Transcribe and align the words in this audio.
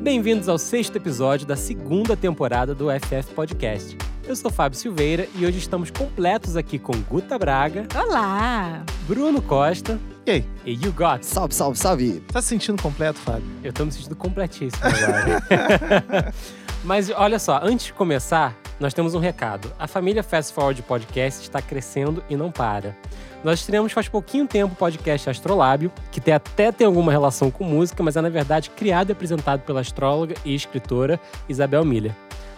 Bem-vindos 0.00 0.48
ao 0.48 0.56
sexto 0.56 0.96
episódio 0.96 1.46
da 1.46 1.56
segunda 1.56 2.16
temporada 2.16 2.74
do 2.74 2.86
FF 2.88 3.34
Podcast. 3.34 3.98
Eu 4.26 4.34
sou 4.34 4.50
Fábio 4.50 4.78
Silveira 4.78 5.28
e 5.34 5.44
hoje 5.44 5.58
estamos 5.58 5.90
completos 5.90 6.56
aqui 6.56 6.78
com 6.78 6.92
Guta 7.02 7.38
Braga. 7.38 7.86
Olá! 7.94 8.82
Bruno 9.06 9.42
Costa. 9.42 10.00
E 10.24 10.30
aí? 10.30 10.44
E 10.64 10.72
You 10.72 10.90
Got. 10.92 11.22
Salve, 11.22 11.54
salve, 11.54 11.78
salve. 11.78 12.20
Tá 12.32 12.40
se 12.40 12.48
sentindo 12.48 12.80
completo, 12.80 13.18
Fábio? 13.18 13.44
Eu 13.62 13.74
tô 13.74 13.84
me 13.84 13.92
sentindo 13.92 14.16
completíssimo 14.16 14.82
agora. 14.82 16.32
Mas 16.82 17.10
olha 17.10 17.38
só, 17.38 17.60
antes 17.62 17.86
de 17.86 17.92
começar, 17.92 18.56
nós 18.80 18.94
temos 18.94 19.14
um 19.14 19.18
recado. 19.18 19.70
A 19.78 19.86
família 19.86 20.22
Fast 20.22 20.54
Forward 20.54 20.82
Podcast 20.82 21.42
está 21.42 21.60
crescendo 21.60 22.24
e 22.30 22.36
não 22.36 22.50
para. 22.50 22.96
Nós 23.44 23.60
estreamos 23.60 23.92
faz 23.92 24.08
pouquinho 24.08 24.46
tempo 24.46 24.72
o 24.72 24.76
podcast 24.76 25.28
Astrolábio, 25.28 25.92
que 26.10 26.20
tem, 26.20 26.32
até 26.32 26.72
tem 26.72 26.86
alguma 26.86 27.12
relação 27.12 27.50
com 27.50 27.62
música, 27.62 28.02
mas 28.02 28.16
é 28.16 28.20
na 28.20 28.30
verdade 28.30 28.70
criado 28.70 29.10
e 29.10 29.12
apresentado 29.12 29.60
pela 29.60 29.80
astróloga 29.80 30.34
e 30.44 30.54
escritora 30.54 31.20
Isabel 31.48 31.84
Miller. 31.84 32.14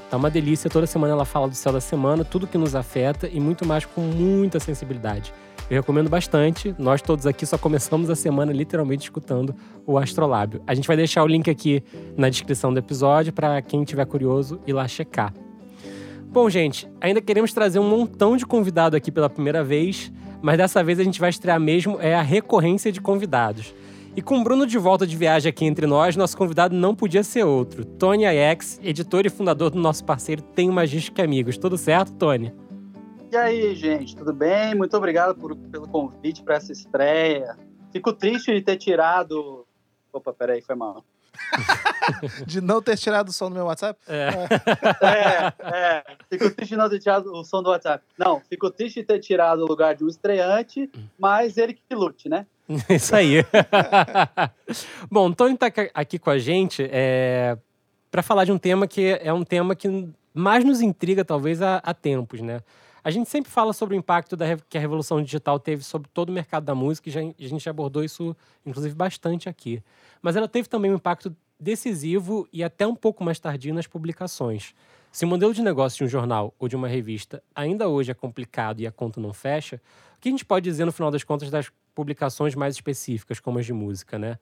Tá 0.09 0.17
uma 0.17 0.31
delícia, 0.31 0.71
toda 0.71 0.87
semana 0.87 1.13
ela 1.13 1.25
fala 1.25 1.49
do 1.49 1.55
céu 1.55 1.73
da 1.73 1.81
semana, 1.81 2.25
tudo 2.25 2.47
que 2.47 2.59
nos 2.59 2.75
afeta 2.75 3.29
e 3.29 3.41
muito 3.41 3.67
mais 3.67 3.85
com 3.85 4.01
muita 4.01 4.61
sensibilidade. 4.61 5.33
Eu 5.71 5.77
recomendo 5.77 6.11
bastante. 6.11 6.75
Nós 6.79 7.01
todos 7.01 7.27
aqui 7.27 7.47
só 7.47 7.57
começamos 7.57 8.11
a 8.11 8.15
semana 8.15 8.53
literalmente 8.53 9.05
escutando 9.05 9.55
o 9.87 9.97
Astrolábio. 9.97 10.63
A 10.67 10.75
gente 10.75 10.87
vai 10.87 10.97
deixar 10.97 11.25
o 11.25 11.27
link 11.27 11.49
aqui 11.51 11.83
na 12.17 12.29
descrição 12.29 12.73
do 12.75 12.79
episódio 12.79 13.33
para 13.33 13.63
quem 13.63 13.83
tiver 13.85 14.05
curioso 14.05 14.61
ir 14.67 14.75
lá 14.75 14.87
checar. 14.87 15.33
Bom, 16.33 16.51
gente, 16.51 16.91
ainda 17.01 17.21
queremos 17.21 17.53
trazer 17.53 17.79
um 17.79 17.89
montão 17.89 18.37
de 18.37 18.45
convidado 18.45 18.97
aqui 18.97 19.13
pela 19.13 19.31
primeira 19.31 19.63
vez 19.63 20.11
mas 20.43 20.59
dessa 20.59 20.83
vez 20.83 20.99
a 20.99 21.05
gente 21.05 21.21
vai 21.21 21.31
estrear 21.31 21.59
mesmo 21.61 21.99
é 22.01 22.15
a 22.15 22.21
recorrência 22.21 22.91
de 22.91 23.01
convidados. 23.01 23.73
E 24.15 24.21
com 24.21 24.41
o 24.41 24.45
Bruno 24.45 24.67
de 24.67 24.77
volta 24.77 25.07
de 25.07 25.17
viagem 25.17 25.49
aqui 25.49 25.65
entre 25.65 25.87
nós, 25.87 26.17
nosso 26.17 26.37
convidado 26.37 26.75
não 26.75 26.95
podia 26.95 27.23
ser 27.23 27.45
outro. 27.45 27.85
Tony 27.85 28.27
Ayex, 28.27 28.79
editor 28.83 29.25
e 29.25 29.31
fundador 29.31 29.71
do 29.71 29.79
nosso 29.79 30.05
parceiro 30.05 30.43
Tem 30.43 30.69
Magística 30.69 31.23
Amigos. 31.23 31.57
Tudo 31.57 31.79
certo, 31.79 32.13
Tony? 32.15 32.53
E 33.31 33.37
aí, 33.37 33.75
gente, 33.75 34.15
tudo 34.15 34.35
bem? 34.35 34.75
Muito 34.75 34.95
obrigado 34.95 35.35
por, 35.35 35.57
pelo 35.57 35.89
convite 35.89 36.43
para 36.43 36.57
essa 36.57 36.73
estreia. 36.73 37.57
Fico 37.91 38.13
triste 38.13 38.53
de 38.53 38.61
ter 38.61 38.77
tirado. 38.77 39.65
Opa, 40.13 40.33
peraí, 40.35 40.61
foi 40.61 40.75
mal. 40.75 41.03
de 42.47 42.61
não 42.61 42.83
ter 42.83 42.97
tirado 42.97 43.29
o 43.29 43.33
som 43.33 43.49
do 43.49 43.55
meu 43.55 43.65
WhatsApp? 43.67 43.99
É. 44.07 44.29
é, 45.01 45.53
é. 45.61 46.05
Fico 46.31 46.51
triste 46.51 46.71
de 46.71 46.77
não 46.77 46.89
ter 46.89 46.99
tirado 46.99 47.33
o 47.33 47.45
som 47.45 47.63
do 47.63 47.71
WhatsApp. 47.71 48.05
Não, 48.19 48.41
fico 48.41 48.71
triste 48.71 49.01
de 49.01 49.07
ter 49.07 49.19
tirado 49.21 49.61
o 49.61 49.67
lugar 49.67 49.95
de 49.95 50.05
um 50.05 50.09
estreante, 50.09 50.91
mas 51.19 51.57
ele 51.57 51.75
que 51.75 51.95
lute, 51.95 52.29
né? 52.29 52.47
Isso 52.89 53.15
aí. 53.15 53.45
Bom, 55.11 55.29
o 55.29 55.35
Tony 55.35 55.55
está 55.55 55.67
aqui 55.95 56.19
com 56.19 56.31
a 56.31 56.39
gente 56.39 56.89
é, 56.91 57.57
para 58.11 58.23
falar 58.23 58.45
de 58.45 58.53
um 58.53 58.59
tema 58.59 58.87
que 58.87 59.19
é 59.21 59.33
um 59.33 59.45
tema 59.45 59.75
que 59.75 60.09
mais 60.35 60.65
nos 60.65 60.81
intriga, 60.81 61.25
talvez, 61.25 61.61
há, 61.61 61.77
há 61.77 61.93
tempos, 61.93 62.41
né? 62.41 62.61
A 63.05 63.11
gente 63.11 63.29
sempre 63.29 63.51
fala 63.51 63.73
sobre 63.73 63.97
o 63.97 63.99
impacto 63.99 64.37
da, 64.37 64.57
que 64.69 64.79
a 64.79 64.81
revolução 64.81 65.23
digital 65.23 65.59
teve 65.59 65.83
sobre 65.83 66.09
todo 66.13 66.29
o 66.29 66.33
mercado 66.33 66.65
da 66.65 66.75
música 66.75 67.09
e 67.09 67.13
já, 67.13 67.21
a 67.21 67.49
gente 67.49 67.69
abordou 67.69 68.05
isso, 68.05 68.37
inclusive, 68.65 68.95
bastante 68.95 69.49
aqui. 69.49 69.83
Mas 70.21 70.37
ela 70.37 70.47
teve 70.47 70.69
também 70.69 70.91
um 70.91 70.95
impacto 70.95 71.35
decisivo 71.59 72.49
e 72.53 72.63
até 72.63 72.87
um 72.87 72.95
pouco 72.95 73.25
mais 73.25 73.39
tardio 73.39 73.75
nas 73.75 73.87
publicações. 73.87 74.75
Se 75.11 75.25
o 75.25 75.29
modelo 75.29 75.53
de 75.53 75.63
negócio 75.63 75.99
de 75.99 76.05
um 76.05 76.09
jornal 76.09 76.55
ou 76.59 76.69
de 76.69 76.77
uma 76.77 76.89
revista 76.89 77.43
ainda 77.55 77.89
hoje 77.89 78.11
é 78.11 78.15
complicado 78.15 78.81
e 78.81 78.87
a 78.87 78.93
conta 78.93 79.21
não 79.21 79.33
fecha, 79.33 79.81
o 80.17 80.21
que 80.21 80.29
a 80.29 80.33
gente 80.33 80.45
pode 80.45 80.65
dizer 80.65 80.85
no 80.85 80.93
final 80.93 81.11
das 81.11 81.23
contas 81.23 81.51
das 81.51 81.71
publicações 81.95 82.55
mais 82.55 82.75
específicas, 82.75 83.39
como 83.39 83.59
as 83.59 83.67
de 83.67 83.73
música, 83.73 84.19
né? 84.19 84.39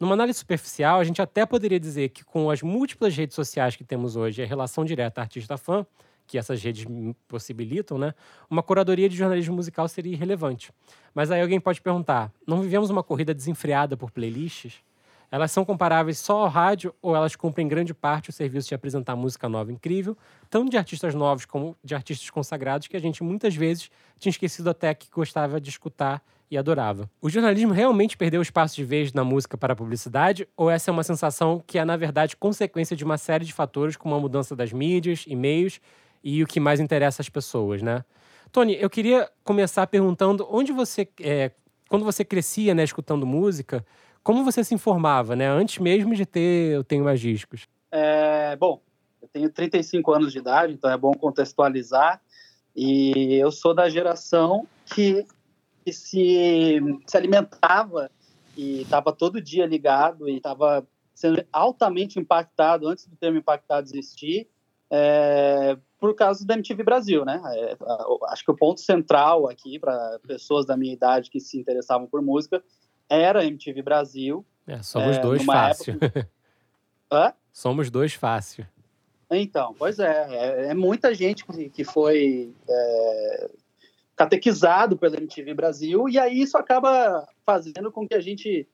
Numa 0.00 0.14
análise 0.14 0.38
superficial, 0.38 0.98
a 0.98 1.04
gente 1.04 1.20
até 1.20 1.44
poderia 1.44 1.78
dizer 1.78 2.08
que 2.08 2.24
com 2.24 2.50
as 2.50 2.62
múltiplas 2.62 3.14
redes 3.14 3.34
sociais 3.34 3.76
que 3.76 3.84
temos 3.84 4.16
hoje, 4.16 4.42
a 4.42 4.46
relação 4.46 4.84
direta 4.84 5.20
artista-fã, 5.20 5.86
que 6.26 6.38
essas 6.38 6.62
redes 6.62 6.86
possibilitam, 7.28 7.98
né? 7.98 8.14
Uma 8.48 8.62
curadoria 8.62 9.08
de 9.08 9.16
jornalismo 9.16 9.54
musical 9.54 9.88
seria 9.88 10.12
irrelevante. 10.12 10.72
Mas 11.14 11.30
aí 11.30 11.40
alguém 11.40 11.60
pode 11.60 11.80
perguntar: 11.80 12.32
não 12.46 12.60
vivemos 12.60 12.90
uma 12.90 13.02
corrida 13.02 13.34
desenfreada 13.34 13.96
por 13.96 14.10
playlists? 14.10 14.82
Elas 15.30 15.50
são 15.50 15.64
comparáveis 15.64 16.18
só 16.18 16.42
ao 16.42 16.48
rádio 16.48 16.94
ou 17.02 17.16
elas 17.16 17.34
cumprem 17.34 17.66
grande 17.66 17.92
parte 17.92 18.30
o 18.30 18.32
serviço 18.32 18.68
de 18.68 18.74
apresentar 18.76 19.16
música 19.16 19.48
nova 19.48 19.72
incrível, 19.72 20.16
tanto 20.48 20.70
de 20.70 20.76
artistas 20.76 21.12
novos 21.12 21.44
como 21.44 21.76
de 21.82 21.92
artistas 21.92 22.30
consagrados 22.30 22.86
que 22.86 22.96
a 22.96 23.00
gente 23.00 23.20
muitas 23.24 23.54
vezes 23.56 23.90
tinha 24.16 24.30
esquecido 24.30 24.70
até 24.70 24.94
que 24.94 25.10
gostava 25.10 25.60
de 25.60 25.70
escutar 25.70 26.22
e 26.48 26.56
adorava. 26.56 27.10
O 27.20 27.28
jornalismo 27.28 27.72
realmente 27.72 28.16
perdeu 28.16 28.38
o 28.38 28.42
espaço 28.42 28.76
de 28.76 28.84
vez 28.84 29.12
na 29.12 29.24
música 29.24 29.58
para 29.58 29.72
a 29.72 29.76
publicidade 29.76 30.46
ou 30.56 30.70
essa 30.70 30.90
é 30.90 30.92
uma 30.92 31.02
sensação 31.02 31.60
que 31.66 31.78
é 31.78 31.84
na 31.84 31.96
verdade 31.96 32.36
consequência 32.36 32.96
de 32.96 33.02
uma 33.02 33.18
série 33.18 33.44
de 33.44 33.52
fatores 33.52 33.96
como 33.96 34.14
a 34.14 34.20
mudança 34.20 34.54
das 34.54 34.72
mídias, 34.72 35.24
e-mails 35.26 35.80
e 36.24 36.42
o 36.42 36.46
que 36.46 36.58
mais 36.58 36.80
interessa 36.80 37.20
às 37.20 37.28
pessoas, 37.28 37.82
né? 37.82 38.02
Tony, 38.50 38.76
eu 38.80 38.88
queria 38.88 39.30
começar 39.44 39.86
perguntando 39.86 40.46
onde 40.50 40.72
você, 40.72 41.06
é, 41.20 41.50
quando 41.88 42.04
você 42.04 42.24
crescia, 42.24 42.74
né, 42.74 42.82
escutando 42.82 43.26
música, 43.26 43.84
como 44.22 44.42
você 44.42 44.64
se 44.64 44.74
informava, 44.74 45.36
né, 45.36 45.46
antes 45.46 45.78
mesmo 45.78 46.14
de 46.14 46.24
ter 46.24 46.72
Eu 46.72 46.82
Tenho 46.82 47.04
Mais 47.04 47.20
Discos? 47.20 47.68
É, 47.92 48.56
bom, 48.56 48.80
eu 49.20 49.28
tenho 49.28 49.50
35 49.50 50.12
anos 50.12 50.32
de 50.32 50.38
idade, 50.38 50.72
então 50.72 50.90
é 50.90 50.96
bom 50.96 51.12
contextualizar, 51.12 52.22
e 52.74 53.34
eu 53.34 53.50
sou 53.52 53.74
da 53.74 53.88
geração 53.88 54.66
que, 54.86 55.26
que 55.84 55.92
se, 55.92 56.80
se 57.06 57.16
alimentava 57.16 58.10
e 58.56 58.82
estava 58.82 59.12
todo 59.12 59.40
dia 59.40 59.66
ligado 59.66 60.28
e 60.28 60.36
estava 60.36 60.86
sendo 61.14 61.44
altamente 61.52 62.18
impactado 62.18 62.88
antes 62.88 63.06
do 63.06 63.14
termo 63.16 63.38
impactado 63.38 63.86
existir 63.86 64.48
é, 64.96 65.76
por 65.98 66.14
causa 66.14 66.46
da 66.46 66.54
MTV 66.54 66.84
Brasil, 66.84 67.24
né? 67.24 67.42
É, 67.44 67.76
acho 68.28 68.44
que 68.44 68.50
o 68.52 68.56
ponto 68.56 68.80
central 68.80 69.48
aqui 69.48 69.76
para 69.76 70.20
pessoas 70.24 70.64
da 70.64 70.76
minha 70.76 70.92
idade 70.92 71.30
que 71.30 71.40
se 71.40 71.58
interessavam 71.58 72.06
por 72.06 72.22
música 72.22 72.62
era 73.08 73.40
a 73.40 73.44
MTV 73.44 73.82
Brasil. 73.82 74.46
É, 74.64 74.80
somos 74.82 75.16
é, 75.16 75.20
dois 75.20 75.44
fácil. 75.44 75.98
Época... 76.00 76.30
Hã? 77.10 77.32
Somos 77.52 77.90
dois 77.90 78.14
fácil. 78.14 78.66
Então, 79.30 79.74
pois 79.76 79.98
é, 79.98 80.26
é, 80.30 80.66
é 80.66 80.74
muita 80.74 81.12
gente 81.12 81.44
que 81.70 81.82
foi 81.82 82.54
é, 82.68 83.50
catequizado 84.14 84.96
pela 84.96 85.16
MTV 85.16 85.54
Brasil 85.54 86.08
e 86.08 86.20
aí 86.20 86.40
isso 86.40 86.56
acaba 86.56 87.26
fazendo 87.44 87.90
com 87.90 88.06
que 88.06 88.14
a 88.14 88.20
gente 88.20 88.68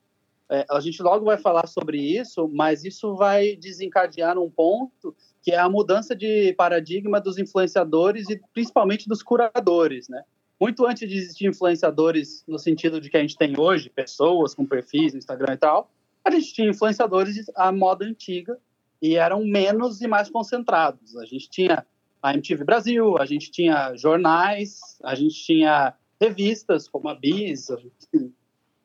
é, 0.50 0.66
a 0.68 0.80
gente 0.80 1.00
logo 1.00 1.24
vai 1.24 1.38
falar 1.38 1.68
sobre 1.68 1.98
isso, 1.98 2.48
mas 2.52 2.84
isso 2.84 3.14
vai 3.14 3.54
desencadear 3.54 4.36
um 4.36 4.50
ponto 4.50 5.14
que 5.40 5.52
é 5.52 5.58
a 5.58 5.68
mudança 5.68 6.14
de 6.14 6.52
paradigma 6.54 7.20
dos 7.20 7.38
influenciadores 7.38 8.28
e 8.28 8.40
principalmente 8.52 9.08
dos 9.08 9.22
curadores, 9.22 10.08
né? 10.08 10.22
Muito 10.60 10.84
antes 10.84 11.08
de 11.08 11.16
existir 11.16 11.46
influenciadores 11.46 12.44
no 12.46 12.58
sentido 12.58 13.00
de 13.00 13.08
que 13.08 13.16
a 13.16 13.20
gente 13.20 13.38
tem 13.38 13.58
hoje, 13.58 13.88
pessoas 13.88 14.54
com 14.54 14.66
perfis 14.66 15.12
no 15.12 15.18
Instagram 15.18 15.54
e 15.54 15.56
tal, 15.56 15.90
a 16.24 16.30
gente 16.30 16.52
tinha 16.52 16.68
influenciadores 16.68 17.46
à 17.56 17.72
moda 17.72 18.04
antiga 18.04 18.58
e 19.00 19.14
eram 19.14 19.44
menos 19.44 20.02
e 20.02 20.08
mais 20.08 20.28
concentrados. 20.28 21.16
A 21.16 21.24
gente 21.24 21.48
tinha 21.48 21.86
a 22.20 22.34
MTV 22.34 22.64
Brasil, 22.64 23.16
a 23.16 23.24
gente 23.24 23.50
tinha 23.50 23.94
jornais, 23.96 24.98
a 25.02 25.14
gente 25.14 25.36
tinha 25.42 25.94
revistas 26.20 26.86
como 26.86 27.08
a 27.08 27.14
Bis, 27.14 27.68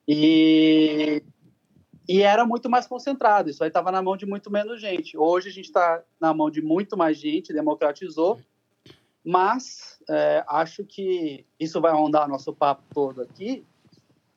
e 0.08 1.22
e 2.08 2.22
era 2.22 2.46
muito 2.46 2.70
mais 2.70 2.88
concentrado. 2.88 3.50
Isso 3.50 3.64
aí 3.64 3.70
estava 3.70 3.92
na 3.92 4.02
mão 4.02 4.16
de 4.16 4.26
muito 4.26 4.52
menos 4.52 4.80
gente. 4.80 5.18
Hoje 5.18 5.50
a 5.50 5.52
gente 5.52 5.66
está 5.66 6.04
na 6.20 6.34
mão 6.34 6.50
de 6.50 6.62
muito 6.62 6.96
mais 6.96 7.18
gente, 7.18 7.54
democratizou. 7.54 8.40
Mas 9.24 10.00
é, 10.08 10.44
acho 10.48 10.84
que 10.84 11.46
isso 11.60 11.82
vai 11.82 11.92
rondar 11.92 12.30
nosso 12.30 12.54
papo 12.54 12.84
todo 12.94 13.22
aqui. 13.22 13.66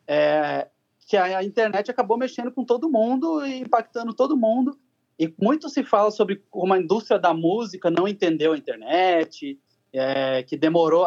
É, 0.06 0.68
que 1.06 1.16
a, 1.16 1.42
internet 1.42 1.90
acabou 1.90 2.16
mexendo 2.16 2.50
com 2.50 2.64
todo 2.64 2.90
mundo 2.90 3.44
e 3.44 3.60
impactando 3.60 4.14
todo 4.14 4.36
mundo. 4.36 4.78
E 5.18 5.32
muito 5.38 5.68
se 5.68 5.82
fala 5.82 6.10
sobre 6.10 6.42
como 6.50 6.72
a 6.72 6.78
indústria 6.78 7.18
da 7.18 7.34
música 7.34 7.90
não 7.90 8.08
entendeu 8.08 8.52
a 8.52 8.58
internet, 8.58 9.58
é, 9.92 10.42
que 10.42 10.56
demorou. 10.56 11.06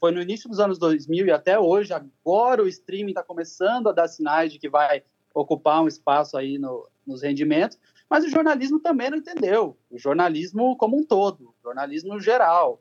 Foi 0.00 0.10
no 0.10 0.22
início 0.22 0.48
dos 0.48 0.60
anos 0.60 0.78
2000 0.78 1.26
e 1.26 1.30
até 1.30 1.58
hoje. 1.58 1.92
Agora 1.92 2.62
o 2.62 2.68
streaming 2.68 3.10
está 3.10 3.22
começando 3.22 3.88
a 3.88 3.92
dar 3.92 4.08
sinais 4.08 4.52
de 4.52 4.58
que 4.58 4.70
vai 4.70 5.02
ocupar 5.34 5.82
um 5.82 5.88
espaço 5.88 6.36
aí 6.36 6.58
no, 6.58 6.88
nos 7.06 7.22
rendimentos, 7.22 7.78
mas 8.08 8.24
o 8.24 8.30
jornalismo 8.30 8.80
também 8.80 9.10
não 9.10 9.18
entendeu. 9.18 9.76
O 9.90 9.98
jornalismo 9.98 10.76
como 10.76 10.96
um 10.96 11.04
todo, 11.04 11.48
o 11.48 11.54
jornalismo 11.62 12.18
geral. 12.18 12.80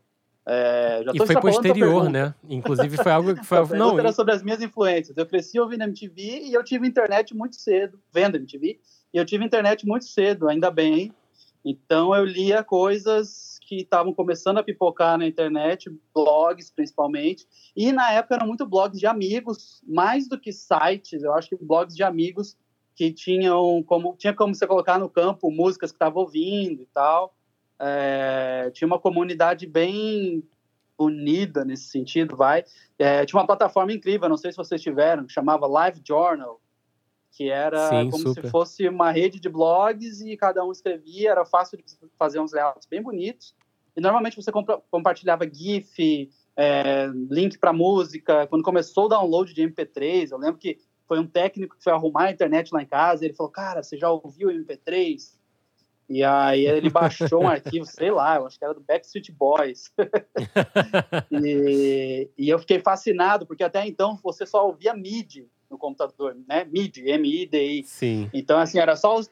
É, 0.49 1.03
e 1.13 1.25
foi 1.25 1.35
posterior, 1.41 2.09
né? 2.09 2.33
Inclusive 2.47 2.95
foi 2.95 3.11
algo 3.11 3.35
que 3.35 3.43
foi. 3.45 3.77
não, 3.77 3.99
era 3.99 4.13
sobre 4.13 4.33
as 4.33 4.41
minhas 4.41 4.61
influências. 4.61 5.17
Eu 5.17 5.25
cresci 5.25 5.59
ouvindo 5.59 5.83
MTV 5.83 6.43
e 6.45 6.53
eu 6.53 6.63
tive 6.63 6.87
internet 6.87 7.35
muito 7.35 7.57
cedo, 7.57 7.99
vendo 8.13 8.37
MTV, 8.37 8.79
e 9.13 9.17
eu 9.17 9.25
tive 9.25 9.43
internet 9.43 9.85
muito 9.85 10.05
cedo, 10.05 10.47
ainda 10.47 10.71
bem. 10.71 11.11
Então 11.65 12.15
eu 12.15 12.23
lia 12.23 12.63
coisas 12.63 13.56
que 13.67 13.81
estavam 13.81 14.13
começando 14.13 14.57
a 14.59 14.63
pipocar 14.63 15.17
na 15.17 15.27
internet, 15.27 15.91
blogs 16.15 16.71
principalmente, 16.71 17.45
e 17.75 17.91
na 17.91 18.13
época 18.13 18.35
eram 18.35 18.47
muito 18.47 18.65
blogs 18.65 18.97
de 18.97 19.05
amigos, 19.05 19.83
mais 19.85 20.27
do 20.29 20.39
que 20.39 20.53
sites, 20.53 21.21
eu 21.21 21.33
acho 21.33 21.49
que 21.49 21.57
blogs 21.57 21.93
de 21.93 22.01
amigos 22.01 22.57
que 22.95 23.11
tinham 23.11 23.83
como 23.83 24.15
tinha 24.17 24.33
como 24.33 24.55
você 24.55 24.65
colocar 24.65 24.97
no 24.97 25.09
campo 25.09 25.51
músicas 25.51 25.91
que 25.91 25.97
estava 25.97 26.17
ouvindo 26.17 26.81
e 26.81 26.87
tal. 26.87 27.35
É, 27.79 28.71
tinha 28.73 28.87
uma 28.87 28.97
comunidade 28.97 29.67
bem 29.67 30.43
unida 30.97 31.63
nesse 31.63 31.89
sentido, 31.89 32.35
vai. 32.35 32.63
É, 32.97 33.23
tinha 33.25 33.39
uma 33.39 33.45
plataforma 33.45 33.93
incrível, 33.93 34.27
não 34.29 34.37
sei 34.37 34.51
se 34.51 34.57
vocês 34.57 34.81
tiveram, 34.81 35.25
que 35.25 35.33
chamava 35.33 35.67
Live 35.67 36.01
Journal, 36.03 36.59
que 37.31 37.51
era 37.51 37.89
Sim, 37.89 38.09
como 38.09 38.29
super. 38.29 38.45
se 38.45 38.49
fosse 38.49 38.89
uma 38.89 39.11
rede 39.11 39.39
de 39.39 39.47
blogs 39.47 40.21
e 40.21 40.35
cada 40.35 40.65
um 40.65 40.71
escrevia, 40.71 41.29
era 41.29 41.45
fácil 41.45 41.77
de 41.77 41.83
fazer 42.17 42.39
uns 42.39 42.51
layouts 42.51 42.87
bem 42.87 43.01
bonitos. 43.01 43.53
E 43.97 44.01
normalmente 44.01 44.35
você 44.35 44.51
compartilhava 44.91 45.49
GIF, 45.51 46.29
é, 46.55 47.07
link 47.31 47.57
para 47.57 47.73
música. 47.73 48.45
Quando 48.45 48.63
começou 48.63 49.05
o 49.05 49.07
download 49.09 49.51
de 49.55 49.63
MP3, 49.63 50.31
eu 50.31 50.37
lembro 50.37 50.59
que 50.59 50.77
foi 51.07 51.19
um 51.19 51.25
técnico 51.25 51.75
que 51.75 51.83
foi 51.83 51.91
arrumar 51.91 52.25
a 52.25 52.31
internet 52.31 52.71
lá 52.71 52.83
em 52.83 52.85
casa. 52.85 53.25
ele 53.25 53.33
falou: 53.33 53.51
Cara, 53.51 53.81
você 53.81 53.97
já 53.97 54.09
ouviu 54.11 54.49
o 54.49 54.51
MP3? 54.51 55.35
E 56.09 56.23
aí 56.23 56.65
ele 56.65 56.89
baixou 56.89 57.43
um 57.43 57.47
arquivo, 57.49 57.85
sei 57.85 58.11
lá, 58.11 58.35
eu 58.35 58.45
acho 58.45 58.57
que 58.57 58.63
era 58.63 58.73
do 58.73 58.81
Backstreet 58.81 59.31
Boys. 59.31 59.91
e, 61.31 62.29
e, 62.37 62.49
eu 62.49 62.59
fiquei 62.59 62.79
fascinado, 62.79 63.45
porque 63.45 63.63
até 63.63 63.85
então 63.85 64.17
você 64.23 64.45
só 64.45 64.65
ouvia 64.65 64.93
MIDI 64.93 65.49
no 65.69 65.77
computador, 65.77 66.37
né? 66.47 66.63
MIDI, 66.63 67.09
M-I-D-I. 67.09 67.83
Sim. 67.83 68.29
Então, 68.33 68.57
assim, 68.57 68.79
era 68.79 68.95
só 68.95 69.17
os... 69.17 69.27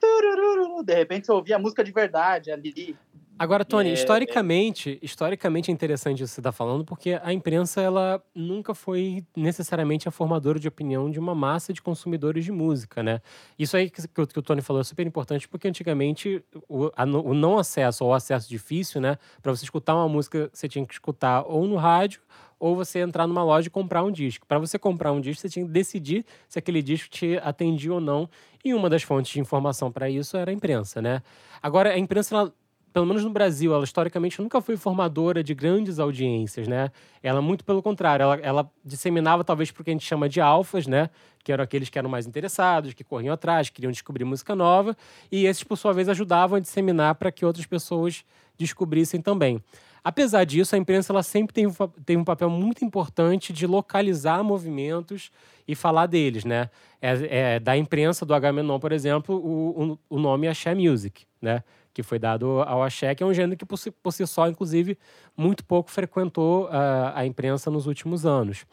De 0.83 0.93
repente 0.93 1.27
você 1.27 1.31
ouvia 1.31 1.57
música 1.57 1.81
de 1.81 1.93
verdade 1.93 2.51
ali. 2.51 2.97
Agora, 3.37 3.65
Tony, 3.65 3.89
é, 3.89 3.93
historicamente, 3.93 4.97
é... 5.01 5.05
historicamente 5.05 5.69
é 5.69 5.73
interessante 5.73 6.23
isso 6.23 6.31
que 6.31 6.35
você 6.35 6.39
está 6.39 6.53
falando, 6.53 6.85
porque 6.85 7.19
a 7.21 7.33
imprensa 7.33 7.81
ela 7.81 8.23
nunca 8.33 8.73
foi 8.73 9.25
necessariamente 9.35 10.07
a 10.07 10.11
formadora 10.11 10.57
de 10.57 10.67
opinião 10.67 11.11
de 11.11 11.19
uma 11.19 11.35
massa 11.35 11.73
de 11.73 11.81
consumidores 11.81 12.45
de 12.45 12.51
música, 12.51 13.03
né? 13.03 13.21
Isso 13.59 13.75
aí 13.75 13.89
que, 13.89 14.07
que, 14.07 14.21
o, 14.21 14.41
Tony 14.41 14.61
falou 14.61 14.79
é 14.79 14.85
super 14.85 15.05
importante, 15.05 15.49
porque 15.49 15.67
antigamente 15.67 16.41
o, 16.69 16.89
a, 16.95 17.03
o 17.03 17.33
não 17.33 17.57
acesso 17.57 18.05
ou 18.05 18.11
o 18.11 18.13
acesso 18.13 18.47
difícil, 18.47 19.01
né? 19.01 19.17
Para 19.41 19.53
você 19.53 19.65
escutar 19.65 19.95
uma 19.95 20.07
música, 20.07 20.49
você 20.53 20.69
tinha 20.69 20.85
que 20.85 20.93
escutar 20.93 21.43
ou 21.45 21.67
no 21.67 21.75
rádio 21.75 22.21
ou 22.57 22.73
você 22.73 22.99
entrar 22.99 23.27
numa 23.27 23.43
loja 23.43 23.67
e 23.67 23.69
comprar 23.69 24.01
um 24.01 24.11
disco. 24.11 24.45
Para 24.47 24.59
você 24.59 24.79
comprar 24.79 25.11
um 25.11 25.19
disco, 25.19 25.41
você 25.41 25.49
tinha 25.49 25.65
que 25.65 25.71
decidir 25.71 26.25
se 26.47 26.57
aquele 26.57 26.81
disco 26.81 27.09
te 27.09 27.37
atendia 27.43 27.93
ou 27.93 27.99
não. 27.99 28.29
E 28.63 28.73
uma 28.73 28.89
das 28.89 29.03
fontes 29.03 29.33
de 29.33 29.41
informação 29.41 29.91
para 29.91 30.09
isso 30.09 30.37
era 30.37 30.51
a 30.51 30.53
imprensa, 30.53 31.01
né? 31.01 31.21
Agora, 31.61 31.91
a 31.91 31.99
imprensa 31.99 32.51
pelo 32.95 33.05
menos 33.05 33.25
no 33.25 33.29
Brasil, 33.29 33.73
ela 33.73 33.83
historicamente 33.83 34.41
nunca 34.41 34.61
foi 34.61 34.77
formadora 34.77 35.43
de 35.43 35.53
grandes 35.53 35.99
audiências, 35.99 36.65
né? 36.65 36.89
Ela, 37.21 37.41
muito 37.41 37.65
pelo 37.65 37.83
contrário, 37.83 38.23
ela, 38.23 38.35
ela 38.37 38.71
disseminava 38.85 39.43
talvez 39.43 39.69
porque 39.69 39.89
a 39.89 39.93
gente 39.93 40.05
chama 40.05 40.29
de 40.29 40.39
alfas, 40.39 40.87
né? 40.87 41.09
Que 41.43 41.51
eram 41.51 41.61
aqueles 41.61 41.89
que 41.89 41.99
eram 41.99 42.09
mais 42.09 42.25
interessados, 42.25 42.93
que 42.93 43.03
corriam 43.03 43.33
atrás, 43.33 43.69
queriam 43.69 43.91
descobrir 43.91 44.23
música 44.23 44.55
nova, 44.55 44.95
e 45.29 45.45
esses, 45.45 45.61
por 45.61 45.75
sua 45.75 45.91
vez, 45.91 46.07
ajudavam 46.07 46.55
a 46.55 46.61
disseminar 46.61 47.15
para 47.15 47.33
que 47.33 47.45
outras 47.45 47.65
pessoas 47.65 48.23
descobrissem 48.57 49.21
também. 49.21 49.61
Apesar 50.01 50.45
disso, 50.45 50.73
a 50.73 50.77
imprensa 50.77 51.11
ela 51.11 51.23
sempre 51.23 51.53
tem 51.53 51.67
um, 51.67 51.73
um 52.21 52.23
papel 52.23 52.49
muito 52.49 52.85
importante 52.85 53.51
de 53.51 53.67
localizar 53.67 54.41
movimentos 54.41 55.31
e 55.67 55.75
falar 55.75 56.05
deles, 56.05 56.45
né? 56.45 56.69
É, 57.01 57.55
é 57.55 57.59
da 57.59 57.75
imprensa 57.75 58.25
do 58.25 58.33
Agamenon, 58.33 58.79
por 58.79 58.93
exemplo, 58.93 59.35
o, 59.35 59.83
o, 59.83 59.99
o 60.11 60.17
nome 60.17 60.47
é 60.47 60.51
Axé 60.51 60.73
Music, 60.73 61.25
né? 61.41 61.61
Que 61.95 62.03
foi 62.03 62.19
dado 62.19 62.61
ao 62.63 62.83
axé, 62.83 63.15
que 63.15 63.23
é 63.23 63.25
um 63.25 63.33
gênero 63.33 63.57
que 63.57 63.65
por 63.65 63.77
si, 63.77 63.89
por 63.89 64.11
si 64.11 64.27
só, 64.27 64.49
inclusive, 64.49 64.97
muito 65.35 65.63
pouco 65.63 65.89
frequentou 65.89 66.65
uh, 66.65 66.69
a 67.15 67.25
imprensa 67.25 67.71
nos 67.71 67.87
últimos 67.87 68.25
anos. 68.25 68.65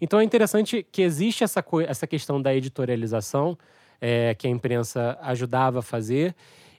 Então 0.00 0.18
é 0.18 0.24
interessante 0.24 0.84
que 0.90 1.02
existe 1.02 1.44
essa, 1.44 1.62
essa 1.86 2.06
questão 2.06 2.40
da 2.40 2.54
editorialização 2.54 3.56
é, 4.00 4.34
que 4.34 4.46
a 4.46 4.50
imprensa 4.50 5.18
ajudava 5.20 5.80
a 5.80 5.82
fazer. 5.82 6.34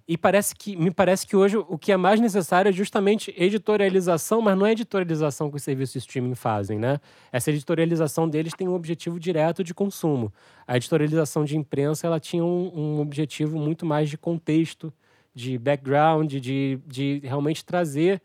E 0.08 0.18
parece 0.18 0.56
que, 0.56 0.76
me 0.76 0.90
parece 0.90 1.28
que 1.28 1.36
hoje 1.36 1.56
o 1.56 1.78
que 1.78 1.92
é 1.92 1.98
mais 1.98 2.20
necessário 2.20 2.70
é 2.70 2.72
justamente 2.72 3.32
editorialização, 3.38 4.42
mas 4.42 4.58
não 4.58 4.66
é 4.66 4.72
editorialização 4.72 5.52
que 5.52 5.58
os 5.58 5.64
serviços 5.64 5.94
de 5.94 6.00
streaming 6.00 6.34
fazem, 6.34 6.80
né? 6.80 7.00
Essa 7.32 7.52
editorialização 7.52 8.28
deles 8.28 8.54
tem 8.54 8.68
um 8.68 8.74
objetivo 8.74 9.20
direto 9.20 9.64
de 9.64 9.74
consumo. 9.74 10.34
A 10.68 10.76
editorialização 10.76 11.46
de 11.46 11.56
imprensa 11.56 12.08
ela 12.08 12.20
tinha 12.20 12.44
um, 12.44 12.72
um 12.74 13.00
objetivo 13.00 13.60
muito 13.60 13.86
mais 13.86 14.10
de 14.10 14.18
contexto, 14.18 14.92
de 15.34 15.58
background, 15.58 16.34
de, 16.34 16.80
de 16.86 17.20
realmente 17.24 17.64
trazer 17.64 18.22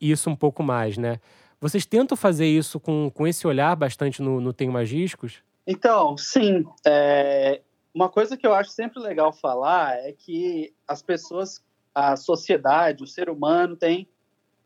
isso 0.00 0.28
um 0.28 0.36
pouco 0.36 0.62
mais, 0.62 0.98
né? 0.98 1.20
Vocês 1.60 1.86
tentam 1.86 2.16
fazer 2.16 2.46
isso 2.46 2.80
com, 2.80 3.08
com 3.08 3.26
esse 3.26 3.46
olhar 3.46 3.76
bastante 3.76 4.20
no, 4.20 4.40
no 4.40 4.52
Tenho 4.52 4.72
Mais? 4.72 4.90
Então, 5.64 6.16
sim. 6.16 6.66
É, 6.84 7.60
uma 7.94 8.08
coisa 8.08 8.36
que 8.36 8.46
eu 8.46 8.52
acho 8.52 8.70
sempre 8.70 8.98
legal 9.00 9.32
falar 9.32 9.96
é 9.96 10.12
que 10.12 10.74
as 10.88 11.00
pessoas, 11.02 11.62
a 11.94 12.16
sociedade, 12.16 13.04
o 13.04 13.06
ser 13.06 13.30
humano 13.30 13.76
tem 13.76 14.08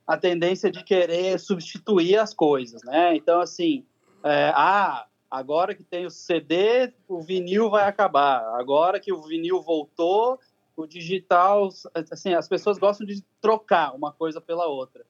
a 0.07 0.17
tendência 0.17 0.71
de 0.71 0.83
querer 0.85 1.39
substituir 1.39 2.17
as 2.17 2.33
coisas, 2.33 2.83
né? 2.85 3.15
Então, 3.17 3.41
assim, 3.41 3.85
é, 4.25 4.53
ah, 4.55 5.07
agora 5.31 5.75
que 5.75 5.83
tem 5.83 6.07
o 6.07 6.11
CD, 6.11 6.93
o 7.09 7.21
vinil 7.21 7.69
vai 7.69 7.85
acabar. 7.85 8.43
Agora 8.59 9.01
que 9.01 9.13
o 9.13 9.23
vinil 9.23 9.61
voltou, 9.61 10.39
o 10.77 10.87
digital, 10.87 11.71
assim, 12.11 12.35
as 12.35 12.49
pessoas 12.49 12.79
gostam 12.79 13.07
de 13.07 13.25
trocar 13.41 13.95
uma 13.95 14.13
coisa 14.13 14.41
pela 14.41 14.67
outra. 14.67 15.05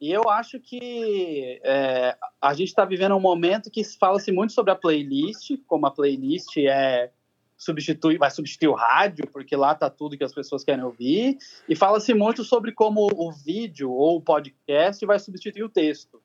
E 0.00 0.10
eu 0.10 0.30
acho 0.30 0.58
que 0.58 1.60
é, 1.62 2.16
a 2.40 2.54
gente 2.54 2.68
está 2.68 2.84
vivendo 2.84 3.14
um 3.14 3.20
momento 3.20 3.70
que 3.70 3.84
fala-se 3.84 4.32
muito 4.32 4.52
sobre 4.52 4.72
a 4.72 4.76
playlist, 4.76 5.58
como 5.66 5.86
a 5.86 5.90
playlist 5.90 6.56
é 6.56 7.10
substitui, 7.58 8.16
vai 8.16 8.30
substituir 8.30 8.68
o 8.68 8.74
rádio, 8.74 9.26
porque 9.30 9.54
lá 9.54 9.72
está 9.72 9.90
tudo 9.90 10.16
que 10.16 10.24
as 10.24 10.32
pessoas 10.32 10.64
querem 10.64 10.82
ouvir, 10.82 11.36
e 11.68 11.76
fala-se 11.76 12.14
muito 12.14 12.42
sobre 12.42 12.72
como 12.72 13.06
o 13.14 13.30
vídeo 13.30 13.92
ou 13.92 14.16
o 14.16 14.22
podcast 14.22 15.04
vai 15.04 15.18
substituir 15.18 15.62
o 15.62 15.68
texto. 15.68 16.22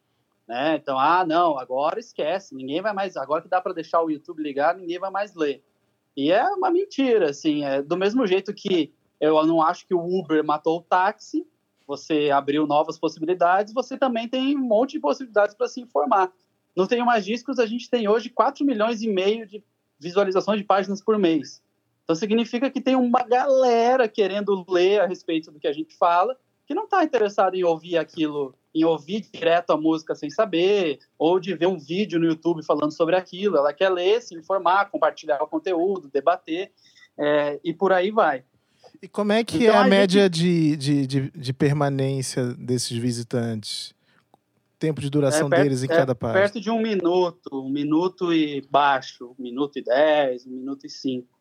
Né? 0.48 0.76
Então, 0.76 0.98
ah, 0.98 1.26
não, 1.26 1.60
agora 1.60 2.00
esquece, 2.00 2.56
ninguém 2.56 2.82
vai 2.82 2.94
mais, 2.94 3.18
agora 3.18 3.42
que 3.42 3.50
dá 3.50 3.60
para 3.60 3.74
deixar 3.74 4.02
o 4.02 4.10
YouTube 4.10 4.42
ligado, 4.42 4.80
ninguém 4.80 4.98
vai 4.98 5.12
mais 5.12 5.36
ler. 5.36 5.62
E 6.16 6.32
é 6.32 6.44
uma 6.50 6.72
mentira, 6.72 7.30
assim, 7.30 7.64
é 7.64 7.82
do 7.82 7.98
mesmo 7.98 8.26
jeito 8.26 8.54
que 8.54 8.94
eu 9.20 9.46
não 9.46 9.62
acho 9.62 9.86
que 9.86 9.94
o 9.94 10.20
Uber 10.20 10.44
matou 10.44 10.80
o 10.80 10.82
táxi, 10.82 11.46
você 11.86 12.32
abriu 12.32 12.66
novas 12.66 12.98
possibilidades, 12.98 13.74
você 13.74 13.98
também 13.98 14.28
tem 14.28 14.58
um 14.58 14.62
monte 14.62 14.94
de 14.94 15.00
possibilidades 15.00 15.56
para 15.56 15.68
se 15.68 15.82
informar. 15.82 16.32
No 16.76 16.88
Tenho 16.88 17.06
Mais 17.06 17.24
Discos, 17.26 17.60
a 17.60 17.66
gente 17.66 17.90
tem 17.90 18.08
hoje 18.08 18.30
4 18.30 18.66
milhões 18.66 19.02
e 19.02 19.08
meio 19.08 19.46
de 19.46 19.64
visualizações 20.00 20.60
de 20.60 20.66
páginas 20.66 21.02
por 21.02 21.18
mês. 21.18 21.62
Então 22.04 22.16
significa 22.16 22.70
que 22.70 22.82
tem 22.82 22.96
uma 22.96 23.24
galera 23.24 24.08
querendo 24.08 24.66
ler 24.70 25.02
a 25.02 25.08
respeito 25.08 25.52
do 25.52 25.60
que 25.60 25.68
a 25.68 25.74
gente 25.74 25.96
fala, 25.96 26.38
que 26.66 26.74
não 26.74 26.86
está 26.86 27.04
interessado 27.04 27.56
em 27.56 27.64
ouvir 27.64 27.98
aquilo 27.98 28.56
em 28.76 28.84
ouvir 28.84 29.22
direto 29.32 29.72
a 29.72 29.78
música 29.78 30.14
sem 30.14 30.30
saber, 30.30 31.00
ou 31.18 31.40
de 31.40 31.56
ver 31.56 31.68
um 31.68 31.80
vídeo 31.80 32.20
no 32.20 32.26
YouTube 32.26 32.64
falando 32.66 32.92
sobre 32.92 33.16
aquilo. 33.16 33.56
Ela 33.56 33.72
quer 33.72 33.88
ler, 33.88 34.22
se 34.22 34.36
informar, 34.36 34.92
compartilhar 34.92 35.42
o 35.42 35.48
conteúdo, 35.48 36.10
debater, 36.12 36.74
é, 37.18 37.58
e 37.64 37.74
por 37.74 37.94
aí 37.94 38.12
vai. 38.12 38.44
E 39.02 39.08
como 39.08 39.32
é 39.32 39.46
que 39.46 39.64
então, 39.64 39.76
é 39.76 39.78
a, 39.78 39.82
a 39.84 39.88
média 39.88 40.24
gente... 40.24 40.34
de, 40.34 40.76
de, 40.76 41.08
de, 41.08 41.32
de, 41.32 41.54
permanência 41.54 42.54
desses 42.54 42.98
visitantes? 42.98 43.96
Tempo 44.78 45.00
de 45.00 45.10
duração 45.10 45.48
é 45.48 45.50
perto, 45.52 45.64
deles 45.64 45.84
em 45.84 45.86
é 45.86 45.96
cada 45.96 46.14
página? 46.14 46.42
Perto 46.42 46.60
de 46.60 46.70
um 46.70 46.82
minuto, 46.82 47.50
um 47.54 47.70
minuto 47.70 48.34
e 48.34 48.62
baixo, 48.70 49.34
um 49.40 49.42
minuto 49.42 49.80
e 49.80 49.84
dez, 49.84 50.46
um 50.46 50.52
minuto 50.52 50.86
e 50.86 50.90
cinco. 50.90 51.35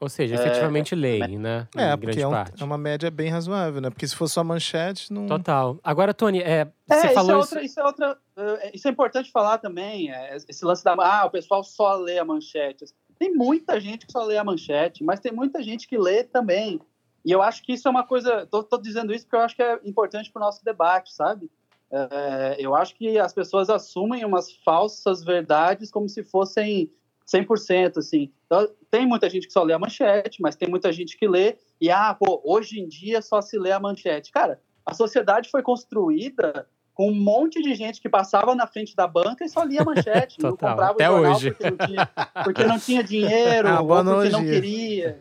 Ou 0.00 0.08
seja, 0.08 0.34
efetivamente 0.34 0.94
é, 0.94 0.96
leem, 0.96 1.38
né? 1.38 1.68
É, 1.76 1.94
porque 1.94 2.22
é, 2.22 2.26
um, 2.26 2.34
é, 2.34 2.64
uma 2.64 2.78
média 2.78 3.10
bem 3.10 3.28
razoável, 3.28 3.82
né? 3.82 3.90
Porque 3.90 4.08
se 4.08 4.16
fosse 4.16 4.32
só 4.32 4.42
manchete, 4.42 5.12
não. 5.12 5.26
Total. 5.26 5.78
Agora, 5.84 6.14
Tony, 6.14 6.40
é, 6.40 6.66
é 6.90 6.96
você 6.96 7.08
falou. 7.10 7.40
Isso 7.42 7.54
é, 7.54 7.58
outra, 7.58 7.62
isso... 7.62 7.80
é 7.80 7.84
outra. 7.84 8.12
Uh, 8.34 8.70
isso 8.72 8.88
é 8.88 8.90
importante 8.90 9.30
falar 9.30 9.58
também. 9.58 10.10
É, 10.10 10.38
esse 10.48 10.64
lance 10.64 10.82
da. 10.82 10.94
Ah, 10.98 11.26
o 11.26 11.30
pessoal 11.30 11.62
só 11.62 11.96
lê 11.96 12.18
a 12.18 12.24
manchete. 12.24 12.86
Tem 13.18 13.30
muita 13.34 13.78
gente 13.78 14.06
que 14.06 14.12
só 14.12 14.24
lê 14.24 14.38
a 14.38 14.44
manchete, 14.44 15.04
mas 15.04 15.20
tem 15.20 15.32
muita 15.32 15.62
gente 15.62 15.86
que 15.86 15.98
lê 15.98 16.24
também. 16.24 16.80
E 17.22 17.30
eu 17.30 17.42
acho 17.42 17.62
que 17.62 17.74
isso 17.74 17.86
é 17.86 17.90
uma 17.90 18.06
coisa. 18.06 18.46
Tô, 18.46 18.62
tô 18.62 18.78
dizendo 18.78 19.12
isso 19.12 19.26
porque 19.26 19.36
eu 19.36 19.40
acho 19.40 19.54
que 19.54 19.62
é 19.62 19.78
importante 19.84 20.32
para 20.32 20.40
o 20.40 20.44
nosso 20.46 20.64
debate, 20.64 21.12
sabe? 21.12 21.50
É, 21.92 22.56
eu 22.58 22.74
acho 22.74 22.94
que 22.94 23.18
as 23.18 23.34
pessoas 23.34 23.68
assumem 23.68 24.24
umas 24.24 24.50
falsas 24.64 25.22
verdades 25.22 25.90
como 25.90 26.08
se 26.08 26.22
fossem 26.22 26.90
100%, 27.32 27.98
assim. 27.98 28.32
Então, 28.46 28.68
tem 28.90 29.06
muita 29.06 29.30
gente 29.30 29.46
que 29.46 29.52
só 29.52 29.62
lê 29.62 29.72
a 29.72 29.78
manchete, 29.78 30.42
mas 30.42 30.56
tem 30.56 30.68
muita 30.68 30.92
gente 30.92 31.16
que 31.16 31.28
lê 31.28 31.56
e, 31.80 31.90
ah, 31.90 32.14
pô, 32.14 32.40
hoje 32.44 32.80
em 32.80 32.88
dia 32.88 33.22
só 33.22 33.40
se 33.40 33.58
lê 33.58 33.70
a 33.70 33.80
manchete. 33.80 34.32
Cara, 34.32 34.60
a 34.84 34.92
sociedade 34.92 35.48
foi 35.50 35.62
construída 35.62 36.66
com 36.92 37.10
um 37.10 37.14
monte 37.14 37.62
de 37.62 37.74
gente 37.74 38.00
que 38.00 38.08
passava 38.08 38.54
na 38.54 38.66
frente 38.66 38.94
da 38.94 39.06
banca 39.06 39.44
e 39.44 39.48
só 39.48 39.62
lia 39.62 39.82
a 39.82 39.84
manchete, 39.84 40.36
não 40.42 40.50
comprava 40.50 40.92
Até 40.92 41.08
o 41.08 41.14
jornal 41.14 41.36
hoje. 41.36 41.50
Porque, 41.52 41.70
não 41.70 41.86
tinha, 41.86 42.06
porque 42.44 42.64
não 42.64 42.78
tinha 42.78 43.04
dinheiro, 43.04 43.68
ah, 43.68 43.80
ou 43.80 44.04
porque 44.04 44.28
não 44.28 44.44
queria. 44.44 45.18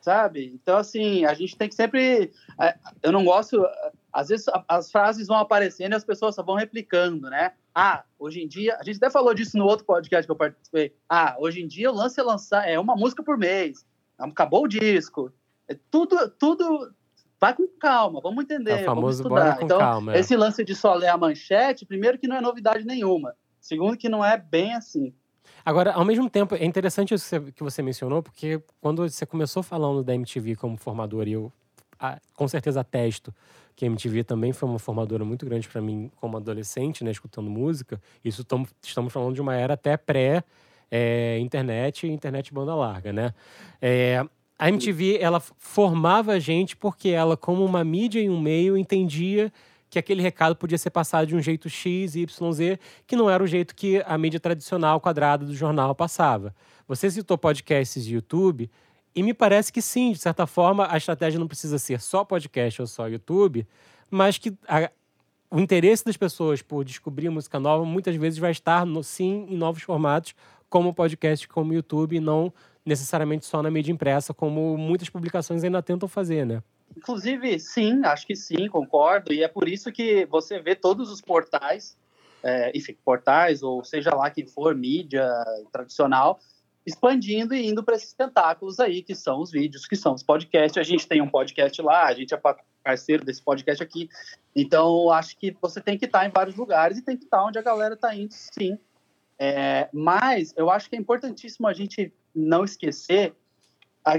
Sabe? 0.00 0.50
Então, 0.54 0.78
assim, 0.78 1.24
a 1.24 1.34
gente 1.34 1.56
tem 1.56 1.68
que 1.68 1.74
sempre. 1.74 2.32
É, 2.60 2.76
eu 3.02 3.12
não 3.12 3.24
gosto. 3.24 3.62
Às 4.12 4.28
vezes 4.28 4.46
as 4.66 4.90
frases 4.90 5.28
vão 5.28 5.36
aparecendo 5.36 5.92
e 5.92 5.94
as 5.94 6.04
pessoas 6.04 6.34
só 6.34 6.42
vão 6.42 6.56
replicando, 6.56 7.28
né? 7.30 7.52
Ah, 7.74 8.02
hoje 8.18 8.42
em 8.42 8.48
dia, 8.48 8.76
a 8.80 8.82
gente 8.82 8.96
até 8.96 9.10
falou 9.10 9.32
disso 9.32 9.56
no 9.56 9.64
outro 9.64 9.84
podcast 9.84 10.26
que 10.26 10.32
eu 10.32 10.36
participei. 10.36 10.94
Ah, 11.08 11.36
hoje 11.38 11.60
em 11.60 11.68
dia 11.68 11.90
o 11.90 11.94
lance 11.94 12.18
é 12.18 12.22
lançar 12.22 12.68
é 12.68 12.78
uma 12.78 12.96
música 12.96 13.22
por 13.22 13.38
mês. 13.38 13.86
acabou 14.18 14.64
o 14.64 14.68
disco. 14.68 15.32
É 15.68 15.76
tudo, 15.90 16.28
tudo 16.30 16.92
vai 17.40 17.54
com 17.54 17.66
calma, 17.66 18.20
vamos 18.20 18.44
entender, 18.44 18.72
é 18.72 18.84
famoso 18.84 19.22
vamos 19.22 19.38
estudar. 19.38 19.64
então, 19.64 19.78
calma, 19.78 20.14
é. 20.14 20.20
esse 20.20 20.36
lance 20.36 20.62
de 20.62 20.74
só 20.74 20.94
ler 20.94 21.08
a 21.08 21.16
manchete, 21.16 21.86
primeiro 21.86 22.18
que 22.18 22.28
não 22.28 22.36
é 22.36 22.40
novidade 22.40 22.84
nenhuma, 22.84 23.34
segundo 23.58 23.96
que 23.96 24.08
não 24.08 24.22
é 24.22 24.36
bem 24.36 24.74
assim. 24.74 25.14
Agora, 25.64 25.92
ao 25.92 26.04
mesmo 26.04 26.28
tempo, 26.28 26.54
é 26.54 26.64
interessante 26.64 27.14
isso 27.14 27.40
que 27.52 27.62
você 27.62 27.82
mencionou, 27.82 28.22
porque 28.22 28.62
quando 28.80 29.08
você 29.08 29.26
começou 29.26 29.62
falando 29.62 30.02
da 30.02 30.14
MTV 30.14 30.56
como 30.56 30.76
formador, 30.76 31.28
e 31.28 31.32
eu 31.32 31.52
com 32.34 32.48
certeza 32.48 32.80
atesto 32.80 33.34
que 33.76 33.84
a 33.84 33.88
MTV 33.88 34.24
também 34.24 34.52
foi 34.52 34.68
uma 34.68 34.78
formadora 34.78 35.24
muito 35.24 35.44
grande 35.46 35.68
para 35.68 35.80
mim 35.80 36.10
como 36.16 36.36
adolescente, 36.36 37.04
né, 37.04 37.10
escutando 37.10 37.50
música. 37.50 38.00
Isso 38.24 38.44
tamo, 38.44 38.66
estamos 38.82 39.12
falando 39.12 39.34
de 39.34 39.40
uma 39.40 39.54
era 39.54 39.74
até 39.74 39.96
pré 39.96 40.42
é, 40.90 41.38
internet 41.38 42.06
e 42.06 42.10
internet 42.10 42.52
banda 42.52 42.74
larga, 42.74 43.12
né? 43.12 43.32
É, 43.80 44.24
a 44.58 44.68
MTV 44.68 45.18
ela 45.20 45.40
formava 45.40 46.32
a 46.32 46.38
gente 46.38 46.76
porque 46.76 47.08
ela, 47.08 47.36
como 47.36 47.64
uma 47.64 47.82
mídia 47.82 48.20
e 48.20 48.28
um 48.28 48.38
meio, 48.38 48.76
entendia 48.76 49.50
que 49.90 49.98
aquele 49.98 50.22
recado 50.22 50.54
podia 50.54 50.78
ser 50.78 50.90
passado 50.90 51.26
de 51.26 51.34
um 51.34 51.42
jeito 51.42 51.68
X, 51.68 52.14
Y, 52.14 52.52
Z, 52.52 52.78
que 53.06 53.16
não 53.16 53.28
era 53.28 53.42
o 53.42 53.46
jeito 53.46 53.74
que 53.74 54.02
a 54.06 54.16
mídia 54.16 54.38
tradicional 54.38 55.00
quadrada 55.00 55.44
do 55.44 55.54
jornal 55.54 55.94
passava. 55.94 56.54
Você 56.86 57.10
citou 57.10 57.36
podcasts 57.36 58.04
de 58.04 58.14
YouTube, 58.14 58.70
e 59.14 59.22
me 59.22 59.34
parece 59.34 59.72
que 59.72 59.82
sim, 59.82 60.12
de 60.12 60.18
certa 60.18 60.46
forma, 60.46 60.86
a 60.88 60.96
estratégia 60.96 61.40
não 61.40 61.48
precisa 61.48 61.78
ser 61.78 62.00
só 62.00 62.24
podcast 62.24 62.80
ou 62.80 62.86
só 62.86 63.08
YouTube, 63.08 63.66
mas 64.08 64.38
que 64.38 64.56
a, 64.68 64.88
o 65.50 65.58
interesse 65.58 66.04
das 66.04 66.16
pessoas 66.16 66.62
por 66.62 66.84
descobrir 66.84 67.28
música 67.28 67.58
nova 67.58 67.84
muitas 67.84 68.14
vezes 68.14 68.38
vai 68.38 68.52
estar, 68.52 68.86
no, 68.86 69.02
sim, 69.02 69.46
em 69.48 69.56
novos 69.56 69.82
formatos, 69.82 70.34
como 70.68 70.94
podcast, 70.94 71.48
como 71.48 71.74
YouTube, 71.74 72.16
e 72.16 72.20
não 72.20 72.52
necessariamente 72.86 73.44
só 73.44 73.60
na 73.60 73.70
mídia 73.70 73.92
impressa, 73.92 74.32
como 74.32 74.76
muitas 74.76 75.10
publicações 75.10 75.64
ainda 75.64 75.82
tentam 75.82 76.08
fazer, 76.08 76.46
né? 76.46 76.62
Inclusive, 76.96 77.58
sim, 77.58 78.04
acho 78.04 78.26
que 78.26 78.34
sim, 78.34 78.68
concordo. 78.68 79.32
E 79.32 79.42
é 79.42 79.48
por 79.48 79.68
isso 79.68 79.92
que 79.92 80.26
você 80.26 80.60
vê 80.60 80.74
todos 80.74 81.10
os 81.10 81.20
portais, 81.20 81.96
é, 82.42 82.76
enfim, 82.76 82.96
portais, 83.04 83.62
ou 83.62 83.84
seja 83.84 84.14
lá 84.14 84.30
quem 84.30 84.46
for, 84.46 84.74
mídia 84.74 85.28
tradicional, 85.72 86.40
expandindo 86.84 87.54
e 87.54 87.66
indo 87.66 87.82
para 87.82 87.96
esses 87.96 88.12
tentáculos 88.12 88.80
aí, 88.80 89.02
que 89.02 89.14
são 89.14 89.40
os 89.40 89.50
vídeos, 89.50 89.86
que 89.86 89.96
são 89.96 90.14
os 90.14 90.22
podcasts. 90.22 90.78
A 90.78 90.82
gente 90.82 91.06
tem 91.06 91.20
um 91.20 91.28
podcast 91.28 91.80
lá, 91.80 92.06
a 92.06 92.14
gente 92.14 92.34
é 92.34 92.40
parceiro 92.82 93.24
desse 93.24 93.42
podcast 93.42 93.82
aqui. 93.82 94.08
Então, 94.54 95.10
acho 95.12 95.36
que 95.36 95.56
você 95.60 95.80
tem 95.80 95.98
que 95.98 96.06
estar 96.06 96.26
em 96.26 96.30
vários 96.30 96.56
lugares 96.56 96.98
e 96.98 97.02
tem 97.02 97.16
que 97.16 97.24
estar 97.24 97.44
onde 97.44 97.58
a 97.58 97.62
galera 97.62 97.94
está 97.94 98.14
indo, 98.14 98.32
sim. 98.32 98.78
É, 99.38 99.88
mas 99.92 100.52
eu 100.56 100.70
acho 100.70 100.90
que 100.90 100.96
é 100.96 100.98
importantíssimo 100.98 101.66
a 101.66 101.72
gente 101.72 102.12
não 102.34 102.64
esquecer 102.64 103.34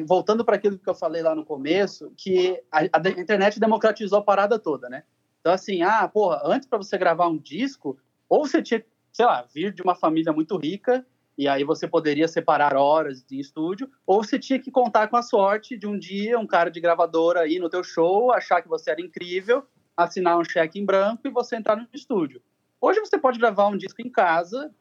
voltando 0.06 0.46
para 0.46 0.56
aquilo 0.56 0.78
que 0.78 0.90
eu 0.90 0.96
falei 0.96 1.22
lá 1.22 1.34
no 1.34 1.46
começo, 1.46 2.12
que 2.16 2.62
a, 2.72 2.80
a, 2.80 3.10
internet 3.10 3.60
democratizou 3.60 4.20
a 4.20 4.24
parada 4.24 4.60
toda, 4.60 4.90
né? 4.90 5.04
Então, 5.40 5.52
assim, 5.52 5.82
ah, 5.82 6.08
porra, 6.08 6.42
antes 6.46 6.68
para 6.68 6.78
você 6.78 6.98
gravar 6.98 7.28
um 7.28 7.38
disco, 7.38 7.98
ou 8.30 8.46
você 8.46 8.62
tinha, 8.62 8.84
sei 9.12 9.26
lá, 9.26 9.46
vir 9.54 9.74
de 9.74 9.82
uma 9.82 9.96
família 9.96 10.32
muito 10.32 10.56
rica, 10.56 11.06
e 11.38 11.48
aí 11.48 11.64
você 11.64 11.88
poderia 11.88 12.28
separar 12.28 12.76
horas 12.76 13.24
de 13.24 13.40
estúdio, 13.40 13.90
ou 14.06 14.24
você 14.24 14.38
tinha 14.38 14.60
que 14.60 14.70
contar 14.70 15.08
com 15.08 15.18
a 15.18 15.24
sorte 15.24 15.78
de 15.78 15.88
um 15.88 15.98
dia 15.98 16.38
um 16.38 16.46
cara 16.46 16.70
de 16.70 16.80
gravadora 16.80 17.48
ir 17.48 17.60
no 17.60 17.70
teu 17.70 17.84
show, 17.84 18.32
achar 18.32 18.62
que 18.62 18.68
você 18.68 18.92
era 18.92 19.02
incrível, 19.02 19.66
assinar 19.98 20.38
um 20.38 20.44
cheque 20.44 20.80
em 20.80 20.86
branco 20.86 21.28
e 21.28 21.32
você 21.32 21.56
entrar 21.56 21.76
no 21.76 21.88
estúdio. 21.94 22.42
Hoje 22.80 23.00
você 23.00 23.18
pode 23.18 23.40
gravar 23.40 23.68
um 23.68 23.78
disco 23.78 24.02
em 24.02 24.10
casa, 24.10 24.74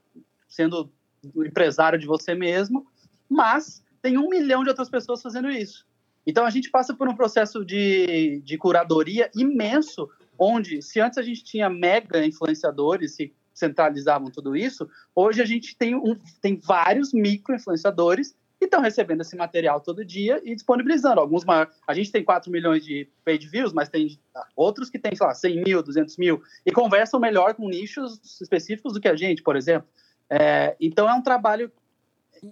sendo 0.48 0.92
empresário 1.36 1.98
de 1.98 2.06
você 2.06 2.34
mesmo, 2.34 2.86
mas 3.28 3.82
tem 4.02 4.18
um 4.18 4.28
milhão 4.28 4.62
de 4.62 4.68
outras 4.68 4.88
pessoas 4.88 5.22
fazendo 5.22 5.50
isso. 5.50 5.86
Então 6.26 6.44
a 6.44 6.50
gente 6.50 6.70
passa 6.70 6.94
por 6.94 7.08
um 7.08 7.14
processo 7.14 7.64
de, 7.64 8.40
de 8.44 8.58
curadoria 8.58 9.30
imenso, 9.34 10.08
onde 10.38 10.82
se 10.82 11.00
antes 11.00 11.18
a 11.18 11.22
gente 11.22 11.44
tinha 11.44 11.68
mega 11.68 12.24
influenciadores 12.24 13.16
que 13.16 13.32
centralizavam 13.54 14.30
tudo 14.30 14.56
isso, 14.56 14.88
hoje 15.14 15.42
a 15.42 15.44
gente 15.44 15.76
tem, 15.76 15.94
um, 15.94 16.16
tem 16.40 16.56
vários 16.56 17.12
micro 17.12 17.54
influenciadores 17.54 18.34
que 18.58 18.66
estão 18.66 18.80
recebendo 18.80 19.22
esse 19.22 19.34
material 19.36 19.80
todo 19.80 20.04
dia 20.04 20.40
e 20.44 20.54
disponibilizando. 20.54 21.20
Alguns 21.20 21.44
maiores, 21.44 21.74
a 21.86 21.94
gente 21.94 22.12
tem 22.12 22.22
4 22.22 22.50
milhões 22.50 22.84
de 22.84 23.08
page 23.24 23.48
views, 23.48 23.72
mas 23.72 23.88
tem 23.88 24.18
outros 24.54 24.90
que 24.90 24.98
têm, 24.98 25.16
sei 25.16 25.26
lá, 25.26 25.34
100 25.34 25.64
mil, 25.64 25.82
200 25.82 26.16
mil, 26.18 26.42
e 26.64 26.70
conversam 26.70 27.18
melhor 27.18 27.54
com 27.54 27.68
nichos 27.68 28.20
específicos 28.40 28.92
do 28.92 29.00
que 29.00 29.08
a 29.08 29.16
gente, 29.16 29.42
por 29.42 29.56
exemplo. 29.56 29.88
É, 30.28 30.76
então 30.78 31.08
é 31.08 31.14
um 31.14 31.22
trabalho 31.22 31.72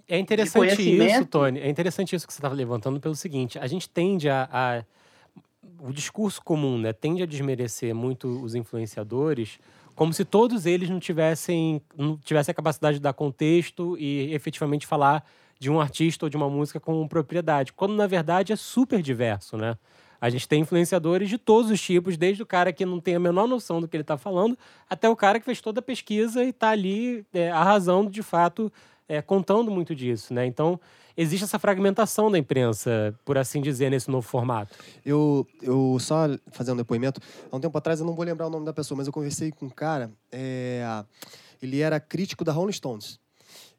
é 0.07 0.17
interessante 0.17 0.81
isso, 0.81 1.25
Tony. 1.25 1.59
É 1.59 1.69
interessante 1.69 2.15
isso 2.15 2.27
que 2.27 2.33
você 2.33 2.39
estava 2.39 2.55
levantando 2.55 2.99
pelo 2.99 3.15
seguinte: 3.15 3.57
a 3.57 3.67
gente 3.67 3.89
tende 3.89 4.29
a, 4.29 4.49
a, 4.51 4.83
o 5.79 5.91
discurso 5.91 6.41
comum, 6.41 6.77
né, 6.77 6.93
tende 6.93 7.23
a 7.23 7.25
desmerecer 7.25 7.93
muito 7.93 8.27
os 8.43 8.55
influenciadores, 8.55 9.59
como 9.95 10.13
se 10.13 10.23
todos 10.23 10.65
eles 10.65 10.89
não 10.89 10.99
tivessem, 10.99 11.81
não 11.97 12.17
tivessem 12.17 12.51
a 12.51 12.55
capacidade 12.55 12.97
de 12.97 13.01
dar 13.01 13.13
contexto 13.13 13.97
e 13.97 14.33
efetivamente 14.33 14.87
falar 14.87 15.25
de 15.59 15.69
um 15.69 15.79
artista 15.79 16.25
ou 16.25 16.29
de 16.29 16.37
uma 16.37 16.49
música 16.49 16.79
com 16.79 17.05
propriedade, 17.07 17.73
quando 17.73 17.93
na 17.93 18.07
verdade 18.07 18.53
é 18.53 18.55
super 18.55 19.01
diverso, 19.01 19.57
né? 19.57 19.77
A 20.21 20.29
gente 20.29 20.47
tem 20.47 20.61
influenciadores 20.61 21.29
de 21.29 21.37
todos 21.37 21.71
os 21.71 21.81
tipos, 21.81 22.17
desde 22.17 22.43
o 22.43 22.45
cara 22.45 22.73
que 22.73 22.85
não 22.85 22.99
tem 22.99 23.15
a 23.15 23.19
menor 23.19 23.47
noção 23.47 23.79
do 23.79 23.87
que 23.87 23.95
ele 23.95 24.03
está 24.03 24.17
falando, 24.17 24.57
até 24.89 25.09
o 25.09 25.15
cara 25.15 25.39
que 25.39 25.45
fez 25.45 25.61
toda 25.61 25.79
a 25.79 25.83
pesquisa 25.83 26.43
e 26.43 26.49
está 26.49 26.69
ali 26.69 27.25
é, 27.33 27.49
arrasando 27.51 28.09
de 28.09 28.21
fato 28.21 28.71
é, 29.09 29.23
contando 29.23 29.71
muito 29.71 29.95
disso, 29.95 30.33
né? 30.33 30.45
Então, 30.45 30.79
existe 31.17 31.43
essa 31.43 31.57
fragmentação 31.57 32.29
da 32.29 32.37
imprensa, 32.37 33.13
por 33.25 33.39
assim 33.39 33.59
dizer, 33.59 33.89
nesse 33.89 34.09
novo 34.09 34.25
formato. 34.25 34.75
Eu, 35.03 35.47
eu 35.63 35.97
só 35.99 36.27
fazendo 36.51 36.75
um 36.75 36.77
depoimento, 36.77 37.19
há 37.51 37.55
um 37.55 37.59
tempo 37.59 37.75
atrás, 37.75 37.99
eu 37.99 38.05
não 38.05 38.13
vou 38.13 38.23
lembrar 38.23 38.45
o 38.45 38.49
nome 38.51 38.65
da 38.65 38.71
pessoa, 38.71 38.95
mas 38.95 39.07
eu 39.07 39.11
conversei 39.11 39.51
com 39.51 39.65
um 39.65 39.69
cara, 39.69 40.11
é, 40.31 40.83
ele 41.59 41.81
era 41.81 41.99
crítico 41.99 42.43
da 42.45 42.51
Rolling 42.51 42.71
Stones. 42.71 43.19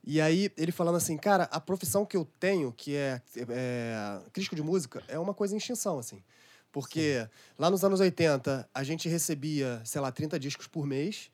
E 0.04 0.20
aí, 0.20 0.50
ele 0.56 0.72
falando 0.72 0.96
assim, 0.96 1.16
cara, 1.16 1.44
a 1.44 1.60
profissão 1.60 2.04
que 2.04 2.16
eu 2.16 2.26
tenho, 2.40 2.72
que 2.72 2.96
é, 2.96 3.22
é 3.36 4.18
crítico 4.32 4.56
de 4.56 4.62
música, 4.62 5.02
é 5.06 5.18
uma 5.18 5.32
coisa 5.32 5.54
em 5.54 5.58
extinção, 5.58 5.98
assim. 5.98 6.20
Porque 6.72 7.22
Sim. 7.22 7.28
lá 7.58 7.70
nos 7.70 7.84
anos 7.84 8.00
80, 8.00 8.68
a 8.72 8.82
gente 8.82 9.08
recebia, 9.08 9.80
sei 9.84 10.00
lá, 10.00 10.10
30 10.10 10.38
discos 10.40 10.66
por 10.66 10.86
mês. 10.86 11.30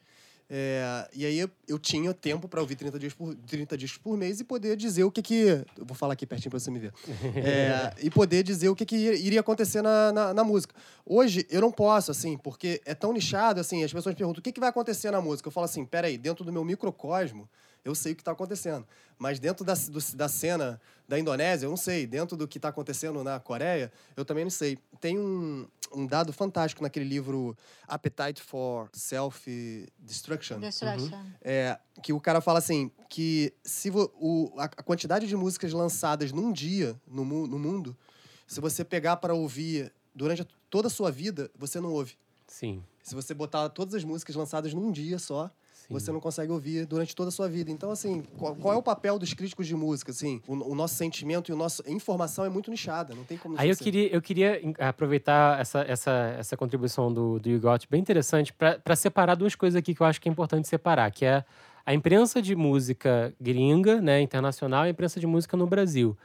É, 0.48 1.08
e 1.12 1.26
aí 1.26 1.40
eu, 1.66 1.78
tinha 1.78 2.14
tempo 2.14 2.46
para 2.46 2.60
ouvir 2.60 2.76
30, 2.76 2.98
dias 2.98 3.12
por, 3.12 3.34
30 3.34 3.76
discos 3.76 3.98
por 3.98 4.16
mês 4.16 4.38
e 4.38 4.44
poder 4.44 4.76
dizer 4.76 5.02
o 5.02 5.10
que 5.10 5.20
que... 5.20 5.64
Eu 5.76 5.84
vou 5.84 5.96
falar 5.96 6.12
aqui 6.12 6.24
pertinho 6.24 6.50
para 6.50 6.60
você 6.60 6.70
me 6.70 6.78
ver. 6.78 6.92
É, 7.34 7.92
e 8.00 8.10
poder 8.10 8.44
dizer 8.44 8.68
o 8.68 8.76
que 8.76 8.86
que 8.86 8.96
iria 8.96 9.40
acontecer 9.40 9.82
na, 9.82 10.12
na, 10.12 10.34
na, 10.34 10.44
música. 10.44 10.74
Hoje, 11.04 11.44
eu 11.50 11.60
não 11.60 11.72
posso, 11.72 12.12
assim, 12.12 12.38
porque 12.38 12.80
é 12.84 12.94
tão 12.94 13.12
nichado, 13.12 13.60
assim, 13.60 13.82
as 13.82 13.92
pessoas 13.92 14.14
perguntam 14.14 14.40
o 14.40 14.42
que, 14.42 14.52
que 14.52 14.60
vai 14.60 14.68
acontecer 14.68 15.10
na 15.10 15.20
música. 15.20 15.48
Eu 15.48 15.52
falo 15.52 15.64
assim, 15.64 15.84
peraí, 15.84 16.16
dentro 16.16 16.44
do 16.44 16.52
meu 16.52 16.64
microcosmo, 16.64 17.48
eu 17.84 17.94
sei 17.94 18.12
o 18.12 18.16
que 18.16 18.22
está 18.22 18.32
acontecendo. 18.32 18.86
Mas 19.18 19.38
dentro 19.38 19.64
da, 19.64 19.74
do, 19.74 20.16
da 20.16 20.28
cena 20.28 20.80
da 21.08 21.18
Indonésia, 21.18 21.66
eu 21.66 21.70
não 21.70 21.76
sei. 21.76 22.06
Dentro 22.06 22.36
do 22.36 22.46
que 22.46 22.58
está 22.58 22.68
acontecendo 22.68 23.22
na 23.24 23.40
Coreia, 23.40 23.90
eu 24.16 24.24
também 24.24 24.44
não 24.44 24.50
sei. 24.50 24.78
Tem 25.00 25.18
um, 25.18 25.66
um 25.93 26.07
dado 26.07 26.33
fantástico 26.33 26.83
naquele 26.83 27.05
livro 27.05 27.57
Appetite 27.87 28.43
for 28.43 28.88
Self-Destruction. 28.93 30.61
Destruction. 30.61 31.16
Uhum. 31.16 31.33
É, 31.40 31.78
que 32.02 32.12
o 32.12 32.21
cara 32.21 32.40
fala 32.40 32.59
assim, 32.59 32.90
que 33.09 33.52
se 33.64 33.90
o, 33.90 34.52
a, 34.59 34.64
a 34.64 34.83
quantidade 34.83 35.26
de 35.26 35.37
músicas 35.37 35.73
lançadas 35.73 36.33
num 36.33 36.52
dia 36.52 37.00
no, 37.07 37.25
no 37.25 37.59
mundo, 37.59 37.97
se 38.47 38.61
você 38.61 38.85
pegar 38.85 39.16
para 39.16 39.35
ouvir 39.35 39.93
durante 40.14 40.47
toda 40.71 40.88
a 40.88 40.90
sua 40.90 41.11
vida, 41.11 41.50
você 41.57 41.81
não 41.81 41.93
ouve. 41.93 42.16
Sim. 42.47 42.83
Se 43.02 43.14
você 43.14 43.35
botar 43.35 43.69
todas 43.69 43.95
as 43.95 44.05
músicas 44.05 44.35
lançadas 44.35 44.73
num 44.73 44.90
dia 44.90 45.19
só, 45.19 45.50
Sim. 45.88 45.95
você 45.95 46.12
não 46.12 46.21
consegue 46.21 46.50
ouvir 46.50 46.87
durante 46.87 47.14
toda 47.14 47.28
a 47.28 47.33
sua 47.33 47.49
vida. 47.49 47.71
Então, 47.71 47.90
assim, 47.90 48.23
qual, 48.37 48.55
qual 48.57 48.75
é 48.75 48.76
o 48.76 48.83
papel 48.83 49.19
dos 49.19 49.33
críticos 49.33 49.66
de 49.66 49.75
música? 49.75 50.11
Assim, 50.11 50.40
o, 50.47 50.73
o, 50.73 50.75
nosso 50.75 50.95
sentimento 50.95 51.50
e 51.50 51.55
o 51.55 51.57
nosso, 51.57 51.83
a 51.87 51.90
informação 51.90 52.45
é 52.45 52.49
muito 52.49 52.71
nichada, 52.71 53.14
não 53.14 53.25
tem 53.25 53.38
como... 53.38 53.55
Aí 53.59 53.69
eu 53.69 53.76
queria, 53.76 54.09
eu 54.09 54.21
queria 54.21 54.61
aproveitar 54.78 55.61
essa, 55.61 55.81
essa, 55.83 56.37
essa 56.38 56.57
contribuição 56.57 57.12
do, 57.12 57.38
do 57.38 57.49
Yugot, 57.49 57.87
bem 57.88 58.00
interessante, 58.00 58.52
para 58.52 58.97
separar 58.97 59.35
duas 59.35 59.55
coisas 59.55 59.76
aqui 59.76 59.95
que 59.95 60.00
eu 60.00 60.07
acho 60.07 60.21
que 60.21 60.28
é 60.28 60.33
importante 60.33 60.66
separar, 60.66 61.11
que 61.11 61.25
é 61.25 61.45
a 61.85 61.95
imprensa 61.95 62.43
de 62.43 62.57
música 62.57 63.33
gringa, 63.40 64.00
né, 64.00 64.21
internacional, 64.21 64.85
e 64.85 64.88
a 64.88 64.90
imprensa 64.90 65.21
de 65.21 65.26
música 65.26 65.57
no 65.57 65.66
Brasil. 65.66 66.16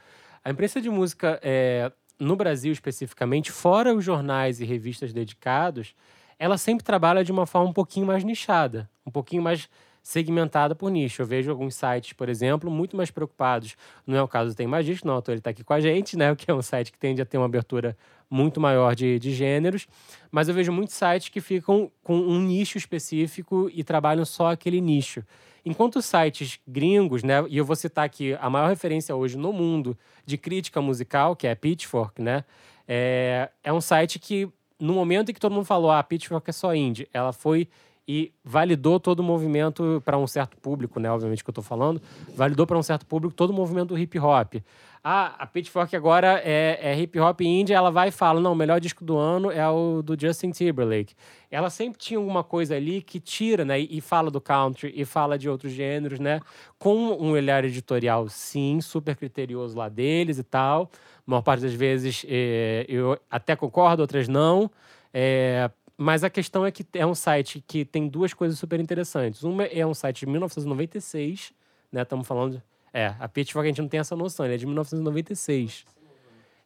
A 0.44 0.50
imprensa 0.50 0.80
de 0.80 0.90
música 0.90 1.38
é, 1.40 1.92
no 2.18 2.34
Brasil 2.34 2.72
especificamente, 2.72 3.52
fora 3.52 3.94
os 3.94 4.04
jornais 4.04 4.60
e 4.60 4.64
revistas 4.64 5.12
dedicados, 5.12 5.94
ela 6.42 6.58
sempre 6.58 6.82
trabalha 6.82 7.22
de 7.22 7.30
uma 7.30 7.46
forma 7.46 7.70
um 7.70 7.72
pouquinho 7.72 8.04
mais 8.04 8.24
nichada, 8.24 8.90
um 9.06 9.12
pouquinho 9.12 9.40
mais 9.40 9.68
segmentada 10.02 10.74
por 10.74 10.90
nicho. 10.90 11.22
Eu 11.22 11.26
vejo 11.26 11.48
alguns 11.52 11.76
sites, 11.76 12.14
por 12.14 12.28
exemplo, 12.28 12.68
muito 12.68 12.96
mais 12.96 13.12
preocupados. 13.12 13.76
Não 14.04 14.18
é 14.18 14.22
o 14.22 14.26
caso 14.26 14.50
do 14.50 14.56
Tem 14.56 14.66
Magista, 14.66 15.06
não, 15.06 15.22
ele 15.28 15.38
está 15.38 15.50
aqui 15.50 15.62
com 15.62 15.72
a 15.72 15.78
gente, 15.78 16.16
né? 16.16 16.34
Que 16.34 16.50
é 16.50 16.54
um 16.54 16.60
site 16.60 16.90
que 16.90 16.98
tende 16.98 17.22
a 17.22 17.24
ter 17.24 17.38
uma 17.38 17.46
abertura 17.46 17.96
muito 18.28 18.60
maior 18.60 18.96
de, 18.96 19.20
de 19.20 19.32
gêneros. 19.32 19.86
Mas 20.32 20.48
eu 20.48 20.54
vejo 20.54 20.72
muitos 20.72 20.96
sites 20.96 21.28
que 21.28 21.40
ficam 21.40 21.88
com 22.02 22.16
um 22.16 22.40
nicho 22.40 22.76
específico 22.76 23.70
e 23.72 23.84
trabalham 23.84 24.24
só 24.24 24.50
aquele 24.50 24.80
nicho. 24.80 25.22
Enquanto 25.64 26.02
sites 26.02 26.58
gringos, 26.66 27.22
né? 27.22 27.44
E 27.48 27.56
eu 27.56 27.64
vou 27.64 27.76
citar 27.76 28.04
aqui 28.04 28.36
a 28.40 28.50
maior 28.50 28.68
referência 28.68 29.14
hoje 29.14 29.38
no 29.38 29.52
mundo 29.52 29.96
de 30.26 30.36
crítica 30.36 30.82
musical, 30.82 31.36
que 31.36 31.46
é 31.46 31.52
a 31.52 31.56
Pitchfork, 31.56 32.20
né? 32.20 32.44
É, 32.88 33.48
é 33.62 33.72
um 33.72 33.80
site 33.80 34.18
que, 34.18 34.50
no 34.82 34.94
momento 34.94 35.30
em 35.30 35.34
que 35.34 35.38
todo 35.38 35.52
mundo 35.52 35.64
falou, 35.64 35.92
ah, 35.92 36.02
Pitchfork 36.02 36.50
é 36.50 36.52
só 36.52 36.74
indie, 36.74 37.08
ela 37.12 37.32
foi 37.32 37.68
e 38.06 38.32
validou 38.44 38.98
todo 38.98 39.20
o 39.20 39.22
movimento 39.22 40.02
para 40.04 40.18
um 40.18 40.26
certo 40.26 40.56
público, 40.56 40.98
né? 40.98 41.10
Obviamente 41.10 41.42
que 41.42 41.50
eu 41.50 41.52
estou 41.52 41.64
falando, 41.64 42.00
validou 42.34 42.66
para 42.66 42.78
um 42.78 42.82
certo 42.82 43.06
público 43.06 43.34
todo 43.34 43.50
o 43.50 43.52
movimento 43.54 43.88
do 43.88 43.98
hip 43.98 44.18
hop. 44.18 44.56
Ah, 45.04 45.34
a 45.36 45.46
Pitchfork 45.46 45.96
agora 45.96 46.40
é, 46.44 46.78
é 46.80 46.96
hip 46.96 47.18
hop 47.18 47.40
indie, 47.40 47.72
ela 47.72 47.90
vai 47.90 48.08
e 48.08 48.12
fala: 48.12 48.40
não, 48.40 48.52
o 48.52 48.56
melhor 48.56 48.80
disco 48.80 49.04
do 49.04 49.16
ano 49.16 49.50
é 49.50 49.68
o 49.68 50.00
do 50.00 50.18
Justin 50.18 50.50
Timberlake. 50.52 51.14
Ela 51.50 51.70
sempre 51.70 51.98
tinha 51.98 52.18
alguma 52.18 52.44
coisa 52.44 52.76
ali 52.76 53.02
que 53.02 53.18
tira, 53.18 53.64
né? 53.64 53.80
E 53.80 54.00
fala 54.00 54.30
do 54.30 54.40
country 54.40 54.92
e 54.94 55.04
fala 55.04 55.36
de 55.36 55.48
outros 55.48 55.72
gêneros, 55.72 56.20
né? 56.20 56.40
Com 56.78 56.96
um 56.96 57.32
olhar 57.32 57.64
editorial, 57.64 58.28
sim, 58.28 58.80
super 58.80 59.16
criterioso 59.16 59.76
lá 59.76 59.88
deles 59.88 60.38
e 60.38 60.44
tal. 60.44 60.88
A 61.26 61.30
maior 61.30 61.42
parte 61.42 61.62
das 61.62 61.74
vezes 61.74 62.24
é, 62.28 62.86
eu 62.88 63.18
até 63.28 63.56
concordo, 63.56 64.02
outras 64.02 64.28
não. 64.28 64.70
É, 65.12 65.68
mas 65.96 66.24
a 66.24 66.30
questão 66.30 66.64
é 66.64 66.70
que 66.70 66.84
é 66.94 67.06
um 67.06 67.14
site 67.14 67.62
que 67.66 67.84
tem 67.84 68.08
duas 68.08 68.32
coisas 68.34 68.58
super 68.58 68.80
interessantes. 68.80 69.42
Uma 69.42 69.64
é 69.64 69.86
um 69.86 69.94
site 69.94 70.20
de 70.20 70.26
1996, 70.26 71.52
né? 71.90 72.02
Estamos 72.02 72.26
falando. 72.26 72.62
É, 72.92 73.14
a 73.18 73.28
Pitchfork 73.28 73.66
a 73.66 73.70
gente 73.70 73.80
não 73.80 73.88
tem 73.88 74.00
essa 74.00 74.14
noção, 74.16 74.44
ele 74.44 74.54
é 74.54 74.58
de 74.58 74.66
1996. 74.66 75.84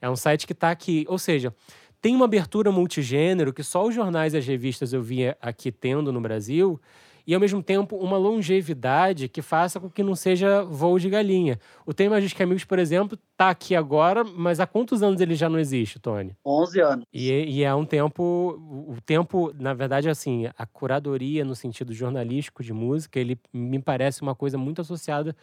É 0.00 0.10
um 0.10 0.16
site 0.16 0.46
que 0.46 0.52
está 0.52 0.70
aqui. 0.70 1.04
Ou 1.08 1.18
seja, 1.18 1.54
tem 2.00 2.14
uma 2.14 2.24
abertura 2.24 2.70
multigênero 2.70 3.52
que 3.52 3.62
só 3.62 3.86
os 3.86 3.94
jornais 3.94 4.34
e 4.34 4.36
as 4.36 4.46
revistas 4.46 4.92
eu 4.92 5.02
via 5.02 5.36
aqui 5.40 5.70
tendo 5.72 6.12
no 6.12 6.20
Brasil 6.20 6.80
e, 7.26 7.34
ao 7.34 7.40
mesmo 7.40 7.62
tempo, 7.62 7.96
uma 7.96 8.16
longevidade 8.16 9.28
que 9.28 9.42
faça 9.42 9.80
com 9.80 9.90
que 9.90 10.02
não 10.02 10.14
seja 10.14 10.62
voo 10.62 10.98
de 10.98 11.10
galinha. 11.10 11.58
O 11.84 11.92
Tem 11.92 12.08
Magis 12.08 12.34
Amigos, 12.40 12.64
por 12.64 12.78
exemplo, 12.78 13.18
está 13.32 13.50
aqui 13.50 13.74
agora, 13.74 14.22
mas 14.22 14.60
há 14.60 14.66
quantos 14.66 15.02
anos 15.02 15.20
ele 15.20 15.34
já 15.34 15.48
não 15.48 15.58
existe, 15.58 15.98
Tony? 15.98 16.36
11 16.46 16.80
anos. 16.80 17.06
E, 17.12 17.30
e 17.30 17.64
é 17.64 17.74
um 17.74 17.84
tempo... 17.84 18.22
O 18.88 19.00
tempo, 19.04 19.52
na 19.58 19.74
verdade, 19.74 20.08
assim, 20.08 20.48
a 20.56 20.64
curadoria 20.64 21.44
no 21.44 21.56
sentido 21.56 21.92
jornalístico 21.92 22.62
de 22.62 22.72
música, 22.72 23.18
ele 23.18 23.38
me 23.52 23.80
parece 23.80 24.22
uma 24.22 24.34
coisa 24.34 24.56
muito 24.56 24.80
associada 24.80 25.34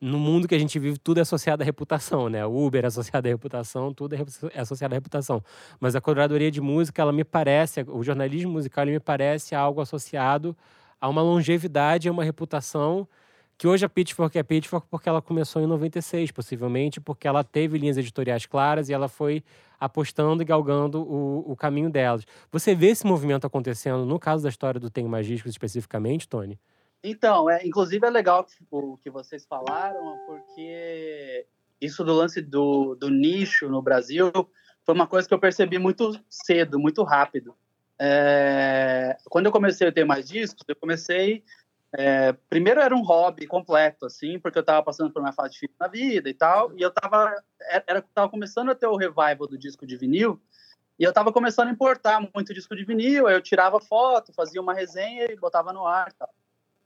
no 0.00 0.18
mundo 0.18 0.46
que 0.46 0.54
a 0.54 0.58
gente 0.58 0.78
vive, 0.78 0.98
tudo 0.98 1.18
é 1.18 1.20
associado 1.22 1.62
à 1.62 1.64
reputação, 1.64 2.28
né? 2.28 2.44
O 2.44 2.66
Uber 2.66 2.84
é 2.84 2.86
associado 2.86 3.26
à 3.28 3.30
reputação, 3.30 3.94
tudo 3.94 4.14
é, 4.14 4.18
é 4.52 4.60
associado 4.60 4.94
à 4.94 4.96
reputação. 4.96 5.42
Mas 5.80 5.96
a 5.96 6.00
curadoria 6.00 6.50
de 6.50 6.60
música, 6.60 7.00
ela 7.00 7.12
me 7.12 7.24
parece, 7.24 7.82
o 7.88 8.02
jornalismo 8.02 8.52
musical, 8.52 8.84
ele 8.84 8.92
me 8.92 9.00
parece 9.00 9.54
algo 9.54 9.80
associado 9.80 10.56
a 11.00 11.08
uma 11.08 11.22
longevidade, 11.22 12.08
a 12.08 12.12
uma 12.12 12.24
reputação 12.24 13.08
que 13.58 13.66
hoje 13.66 13.84
a 13.84 13.88
Pitchfork 13.88 14.36
é 14.38 14.42
Pitchfork 14.42 14.86
porque 14.90 15.08
ela 15.08 15.22
começou 15.22 15.62
em 15.62 15.66
96, 15.66 16.30
possivelmente, 16.30 17.00
porque 17.00 17.26
ela 17.26 17.42
teve 17.42 17.78
linhas 17.78 17.96
editoriais 17.96 18.44
claras 18.44 18.88
e 18.88 18.92
ela 18.92 19.08
foi 19.08 19.42
apostando 19.80 20.42
e 20.42 20.44
galgando 20.44 21.00
o, 21.02 21.52
o 21.52 21.56
caminho 21.56 21.90
delas. 21.90 22.26
Você 22.50 22.74
vê 22.74 22.88
esse 22.88 23.06
movimento 23.06 23.46
acontecendo 23.46 24.04
no 24.04 24.18
caso 24.18 24.42
da 24.42 24.48
história 24.48 24.78
do 24.78 24.90
Tenho 24.90 25.08
Magísticos 25.08 25.52
especificamente, 25.52 26.28
Tony? 26.28 26.58
Então, 27.02 27.48
é, 27.48 27.66
inclusive 27.66 28.06
é 28.06 28.10
legal 28.10 28.46
o 28.70 28.98
que 28.98 29.10
vocês 29.10 29.46
falaram, 29.46 30.18
porque 30.26 31.46
isso 31.80 32.04
do 32.04 32.12
lance 32.12 32.42
do, 32.42 32.94
do 32.94 33.08
nicho 33.08 33.68
no 33.68 33.80
Brasil 33.80 34.30
foi 34.84 34.94
uma 34.94 35.06
coisa 35.06 35.26
que 35.26 35.32
eu 35.32 35.38
percebi 35.38 35.78
muito 35.78 36.12
cedo, 36.28 36.78
muito 36.78 37.02
rápido. 37.02 37.54
É, 37.98 39.16
quando 39.30 39.46
eu 39.46 39.52
comecei 39.52 39.88
a 39.88 39.92
ter 39.92 40.04
mais 40.04 40.28
discos, 40.28 40.62
eu 40.68 40.76
comecei. 40.76 41.42
É, 41.92 42.32
primeiro 42.50 42.80
era 42.80 42.94
um 42.94 43.02
hobby 43.02 43.46
completo, 43.46 44.06
assim, 44.06 44.38
porque 44.38 44.58
eu 44.58 44.60
estava 44.60 44.82
passando 44.82 45.10
por 45.10 45.22
uma 45.22 45.32
fase 45.32 45.54
difícil 45.54 45.76
na 45.80 45.88
vida 45.88 46.28
e 46.28 46.34
tal, 46.34 46.76
e 46.76 46.82
eu 46.82 46.88
estava 46.88 47.42
era, 47.86 48.02
tava 48.14 48.28
começando 48.28 48.70
a 48.70 48.74
ter 48.74 48.86
o 48.86 48.96
revival 48.96 49.46
do 49.48 49.56
disco 49.56 49.86
de 49.86 49.96
vinil, 49.96 50.40
e 50.98 51.04
eu 51.04 51.10
estava 51.10 51.32
começando 51.32 51.68
a 51.68 51.72
importar 51.72 52.20
muito 52.34 52.52
disco 52.52 52.76
de 52.76 52.84
vinil, 52.84 53.28
eu 53.28 53.40
tirava 53.40 53.80
foto, 53.80 54.32
fazia 54.32 54.60
uma 54.60 54.74
resenha 54.74 55.30
e 55.30 55.36
botava 55.36 55.72
no 55.72 55.86
ar 55.86 56.12
tal. 56.12 56.28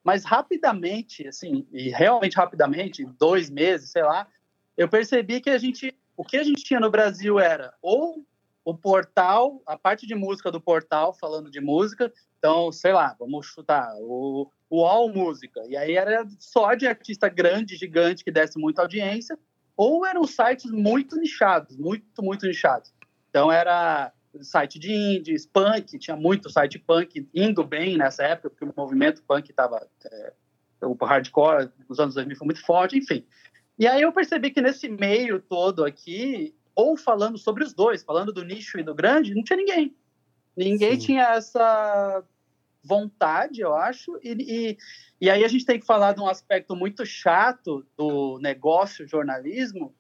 Mas 0.03 0.25
rapidamente, 0.25 1.27
assim, 1.27 1.67
e 1.73 1.89
realmente 1.91 2.37
rapidamente, 2.37 3.05
dois 3.05 3.51
meses, 3.51 3.91
sei 3.91 4.03
lá, 4.03 4.27
eu 4.77 4.89
percebi 4.89 5.41
que 5.41 5.51
a 5.51 5.59
gente, 5.59 5.95
o 6.17 6.25
que 6.25 6.37
a 6.37 6.43
gente 6.43 6.63
tinha 6.63 6.81
no 6.81 6.91
Brasil 6.91 7.39
era 7.39 7.75
ou 7.83 8.25
o 8.65 8.75
portal, 8.77 9.63
a 9.67 9.77
parte 9.77 10.07
de 10.07 10.15
música 10.15 10.51
do 10.51 10.61
portal, 10.61 11.15
falando 11.15 11.51
de 11.51 11.61
música. 11.61 12.13
Então, 12.39 12.71
sei 12.71 12.93
lá, 12.93 13.17
vamos 13.19 13.47
chutar 13.47 13.93
o, 13.99 14.51
o 14.69 14.85
All 14.85 15.09
Música. 15.13 15.63
E 15.69 15.77
aí 15.77 15.97
era 15.97 16.27
só 16.39 16.75
de 16.75 16.87
artista 16.87 17.29
grande, 17.29 17.77
gigante, 17.77 18.25
que 18.25 18.31
desse 18.31 18.59
muita 18.59 18.83
audiência, 18.83 19.39
ou 19.77 20.07
eram 20.07 20.25
sites 20.25 20.71
muito 20.71 21.17
nichados, 21.17 21.77
muito, 21.77 22.23
muito 22.23 22.47
nichados. 22.47 22.93
Então, 23.31 23.51
era 23.51 24.13
site 24.43 24.79
de 24.79 24.93
indies, 24.93 25.47
punk, 25.47 25.99
tinha 25.99 26.17
muito 26.17 26.51
site 26.51 26.79
punk 26.79 27.29
indo 27.35 27.65
bem 27.65 27.97
nessa 27.97 28.23
época, 28.23 28.51
porque 28.51 28.65
o 28.65 28.75
movimento 28.77 29.23
punk 29.23 29.51
estava. 29.51 29.87
É, 30.05 30.33
o 30.83 30.95
hardcore 31.05 31.71
nos 31.89 31.99
anos 31.99 32.15
2000 32.15 32.37
foi 32.37 32.47
muito 32.47 32.65
forte, 32.65 32.97
enfim. 32.97 33.27
E 33.79 33.87
aí 33.87 34.03
eu 34.03 34.13
percebi 34.13 34.51
que 34.51 34.61
nesse 34.61 34.89
meio 34.89 35.41
todo 35.41 35.85
aqui, 35.85 36.55
ou 36.81 36.97
falando 36.97 37.37
sobre 37.37 37.63
os 37.63 37.75
dois, 37.75 38.03
falando 38.03 38.33
do 38.33 38.45
nicho 38.45 38.79
e 38.79 38.83
do 38.83 38.95
grande, 38.95 39.35
não 39.35 39.45
tinha 39.45 39.57
ninguém. 39.57 39.95
Ninguém 40.57 40.99
Sim. 40.99 41.07
tinha 41.07 41.25
essa 41.35 42.25
vontade, 42.83 43.61
eu 43.61 43.75
acho, 43.75 44.19
e, 44.23 44.33
e, 44.33 44.79
e, 45.21 45.31
aí 45.31 45.45
a 45.45 45.49
gente 45.49 45.67
tem 45.67 45.79
que 45.79 45.85
falar 45.85 46.15
de 46.15 46.21
um 46.21 46.27
aspecto 46.27 46.75
muito 46.75 47.05
chato 47.05 47.87
do 47.97 48.39
negócio 48.41 49.07
jornalismo, 49.07 49.95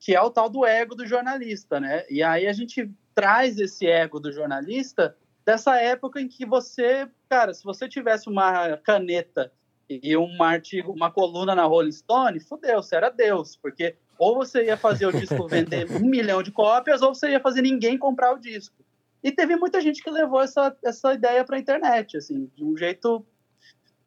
que 0.00 0.14
é 0.14 0.20
o 0.20 0.30
tal 0.30 0.48
do 0.48 0.64
ego 0.64 0.94
do 0.94 1.06
jornalista, 1.06 1.78
né? 1.78 2.04
E 2.08 2.22
aí 2.22 2.46
a 2.46 2.52
gente 2.54 2.90
traz 3.14 3.58
esse 3.58 3.86
ego 3.86 4.18
do 4.18 4.32
jornalista 4.32 5.14
dessa 5.44 5.76
época 5.76 6.20
em 6.20 6.28
que 6.28 6.46
você, 6.46 7.06
cara, 7.28 7.52
se 7.52 7.62
você 7.64 7.86
tivesse 7.86 8.30
uma 8.30 8.78
caneta 8.78 9.52
e 9.88 10.16
um 10.16 10.42
artigo, 10.42 10.90
uma 10.90 11.10
coluna 11.10 11.54
na 11.54 11.64
Rolling 11.64 11.92
Stone, 11.92 12.40
fudeu, 12.40 12.82
você 12.82 12.96
era 12.96 13.10
Deus, 13.10 13.56
porque 13.56 13.96
ou 14.22 14.36
você 14.36 14.66
ia 14.66 14.76
fazer 14.76 15.06
o 15.06 15.10
disco 15.12 15.48
vender 15.48 15.90
um 15.90 16.06
milhão 16.06 16.44
de 16.44 16.52
cópias, 16.52 17.02
ou 17.02 17.12
você 17.12 17.30
ia 17.30 17.40
fazer 17.40 17.60
ninguém 17.60 17.98
comprar 17.98 18.32
o 18.32 18.38
disco. 18.38 18.76
E 19.20 19.32
teve 19.32 19.56
muita 19.56 19.80
gente 19.80 20.00
que 20.00 20.08
levou 20.08 20.40
essa, 20.40 20.76
essa 20.84 21.12
ideia 21.12 21.44
para 21.44 21.56
a 21.56 21.58
internet, 21.58 22.16
assim, 22.16 22.48
de 22.54 22.64
um 22.64 22.76
jeito 22.76 23.26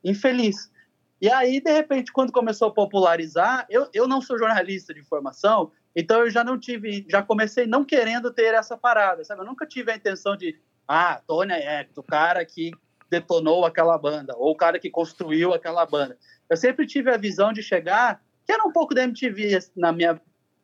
infeliz. 0.01 0.71
E 1.19 1.29
aí, 1.29 1.59
de 1.59 1.69
repente, 1.69 2.13
quando 2.13 2.31
começou 2.31 2.69
a 2.69 2.73
popularizar, 2.73 3.65
eu, 3.69 3.89
eu 3.93 4.07
não 4.07 4.21
sou 4.21 4.39
jornalista 4.39 4.93
de 4.93 5.01
informação, 5.01 5.73
então 5.93 6.21
eu 6.21 6.29
já 6.29 6.45
não 6.45 6.57
tive, 6.57 7.05
já 7.09 7.21
comecei 7.21 7.67
não 7.67 7.83
querendo 7.83 8.31
ter 8.31 8.53
essa 8.53 8.77
parada, 8.77 9.21
sabe? 9.25 9.41
Eu 9.41 9.45
nunca 9.45 9.65
tive 9.65 9.91
a 9.91 9.97
intenção 9.97 10.37
de, 10.37 10.57
ah, 10.87 11.21
Tony 11.27 11.51
é 11.51 11.89
o 11.93 12.03
cara 12.03 12.45
que 12.45 12.71
detonou 13.09 13.65
aquela 13.65 13.97
banda, 13.97 14.33
ou 14.37 14.51
o 14.51 14.55
cara 14.55 14.79
que 14.79 14.89
construiu 14.89 15.53
aquela 15.53 15.85
banda. 15.85 16.17
Eu 16.49 16.55
sempre 16.55 16.87
tive 16.87 17.11
a 17.11 17.17
visão 17.17 17.51
de 17.51 17.61
chegar 17.61 18.21
que 18.45 18.51
era 18.51 18.63
um 18.63 18.71
pouco 18.71 18.93
da 18.93 19.03
MTV 19.03 19.59
na 19.75 19.91
minha 19.91 20.21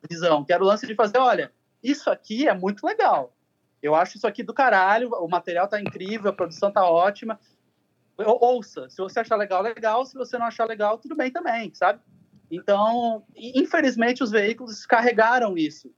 visão, 0.08 0.44
que 0.44 0.52
era 0.52 0.62
o 0.62 0.66
lance 0.66 0.86
de 0.86 0.94
fazer, 0.94 1.18
olha, 1.18 1.52
isso 1.82 2.10
aqui 2.10 2.46
é 2.48 2.54
muito 2.54 2.86
legal. 2.86 3.34
Eu 3.82 3.94
acho 3.94 4.16
isso 4.16 4.26
aqui 4.26 4.42
do 4.42 4.54
caralho, 4.54 5.10
o 5.10 5.28
material 5.28 5.66
tá 5.66 5.80
incrível, 5.80 6.30
a 6.30 6.34
produção 6.34 6.70
tá 6.70 6.88
ótima. 6.88 7.38
Ouça, 8.16 8.88
se 8.88 8.98
você 8.98 9.20
achar 9.20 9.36
legal, 9.36 9.62
legal, 9.62 10.06
se 10.06 10.14
você 10.14 10.38
não 10.38 10.46
achar 10.46 10.66
legal, 10.66 10.98
tudo 10.98 11.16
bem 11.16 11.30
também, 11.30 11.74
sabe? 11.74 12.00
Então, 12.50 13.24
infelizmente, 13.34 14.22
os 14.22 14.30
veículos 14.30 14.86
carregaram 14.86 15.56
isso. 15.56 15.92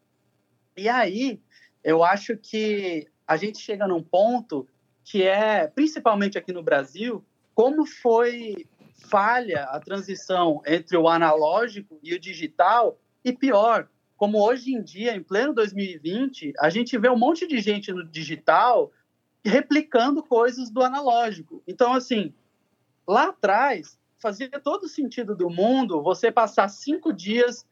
E 0.77 0.89
aí, 0.89 1.41
eu 1.83 2.03
acho 2.03 2.37
que 2.37 3.07
a 3.27 3.37
gente 3.37 3.59
chega 3.59 3.87
num 3.87 4.03
ponto 4.03 4.67
que 5.03 5.23
é, 5.23 5.67
principalmente 5.67 6.39
aqui 6.39 6.53
no 6.53 6.63
Brasil, 6.63 7.23
como 7.55 7.85
foi 7.85 8.67
falha 9.05 9.65
a 9.65 9.79
transição 9.79 10.61
entre 10.67 10.97
o 10.97 11.09
analógico 11.09 11.99
e 12.03 12.15
o 12.15 12.21
digital, 12.21 12.99
e 13.25 13.33
pior, 13.33 13.89
como 14.17 14.43
hoje 14.43 14.73
em 14.73 14.83
dia, 14.83 15.15
em 15.15 15.23
pleno 15.23 15.53
2020, 15.53 16.53
a 16.59 16.71
gente 16.71 16.97
vê 16.99 17.09
um 17.09 17.19
monte 17.19 17.47
de 17.47 17.61
gente 17.61 17.93
no 17.93 18.05
digital 18.05 18.91
replicando 19.45 20.23
coisas 20.23 20.71
do 20.71 20.83
analógico. 20.83 21.63
Então, 21.67 21.93
assim, 21.93 22.33
lá 23.07 23.29
atrás, 23.29 23.99
fazia 24.19 24.49
todo 24.49 24.89
sentido 24.89 25.37
do 25.37 25.51
mundo 25.51 26.03
você 26.03 26.33
passar 26.33 26.69
cinco 26.69 27.13
dias 27.13 27.67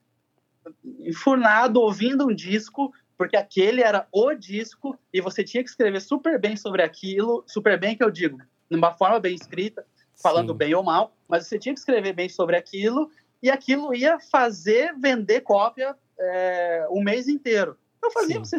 enfurnado 1.00 1.80
ouvindo 1.80 2.26
um 2.26 2.34
disco, 2.34 2.92
porque 3.16 3.36
aquele 3.36 3.82
era 3.82 4.06
o 4.12 4.34
disco 4.34 4.98
e 5.12 5.20
você 5.20 5.42
tinha 5.42 5.62
que 5.62 5.70
escrever 5.70 6.00
super 6.00 6.38
bem 6.38 6.56
sobre 6.56 6.82
aquilo, 6.82 7.42
super 7.46 7.78
bem 7.78 7.96
que 7.96 8.04
eu 8.04 8.10
digo, 8.10 8.38
numa 8.68 8.92
forma 8.92 9.18
bem 9.18 9.34
escrita, 9.34 9.86
falando 10.20 10.52
Sim. 10.52 10.58
bem 10.58 10.74
ou 10.74 10.82
mal, 10.82 11.14
mas 11.28 11.46
você 11.46 11.58
tinha 11.58 11.74
que 11.74 11.80
escrever 11.80 12.12
bem 12.12 12.28
sobre 12.28 12.56
aquilo 12.56 13.10
e 13.42 13.50
aquilo 13.50 13.94
ia 13.94 14.18
fazer 14.18 14.94
vender 14.98 15.40
cópia 15.40 15.96
é, 16.18 16.86
um 16.90 17.02
mês 17.02 17.28
inteiro. 17.28 17.76
Então 17.98 18.10
fazia, 18.10 18.38
você, 18.38 18.58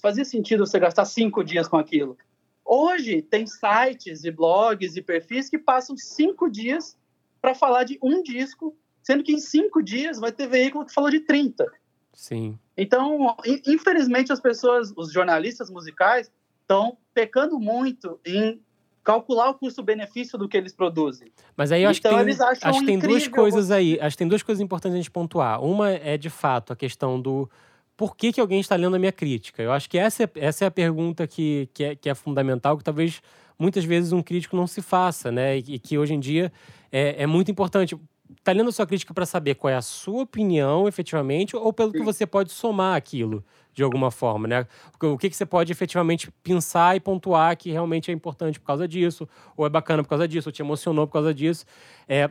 fazia 0.00 0.24
sentido 0.24 0.66
você 0.66 0.78
gastar 0.78 1.04
cinco 1.04 1.42
dias 1.42 1.66
com 1.66 1.76
aquilo. 1.76 2.16
Hoje 2.64 3.22
tem 3.22 3.46
sites 3.46 4.24
e 4.24 4.30
blogs 4.30 4.96
e 4.96 5.02
perfis 5.02 5.48
que 5.48 5.58
passam 5.58 5.96
cinco 5.96 6.48
dias 6.50 6.96
para 7.40 7.54
falar 7.54 7.84
de 7.84 7.98
um 8.02 8.22
disco, 8.22 8.76
sendo 9.02 9.22
que 9.22 9.32
em 9.32 9.38
cinco 9.38 9.82
dias 9.82 10.18
vai 10.18 10.32
ter 10.32 10.48
veículo 10.48 10.84
que 10.84 10.92
falou 10.92 11.10
de 11.10 11.20
30. 11.20 11.64
Sim. 12.12 12.58
Então, 12.76 13.36
infelizmente, 13.66 14.32
as 14.32 14.40
pessoas, 14.40 14.92
os 14.96 15.12
jornalistas 15.12 15.70
musicais, 15.70 16.32
estão 16.62 16.98
pecando 17.14 17.60
muito 17.60 18.18
em 18.24 18.60
calcular 19.06 19.50
o 19.50 19.54
custo-benefício 19.54 20.36
do 20.36 20.48
que 20.48 20.56
eles 20.56 20.72
produzem. 20.72 21.28
Mas 21.56 21.70
aí 21.70 21.84
eu 21.84 21.90
acho 21.90 22.00
então, 22.00 22.18
que 22.18 22.24
tem, 22.24 22.44
acho 22.44 22.80
que 22.80 22.86
tem 22.86 22.98
duas 22.98 23.28
coisas 23.28 23.70
aí. 23.70 23.96
Acho 24.00 24.16
que 24.16 24.18
tem 24.18 24.26
duas 24.26 24.42
coisas 24.42 24.60
importantes 24.60 24.94
a 24.94 24.96
gente 24.96 25.12
pontuar. 25.12 25.62
Uma 25.62 25.92
é, 25.92 26.18
de 26.18 26.28
fato, 26.28 26.72
a 26.72 26.76
questão 26.76 27.20
do 27.20 27.48
por 27.96 28.16
que, 28.16 28.32
que 28.32 28.40
alguém 28.40 28.58
está 28.58 28.74
lendo 28.74 28.96
a 28.96 28.98
minha 28.98 29.12
crítica. 29.12 29.62
Eu 29.62 29.70
acho 29.70 29.88
que 29.88 29.96
essa 29.96 30.24
é, 30.24 30.30
essa 30.34 30.64
é 30.64 30.66
a 30.66 30.72
pergunta 30.72 31.24
que, 31.24 31.68
que, 31.72 31.84
é, 31.84 31.94
que 31.94 32.10
é 32.10 32.14
fundamental, 32.16 32.76
que 32.76 32.82
talvez 32.82 33.22
muitas 33.56 33.84
vezes 33.84 34.12
um 34.12 34.20
crítico 34.20 34.56
não 34.56 34.66
se 34.66 34.82
faça, 34.82 35.30
né? 35.30 35.58
E, 35.58 35.74
e 35.74 35.78
que 35.78 35.96
hoje 35.96 36.12
em 36.12 36.18
dia 36.18 36.52
é, 36.90 37.22
é 37.22 37.26
muito 37.28 37.48
importante 37.48 37.96
tá 38.42 38.52
lendo 38.52 38.68
a 38.68 38.72
sua 38.72 38.86
crítica 38.86 39.12
para 39.12 39.26
saber 39.26 39.54
qual 39.54 39.72
é 39.72 39.76
a 39.76 39.82
sua 39.82 40.22
opinião, 40.22 40.86
efetivamente, 40.86 41.56
ou 41.56 41.72
pelo 41.72 41.92
que 41.92 42.02
você 42.02 42.26
pode 42.26 42.52
somar 42.52 42.96
aquilo 42.96 43.44
de 43.72 43.82
alguma 43.82 44.10
forma, 44.10 44.48
né? 44.48 44.66
O 45.02 45.18
que, 45.18 45.28
que 45.28 45.36
você 45.36 45.44
pode 45.44 45.70
efetivamente 45.70 46.30
pensar 46.42 46.96
e 46.96 47.00
pontuar 47.00 47.56
que 47.56 47.70
realmente 47.70 48.10
é 48.10 48.14
importante 48.14 48.58
por 48.58 48.66
causa 48.66 48.88
disso, 48.88 49.28
ou 49.54 49.66
é 49.66 49.68
bacana 49.68 50.02
por 50.02 50.08
causa 50.08 50.26
disso, 50.26 50.48
ou 50.48 50.52
te 50.52 50.62
emocionou 50.62 51.06
por 51.06 51.12
causa 51.12 51.34
disso. 51.34 51.66
É, 52.08 52.30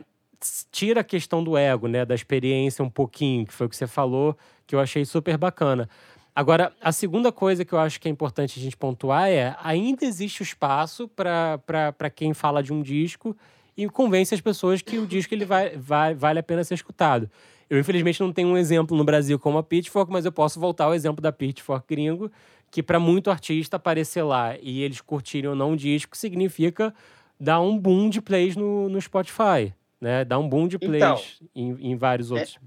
tira 0.72 1.02
a 1.02 1.04
questão 1.04 1.44
do 1.44 1.56
ego, 1.56 1.86
né? 1.86 2.04
Da 2.04 2.14
experiência 2.14 2.84
um 2.84 2.90
pouquinho, 2.90 3.46
que 3.46 3.52
foi 3.52 3.66
o 3.68 3.70
que 3.70 3.76
você 3.76 3.86
falou, 3.86 4.36
que 4.66 4.74
eu 4.74 4.80
achei 4.80 5.04
super 5.04 5.38
bacana. 5.38 5.88
Agora, 6.34 6.72
a 6.82 6.92
segunda 6.92 7.32
coisa 7.32 7.64
que 7.64 7.72
eu 7.72 7.78
acho 7.78 7.98
que 8.00 8.08
é 8.08 8.10
importante 8.10 8.58
a 8.58 8.62
gente 8.62 8.76
pontuar 8.76 9.28
é 9.30 9.56
ainda 9.62 10.04
existe 10.04 10.42
o 10.42 10.44
espaço 10.44 11.08
para 11.08 12.10
quem 12.14 12.34
fala 12.34 12.62
de 12.62 12.72
um 12.72 12.82
disco 12.82 13.34
e 13.76 13.88
convence 13.88 14.34
as 14.34 14.40
pessoas 14.40 14.80
que 14.80 14.98
o 14.98 15.06
disco 15.06 15.34
ele 15.34 15.44
vai, 15.44 15.76
vai, 15.76 16.14
vale 16.14 16.38
a 16.38 16.42
pena 16.42 16.64
ser 16.64 16.74
escutado. 16.74 17.30
Eu, 17.68 17.78
infelizmente, 17.78 18.20
não 18.20 18.32
tenho 18.32 18.48
um 18.48 18.56
exemplo 18.56 18.96
no 18.96 19.04
Brasil 19.04 19.38
como 19.38 19.58
a 19.58 19.62
Pitchfork, 19.62 20.10
mas 20.10 20.24
eu 20.24 20.32
posso 20.32 20.58
voltar 20.60 20.84
ao 20.84 20.94
exemplo 20.94 21.20
da 21.20 21.32
Pitchfork 21.32 21.86
gringo, 21.88 22.30
que 22.70 22.82
para 22.82 23.00
muito 23.00 23.30
artista 23.30 23.76
aparecer 23.76 24.22
lá 24.22 24.56
e 24.60 24.82
eles 24.82 25.00
curtirem 25.00 25.50
ou 25.50 25.56
não 25.56 25.72
o 25.72 25.76
disco 25.76 26.16
significa 26.16 26.94
dar 27.38 27.60
um 27.60 27.76
boom 27.76 28.08
de 28.08 28.20
plays 28.20 28.56
no, 28.56 28.88
no 28.88 29.00
Spotify, 29.00 29.74
né? 30.00 30.24
Dar 30.24 30.38
um 30.38 30.48
boom 30.48 30.68
de 30.68 30.78
plays 30.78 30.94
então, 31.02 31.20
em, 31.54 31.90
em, 31.90 31.96
vários 31.96 32.30
outros. 32.30 32.58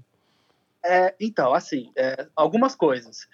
É, 0.84 1.06
é, 1.06 1.14
então, 1.18 1.52
assim, 1.54 1.90
é, 1.96 2.26
algumas 2.36 2.74
coisas. 2.74 3.26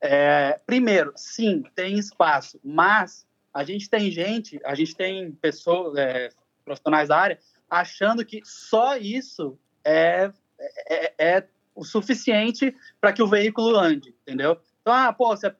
É, 0.00 0.58
primeiro, 0.66 1.12
sim, 1.16 1.62
tem 1.74 1.98
espaço, 1.98 2.58
mas 2.64 3.26
a 3.52 3.62
gente 3.64 3.88
tem 3.88 4.10
gente, 4.10 4.58
a 4.64 4.74
gente 4.74 4.96
tem 4.96 5.32
pessoas, 5.32 5.96
é, 5.96 6.30
profissionais 6.70 7.08
da 7.08 7.18
área, 7.18 7.38
achando 7.68 8.24
que 8.24 8.40
só 8.44 8.96
isso 8.96 9.58
é, 9.84 10.30
é, 10.88 11.14
é 11.18 11.46
o 11.74 11.84
suficiente 11.84 12.74
para 13.00 13.12
que 13.12 13.22
o 13.22 13.26
veículo 13.26 13.76
ande, 13.76 14.14
entendeu? 14.22 14.60
Então, 14.80 14.92
ah, 14.92 15.12
pô, 15.12 15.28
você, 15.28 15.54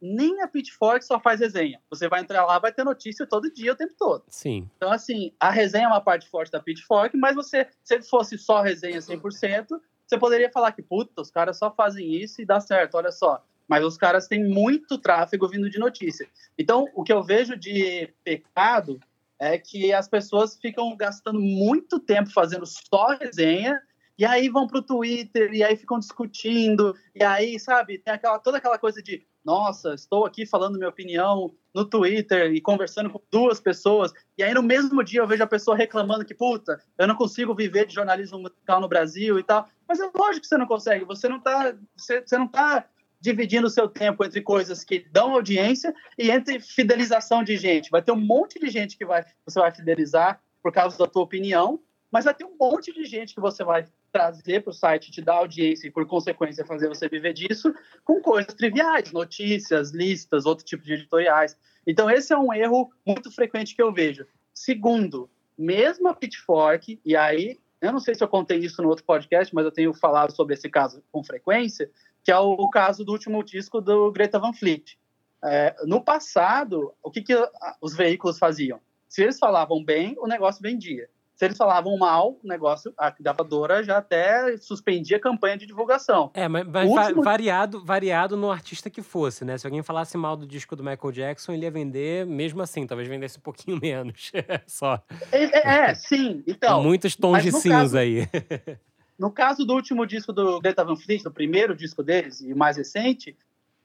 nem 0.00 0.42
a 0.42 0.48
Pitchfork 0.48 1.04
só 1.04 1.18
faz 1.18 1.40
resenha. 1.40 1.80
Você 1.90 2.08
vai 2.08 2.20
entrar 2.20 2.44
lá, 2.44 2.58
vai 2.58 2.72
ter 2.72 2.84
notícia 2.84 3.26
todo 3.26 3.52
dia, 3.52 3.72
o 3.72 3.76
tempo 3.76 3.94
todo. 3.98 4.24
Sim. 4.28 4.68
Então, 4.76 4.90
assim, 4.92 5.32
a 5.40 5.50
resenha 5.50 5.84
é 5.84 5.88
uma 5.88 6.00
parte 6.00 6.28
forte 6.28 6.52
da 6.52 6.60
Pitchfork, 6.60 7.16
mas 7.16 7.34
você, 7.34 7.68
se 7.82 8.02
fosse 8.02 8.38
só 8.38 8.60
resenha 8.60 8.98
100%, 8.98 9.66
você 10.06 10.18
poderia 10.18 10.50
falar 10.50 10.72
que, 10.72 10.82
puta, 10.82 11.20
os 11.20 11.30
caras 11.30 11.58
só 11.58 11.70
fazem 11.70 12.14
isso 12.14 12.40
e 12.40 12.46
dá 12.46 12.60
certo, 12.60 12.96
olha 12.96 13.10
só. 13.10 13.42
Mas 13.66 13.84
os 13.84 13.96
caras 13.96 14.28
têm 14.28 14.44
muito 14.44 14.98
tráfego 14.98 15.48
vindo 15.48 15.70
de 15.70 15.78
notícia. 15.78 16.28
Então, 16.58 16.86
o 16.94 17.02
que 17.02 17.12
eu 17.12 17.22
vejo 17.22 17.56
de 17.56 18.12
pecado 18.22 19.00
é 19.44 19.58
que 19.58 19.92
as 19.92 20.08
pessoas 20.08 20.56
ficam 20.56 20.96
gastando 20.96 21.38
muito 21.38 22.00
tempo 22.00 22.30
fazendo 22.30 22.64
só 22.66 23.08
resenha 23.20 23.78
e 24.18 24.24
aí 24.24 24.48
vão 24.48 24.66
para 24.66 24.78
o 24.78 24.82
Twitter 24.82 25.52
e 25.52 25.62
aí 25.62 25.76
ficam 25.76 25.98
discutindo 25.98 26.94
e 27.14 27.22
aí 27.22 27.58
sabe 27.60 27.98
tem 27.98 28.14
aquela 28.14 28.38
toda 28.38 28.56
aquela 28.56 28.78
coisa 28.78 29.02
de 29.02 29.26
nossa 29.44 29.92
estou 29.92 30.24
aqui 30.24 30.46
falando 30.46 30.78
minha 30.78 30.88
opinião 30.88 31.54
no 31.74 31.84
Twitter 31.84 32.52
e 32.52 32.60
conversando 32.60 33.10
com 33.10 33.20
duas 33.30 33.60
pessoas 33.60 34.12
e 34.38 34.42
aí 34.42 34.54
no 34.54 34.62
mesmo 34.62 35.04
dia 35.04 35.20
eu 35.20 35.26
vejo 35.26 35.42
a 35.42 35.48
pessoa 35.48 35.76
reclamando 35.76 36.24
que 36.24 36.34
puta 36.34 36.80
eu 36.96 37.06
não 37.06 37.14
consigo 37.14 37.54
viver 37.54 37.86
de 37.86 37.94
jornalismo 37.94 38.38
musical 38.38 38.80
no 38.80 38.88
Brasil 38.88 39.38
e 39.38 39.42
tal 39.42 39.68
mas 39.86 40.00
é 40.00 40.10
lógico 40.14 40.40
que 40.40 40.46
você 40.46 40.56
não 40.56 40.66
consegue 40.66 41.04
você 41.04 41.28
não 41.28 41.36
está 41.36 41.76
você, 41.94 42.22
você 42.22 42.38
não 42.38 42.48
tá 42.48 42.86
dividindo 43.24 43.66
o 43.66 43.70
seu 43.70 43.88
tempo 43.88 44.22
entre 44.22 44.42
coisas 44.42 44.84
que 44.84 45.06
dão 45.10 45.32
audiência 45.32 45.94
e 46.18 46.30
entre 46.30 46.60
fidelização 46.60 47.42
de 47.42 47.56
gente. 47.56 47.90
Vai 47.90 48.02
ter 48.02 48.12
um 48.12 48.20
monte 48.20 48.60
de 48.60 48.68
gente 48.68 48.98
que 48.98 49.04
vai, 49.06 49.24
você 49.46 49.58
vai 49.58 49.74
fidelizar 49.74 50.42
por 50.62 50.70
causa 50.70 50.98
da 50.98 51.06
tua 51.06 51.22
opinião, 51.22 51.80
mas 52.12 52.26
vai 52.26 52.34
ter 52.34 52.44
um 52.44 52.54
monte 52.60 52.92
de 52.92 53.06
gente 53.06 53.34
que 53.34 53.40
você 53.40 53.64
vai 53.64 53.86
trazer 54.12 54.60
para 54.60 54.72
o 54.72 54.74
site, 54.74 55.10
te 55.10 55.22
dar 55.22 55.36
audiência 55.36 55.88
e, 55.88 55.90
por 55.90 56.06
consequência, 56.06 56.66
fazer 56.66 56.86
você 56.86 57.08
viver 57.08 57.32
disso 57.32 57.74
com 58.04 58.20
coisas 58.20 58.52
triviais, 58.52 59.10
notícias, 59.10 59.90
listas, 59.90 60.44
outro 60.44 60.62
tipo 60.62 60.84
de 60.84 60.92
editoriais. 60.92 61.56
Então, 61.86 62.10
esse 62.10 62.30
é 62.30 62.36
um 62.36 62.52
erro 62.52 62.90
muito 63.06 63.30
frequente 63.30 63.74
que 63.74 63.80
eu 63.80 63.90
vejo. 63.90 64.26
Segundo, 64.52 65.30
mesmo 65.56 66.08
a 66.08 66.14
Pitchfork, 66.14 67.00
e 67.02 67.16
aí, 67.16 67.58
eu 67.80 67.90
não 67.90 68.00
sei 68.00 68.14
se 68.14 68.22
eu 68.22 68.28
contei 68.28 68.58
isso 68.58 68.82
no 68.82 68.90
outro 68.90 69.04
podcast, 69.04 69.54
mas 69.54 69.64
eu 69.64 69.72
tenho 69.72 69.94
falado 69.94 70.36
sobre 70.36 70.52
esse 70.52 70.68
caso 70.68 71.02
com 71.10 71.24
frequência, 71.24 71.90
que 72.24 72.32
é 72.32 72.38
o 72.38 72.68
caso 72.70 73.04
do 73.04 73.12
último 73.12 73.44
disco 73.44 73.80
do 73.80 74.10
Greta 74.10 74.38
Van 74.38 74.52
Fleet. 74.54 74.98
É, 75.44 75.76
no 75.84 76.02
passado, 76.02 76.94
o 77.02 77.10
que, 77.10 77.20
que 77.20 77.34
os 77.80 77.94
veículos 77.94 78.38
faziam? 78.38 78.80
Se 79.06 79.22
eles 79.22 79.38
falavam 79.38 79.84
bem, 79.84 80.16
o 80.18 80.26
negócio 80.26 80.62
vendia. 80.62 81.08
Se 81.34 81.44
eles 81.44 81.56
falavam 81.56 81.98
mal, 81.98 82.38
o 82.42 82.48
negócio, 82.48 82.94
a 82.96 83.10
gravadora 83.10 83.82
já 83.82 83.98
até 83.98 84.56
suspendia 84.56 85.16
a 85.16 85.20
campanha 85.20 85.58
de 85.58 85.66
divulgação. 85.66 86.30
É, 86.32 86.48
mas, 86.48 86.66
mas 86.66 86.88
último... 86.88 87.22
variado, 87.22 87.84
variado 87.84 88.36
no 88.36 88.50
artista 88.50 88.88
que 88.88 89.02
fosse, 89.02 89.44
né? 89.44 89.58
Se 89.58 89.66
alguém 89.66 89.82
falasse 89.82 90.16
mal 90.16 90.36
do 90.36 90.46
disco 90.46 90.74
do 90.76 90.84
Michael 90.84 91.12
Jackson, 91.12 91.52
ele 91.52 91.64
ia 91.64 91.70
vender 91.70 92.24
mesmo 92.24 92.62
assim, 92.62 92.86
talvez 92.86 93.08
vendesse 93.08 93.38
um 93.38 93.42
pouquinho 93.42 93.78
menos. 93.82 94.32
Só. 94.66 95.02
É, 95.30 95.44
é, 95.44 95.90
é, 95.90 95.94
sim. 95.94 96.42
Então. 96.46 96.82
Muitos 96.82 97.16
tons 97.16 97.42
de 97.42 97.50
cinza 97.52 97.68
caso... 97.68 97.98
aí. 97.98 98.28
No 99.18 99.30
caso 99.30 99.64
do 99.64 99.74
último 99.74 100.06
disco 100.06 100.32
do 100.32 100.60
Greta 100.60 100.84
Van 100.84 100.96
Fleet, 100.96 101.22
do 101.22 101.30
primeiro 101.30 101.74
disco 101.74 102.02
deles 102.02 102.40
e 102.40 102.54
mais 102.54 102.76
recente, 102.76 103.36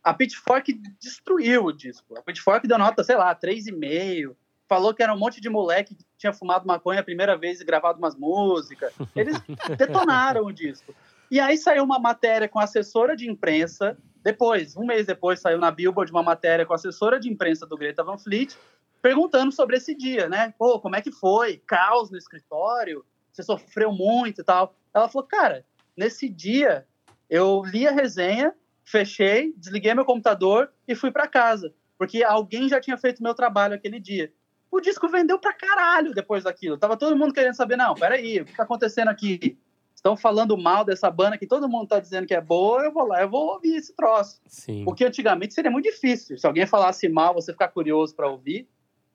a 0.04 0.14
Pitchfork 0.14 0.74
destruiu 1.00 1.66
o 1.66 1.72
disco. 1.72 2.18
A 2.18 2.22
Pitchfork 2.22 2.68
deu 2.68 2.78
nota, 2.78 3.04
sei 3.04 3.16
lá, 3.16 3.36
3,5. 3.36 4.36
Falou 4.68 4.94
que 4.94 5.02
era 5.02 5.14
um 5.14 5.18
monte 5.18 5.42
de 5.42 5.50
moleque 5.50 5.96
que 5.96 6.06
tinha 6.18 6.32
fumado 6.32 6.68
maconha 6.68 7.00
a 7.00 7.04
primeira 7.04 7.38
vez 7.38 7.60
e 7.60 7.66
gravado 7.66 8.00
umas 8.00 8.16
músicas. 8.16 8.94
Eles 9.16 9.36
detonaram 9.78 10.46
o 10.46 10.52
disco. 10.52 10.94
E 11.30 11.40
aí 11.40 11.58
saiu 11.58 11.84
uma 11.84 12.00
matéria 12.00 12.48
com 12.48 12.60
a 12.60 12.64
assessora 12.64 13.16
de 13.16 13.30
imprensa. 13.30 13.98
Depois, 14.24 14.76
um 14.76 14.86
mês 14.86 15.06
depois, 15.06 15.40
saiu 15.40 15.60
na 15.60 15.72
Billboard 15.72 16.12
uma 16.12 16.24
matéria 16.24 16.66
com 16.66 16.74
a 16.74 16.76
assessora 16.76 17.20
de 17.20 17.30
imprensa 17.30 17.66
do 17.66 17.78
Greta 17.78 18.04
Van 18.04 18.18
Fleet, 18.18 18.56
perguntando 19.02 19.52
sobre 19.52 19.78
esse 19.78 19.96
dia, 19.96 20.28
né? 20.28 20.54
Pô, 20.58 20.80
como 20.80 20.96
é 20.96 21.02
que 21.02 21.12
foi? 21.12 21.58
Caos 21.66 22.12
no 22.12 22.18
escritório? 22.18 23.06
Você 23.40 23.44
sofreu 23.44 23.92
muito 23.92 24.42
e 24.42 24.44
tal. 24.44 24.76
Ela 24.94 25.08
falou, 25.08 25.26
cara, 25.26 25.66
nesse 25.96 26.28
dia 26.28 26.86
eu 27.30 27.64
li 27.64 27.88
a 27.88 27.92
resenha, 27.92 28.54
fechei, 28.84 29.54
desliguei 29.56 29.94
meu 29.94 30.04
computador 30.04 30.72
e 30.86 30.94
fui 30.94 31.10
para 31.10 31.28
casa, 31.28 31.74
porque 31.98 32.22
alguém 32.24 32.68
já 32.68 32.82
tinha 32.82 32.98
feito 32.98 33.24
meu 33.24 33.34
trabalho 33.34 33.76
aquele 33.76 34.00
dia. 34.00 34.34
O 34.70 34.82
disco 34.82 35.08
vendeu 35.08 35.40
pra 35.40 35.54
caralho 35.54 36.14
depois 36.14 36.44
daquilo. 36.44 36.78
Tava 36.78 36.98
todo 36.98 37.16
mundo 37.16 37.34
querendo 37.34 37.56
saber, 37.56 37.78
não, 37.78 37.96
peraí, 37.96 38.42
o 38.42 38.46
que 38.46 38.56
tá 38.56 38.64
acontecendo 38.64 39.08
aqui? 39.08 39.58
Estão 39.96 40.16
falando 40.16 40.58
mal 40.58 40.84
dessa 40.84 41.10
banda 41.10 41.38
que 41.38 41.48
todo 41.48 41.68
mundo 41.68 41.88
tá 41.88 42.00
dizendo 42.00 42.28
que 42.28 42.34
é 42.34 42.42
boa, 42.42 42.84
eu 42.84 42.92
vou 42.92 43.08
lá, 43.08 43.22
eu 43.22 43.30
vou 43.30 43.54
ouvir 43.54 43.76
esse 43.76 43.96
troço. 43.96 44.42
Sim. 44.48 44.84
Porque 44.84 45.06
antigamente 45.06 45.54
seria 45.54 45.72
muito 45.72 45.86
difícil. 45.86 46.38
Se 46.38 46.46
alguém 46.46 46.66
falasse 46.66 47.08
mal, 47.08 47.34
você 47.34 47.52
ficar 47.52 47.70
curioso 47.70 48.16
para 48.16 48.30
ouvir, 48.30 48.68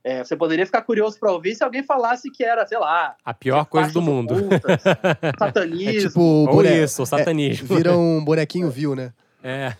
é, 0.04 0.22
você 0.22 0.36
poderia 0.36 0.66
ficar 0.66 0.82
curioso 0.82 1.18
para 1.18 1.32
ouvir 1.32 1.54
se 1.54 1.64
alguém 1.64 1.82
falasse 1.82 2.30
que 2.30 2.44
era, 2.44 2.66
sei 2.66 2.78
lá. 2.78 3.16
A 3.24 3.32
pior 3.32 3.64
coisa 3.64 3.90
do 3.90 4.02
mundo. 4.02 4.36
Ocultas, 4.36 4.82
satanismo. 5.38 5.90
É 5.90 5.98
tipo, 5.98 6.20
Ou 6.20 6.62
isso, 6.62 7.06
satanismo. 7.06 7.72
É, 7.72 7.76
vira 7.76 7.96
um 7.96 8.22
bonequinho 8.22 8.70
viu, 8.70 8.94
né? 8.94 9.14
É. 9.42 9.72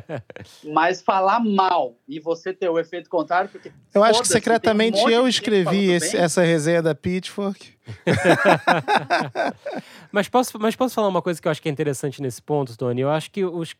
Mas 0.72 1.02
falar 1.02 1.40
mal 1.40 1.94
e 2.08 2.18
você 2.18 2.54
ter 2.54 2.70
o 2.70 2.78
efeito 2.78 3.10
contrário, 3.10 3.50
porque. 3.50 3.70
Eu 3.94 4.02
acho 4.02 4.22
que 4.22 4.28
secretamente 4.28 4.98
um 4.98 5.10
eu 5.10 5.28
escrevi 5.28 5.90
esse, 5.90 6.16
essa 6.16 6.42
resenha 6.42 6.82
da 6.82 6.94
Pitchfork. 6.94 7.74
mas, 10.12 10.28
posso, 10.28 10.58
mas 10.60 10.76
posso 10.76 10.94
falar 10.94 11.08
uma 11.08 11.22
coisa 11.22 11.40
que 11.40 11.48
eu 11.48 11.50
acho 11.50 11.60
que 11.60 11.68
é 11.68 11.72
interessante 11.72 12.22
nesse 12.22 12.40
ponto, 12.40 12.76
Tony? 12.76 13.00
Eu 13.00 13.10
acho 13.10 13.30
que 13.30 13.42
os, 13.42 13.74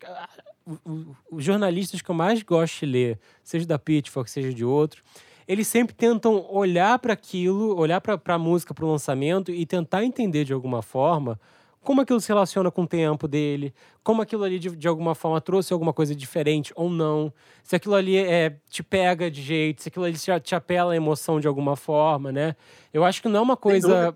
os 1.30 1.44
jornalistas 1.44 2.00
que 2.00 2.10
eu 2.10 2.14
mais 2.14 2.42
gosto 2.42 2.80
de 2.80 2.86
ler, 2.86 3.18
seja 3.44 3.66
da 3.66 3.78
Pitchfork, 3.78 4.30
seja 4.30 4.54
de 4.54 4.64
outro, 4.64 5.02
eles 5.46 5.66
sempre 5.66 5.94
tentam 5.94 6.46
olhar 6.50 6.98
para 6.98 7.12
aquilo, 7.12 7.76
olhar 7.76 8.00
para 8.00 8.34
a 8.34 8.38
música, 8.38 8.74
para 8.74 8.84
o 8.84 8.90
lançamento 8.90 9.50
e 9.50 9.66
tentar 9.66 10.04
entender 10.04 10.44
de 10.44 10.52
alguma 10.52 10.82
forma 10.82 11.38
como 11.82 12.02
aquilo 12.02 12.20
se 12.20 12.28
relaciona 12.28 12.70
com 12.70 12.82
o 12.82 12.86
tempo 12.86 13.26
dele, 13.26 13.74
como 14.02 14.20
aquilo 14.20 14.44
ali 14.44 14.58
de, 14.58 14.70
de 14.76 14.88
alguma 14.88 15.14
forma 15.14 15.40
trouxe 15.40 15.72
alguma 15.72 15.92
coisa 15.92 16.14
diferente 16.14 16.72
ou 16.76 16.90
não, 16.90 17.32
se 17.62 17.74
aquilo 17.74 17.94
ali 17.94 18.16
é, 18.16 18.56
te 18.68 18.82
pega 18.82 19.30
de 19.30 19.40
jeito, 19.40 19.82
se 19.82 19.88
aquilo 19.88 20.04
ali 20.04 20.16
te, 20.16 20.40
te 20.40 20.54
apela 20.54 20.92
a 20.92 20.96
emoção 20.96 21.40
de 21.40 21.48
alguma 21.48 21.76
forma, 21.76 22.30
né? 22.30 22.54
Eu 22.92 23.04
acho 23.04 23.22
que 23.22 23.28
não 23.28 23.40
é 23.40 23.42
uma 23.42 23.56
coisa. 23.56 24.14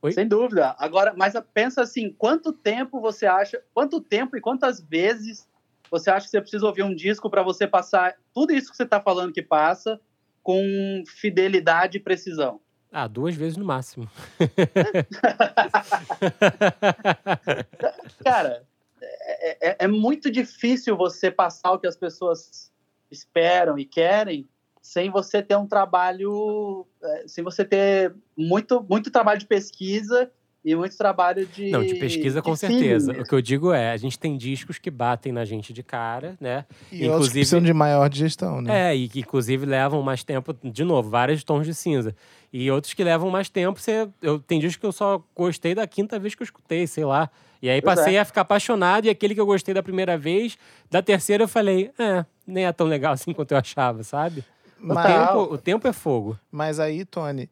Sem, 0.00 0.12
Sem 0.12 0.28
dúvida. 0.28 0.74
Agora, 0.78 1.12
mas 1.14 1.34
pensa 1.52 1.82
assim, 1.82 2.10
quanto 2.16 2.52
tempo 2.52 3.00
você 3.00 3.26
acha, 3.26 3.62
quanto 3.74 4.00
tempo 4.00 4.36
e 4.36 4.40
quantas 4.40 4.80
vezes 4.80 5.48
você 5.90 6.08
acha 6.08 6.26
que 6.26 6.30
você 6.30 6.40
precisa 6.40 6.66
ouvir 6.66 6.84
um 6.84 6.94
disco 6.94 7.28
para 7.28 7.42
você 7.42 7.66
passar 7.66 8.14
tudo 8.32 8.52
isso 8.52 8.70
que 8.70 8.76
você 8.76 8.84
está 8.84 9.00
falando 9.00 9.32
que 9.32 9.42
passa 9.42 10.00
com 10.42 11.02
fidelidade 11.06 11.98
e 11.98 12.00
precisão? 12.00 12.60
Ah, 12.92 13.06
duas 13.06 13.36
vezes 13.36 13.56
no 13.56 13.64
máximo. 13.64 14.10
Cara, 18.24 18.66
é, 19.00 19.70
é, 19.70 19.76
é, 19.80 19.86
muito 19.86 20.30
difícil 20.30 20.96
você 20.96 21.30
passar 21.30 21.72
o 21.72 21.78
que 21.78 21.86
as 21.86 21.96
pessoas 21.96 22.72
esperam 23.10 23.78
e 23.78 23.84
querem 23.84 24.48
sem 24.82 25.10
você 25.10 25.42
ter 25.42 25.56
um 25.56 25.66
trabalho, 25.66 26.86
é, 27.02 27.28
sem 27.28 27.44
você 27.44 27.64
ter 27.64 28.14
muito, 28.36 28.84
muito 28.88 29.10
trabalho 29.10 29.38
de 29.38 29.46
pesquisa 29.46 30.30
e 30.62 30.74
muito 30.74 30.96
trabalho 30.96 31.46
de. 31.46 31.70
Não, 31.70 31.84
de 31.84 31.94
pesquisa 31.94 32.42
com 32.42 32.54
certeza. 32.54 33.12
O 33.12 33.24
que 33.24 33.34
eu 33.34 33.40
digo 33.40 33.72
é, 33.72 33.92
a 33.92 33.96
gente 33.96 34.18
tem 34.18 34.36
discos 34.36 34.78
que 34.78 34.90
batem 34.90 35.32
na 35.32 35.44
gente 35.44 35.72
de 35.72 35.82
cara, 35.82 36.36
né? 36.38 36.66
E 36.92 37.06
inclusive, 37.06 37.10
outros 37.10 37.28
que 37.28 37.34
precisam 37.34 37.62
de 37.62 37.72
maior 37.72 38.08
digestão, 38.10 38.60
né? 38.60 38.90
É, 38.90 38.94
e 38.94 39.08
que 39.08 39.20
inclusive 39.20 39.64
levam 39.64 40.02
mais 40.02 40.22
tempo, 40.22 40.54
de 40.62 40.84
novo, 40.84 41.08
vários 41.08 41.42
tons 41.42 41.66
de 41.66 41.74
cinza. 41.74 42.14
E 42.52 42.70
outros 42.70 42.92
que 42.92 43.02
levam 43.02 43.30
mais 43.30 43.48
tempo, 43.48 43.80
você, 43.80 44.08
eu, 44.20 44.38
tem 44.38 44.60
discos 44.60 44.76
que 44.76 44.86
eu 44.86 44.92
só 44.92 45.24
gostei 45.34 45.74
da 45.74 45.86
quinta 45.86 46.18
vez 46.18 46.34
que 46.34 46.42
eu 46.42 46.44
escutei, 46.44 46.86
sei 46.86 47.04
lá. 47.04 47.30
E 47.62 47.70
aí 47.70 47.80
passei 47.80 48.16
é. 48.16 48.20
a 48.20 48.24
ficar 48.24 48.42
apaixonado, 48.42 49.06
e 49.06 49.10
aquele 49.10 49.34
que 49.34 49.40
eu 49.40 49.46
gostei 49.46 49.72
da 49.72 49.82
primeira 49.82 50.18
vez, 50.18 50.58
da 50.90 51.00
terceira 51.00 51.44
eu 51.44 51.48
falei, 51.48 51.90
é, 51.98 52.24
nem 52.46 52.66
é 52.66 52.72
tão 52.72 52.86
legal 52.86 53.12
assim 53.14 53.32
quanto 53.32 53.52
eu 53.52 53.58
achava, 53.58 54.02
sabe? 54.02 54.44
O, 54.82 54.94
tempo, 54.94 55.54
o 55.54 55.58
tempo 55.58 55.88
é 55.88 55.92
fogo. 55.92 56.38
Mas 56.50 56.80
aí, 56.80 57.04
Tony, 57.04 57.50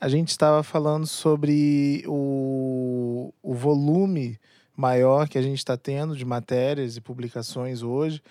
a 0.00 0.08
gente 0.08 0.28
estava 0.28 0.62
falando 0.62 1.06
sobre 1.06 2.02
o, 2.06 3.34
o 3.42 3.52
volume 3.52 4.40
maior 4.74 5.28
que 5.28 5.36
a 5.36 5.42
gente 5.42 5.58
está 5.58 5.76
tendo 5.76 6.16
de 6.16 6.24
matérias 6.24 6.96
e 6.96 7.02
publicações 7.02 7.82
hoje, 7.82 8.22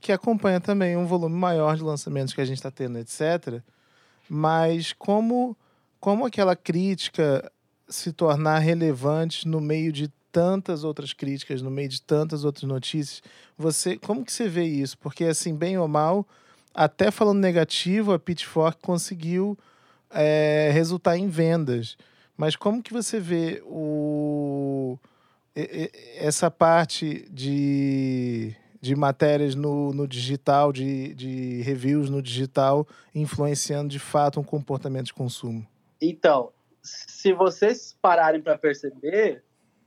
que 0.00 0.12
acompanha 0.12 0.60
também 0.60 0.96
um 0.96 1.06
volume 1.06 1.34
maior 1.34 1.76
de 1.76 1.82
lançamentos 1.82 2.32
que 2.32 2.40
a 2.40 2.44
gente 2.44 2.58
está 2.58 2.70
tendo, 2.70 2.96
etc. 2.96 3.60
Mas 4.28 4.92
como, 4.92 5.56
como 5.98 6.24
aquela 6.24 6.54
crítica 6.54 7.50
se 7.88 8.12
tornar 8.12 8.60
relevante 8.60 9.48
no 9.48 9.60
meio 9.60 9.92
de 9.92 10.08
tantas 10.30 10.84
outras 10.84 11.12
críticas, 11.12 11.60
no 11.60 11.72
meio 11.72 11.88
de 11.88 12.00
tantas 12.00 12.44
outras 12.44 12.62
notícias, 12.62 13.20
você 13.58 13.96
como 13.96 14.24
que 14.24 14.32
você 14.32 14.48
vê 14.48 14.62
isso? 14.62 14.96
Porque 14.96 15.24
assim, 15.24 15.56
bem 15.56 15.76
ou 15.76 15.88
mal, 15.88 16.24
até 16.72 17.10
falando 17.10 17.40
negativo, 17.40 18.12
a 18.12 18.18
Pitchfork 18.18 18.80
conseguiu 18.80 19.58
é, 20.10 20.70
resultar 20.72 21.16
em 21.16 21.28
vendas. 21.28 21.96
Mas 22.36 22.56
como 22.56 22.82
que 22.82 22.92
você 22.92 23.20
vê 23.20 23.62
o, 23.66 24.98
essa 26.16 26.50
parte 26.50 27.28
de, 27.30 28.54
de 28.80 28.94
matérias 28.96 29.54
no, 29.54 29.92
no 29.92 30.06
digital, 30.06 30.72
de, 30.72 31.14
de 31.14 31.62
reviews 31.62 32.08
no 32.08 32.22
digital, 32.22 32.86
influenciando 33.14 33.88
de 33.88 33.98
fato 33.98 34.40
um 34.40 34.44
comportamento 34.44 35.06
de 35.06 35.14
consumo? 35.14 35.66
Então, 36.00 36.52
se 36.82 37.32
vocês 37.32 37.96
pararem 38.00 38.40
para 38.40 38.56
perceber, 38.56 39.42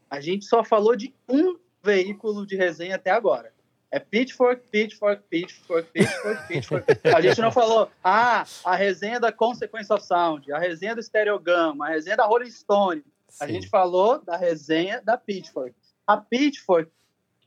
a 0.10 0.20
gente 0.20 0.46
só 0.46 0.64
falou 0.64 0.96
de 0.96 1.14
um 1.28 1.58
veículo 1.84 2.46
de 2.46 2.56
resenha 2.56 2.96
até 2.96 3.12
agora. 3.12 3.53
É 3.94 4.00
Pitchfork, 4.00 4.64
Pitchfork, 4.72 5.22
Pitchfork, 5.30 5.88
Pitchfork, 5.92 6.48
Pitchfork. 6.48 6.86
A 7.16 7.22
gente 7.22 7.40
não 7.40 7.52
falou, 7.52 7.92
ah, 8.04 8.44
a 8.66 8.76
resenha 8.76 9.20
da 9.20 9.32
Consequence 9.32 9.94
of 9.94 10.04
Sound, 10.04 10.52
a 10.52 10.58
resenha 10.58 10.96
do 10.96 11.04
Stereogama, 11.04 11.86
a 11.86 11.90
resenha 11.90 12.18
da 12.18 12.26
Rolling 12.26 12.50
Stone. 12.50 13.04
Sim. 13.30 13.44
A 13.44 13.48
gente 13.48 13.70
falou 13.70 14.20
da 14.20 14.36
resenha 14.36 15.00
da 15.00 15.16
Pitchfork. 15.16 15.76
A 16.08 16.18
Pitchfork 16.18 16.92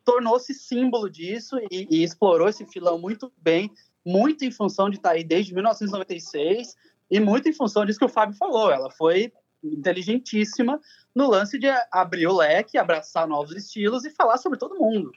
tornou-se 0.04 0.54
símbolo 0.54 1.11
disso 1.11 1.59
e, 1.68 1.88
e, 1.90 2.04
explorou 2.04 2.48
esse 2.48 2.64
filão 2.64 2.96
muito 2.96 3.32
bem, 3.38 3.68
muito 4.04 4.44
em 4.44 4.52
função 4.52 4.88
de 4.88 4.98
estar 4.98 5.11
aí 5.11 5.24
desde 5.24 5.52
1996 5.52 6.76
e 7.11 7.18
muito 7.18 7.48
em 7.48 7.52
função 7.52 7.85
disso 7.85 7.98
que 7.98 8.04
o 8.04 8.09
Fábio 8.09 8.37
falou. 8.37 8.70
Ela 8.70 8.88
foi 8.92 9.32
inteligentíssima 9.64 10.80
no 11.12 11.28
lance 11.28 11.59
de 11.59 11.66
abrir 11.90 12.28
o 12.28 12.37
leque, 12.37 12.78
abraçar 12.78 13.26
novos 13.26 13.56
estilos 13.56 14.04
e 14.04 14.11
falar 14.11 14.38
sobre 14.38 14.61
todo 14.61 14.78
mundo 14.78 15.11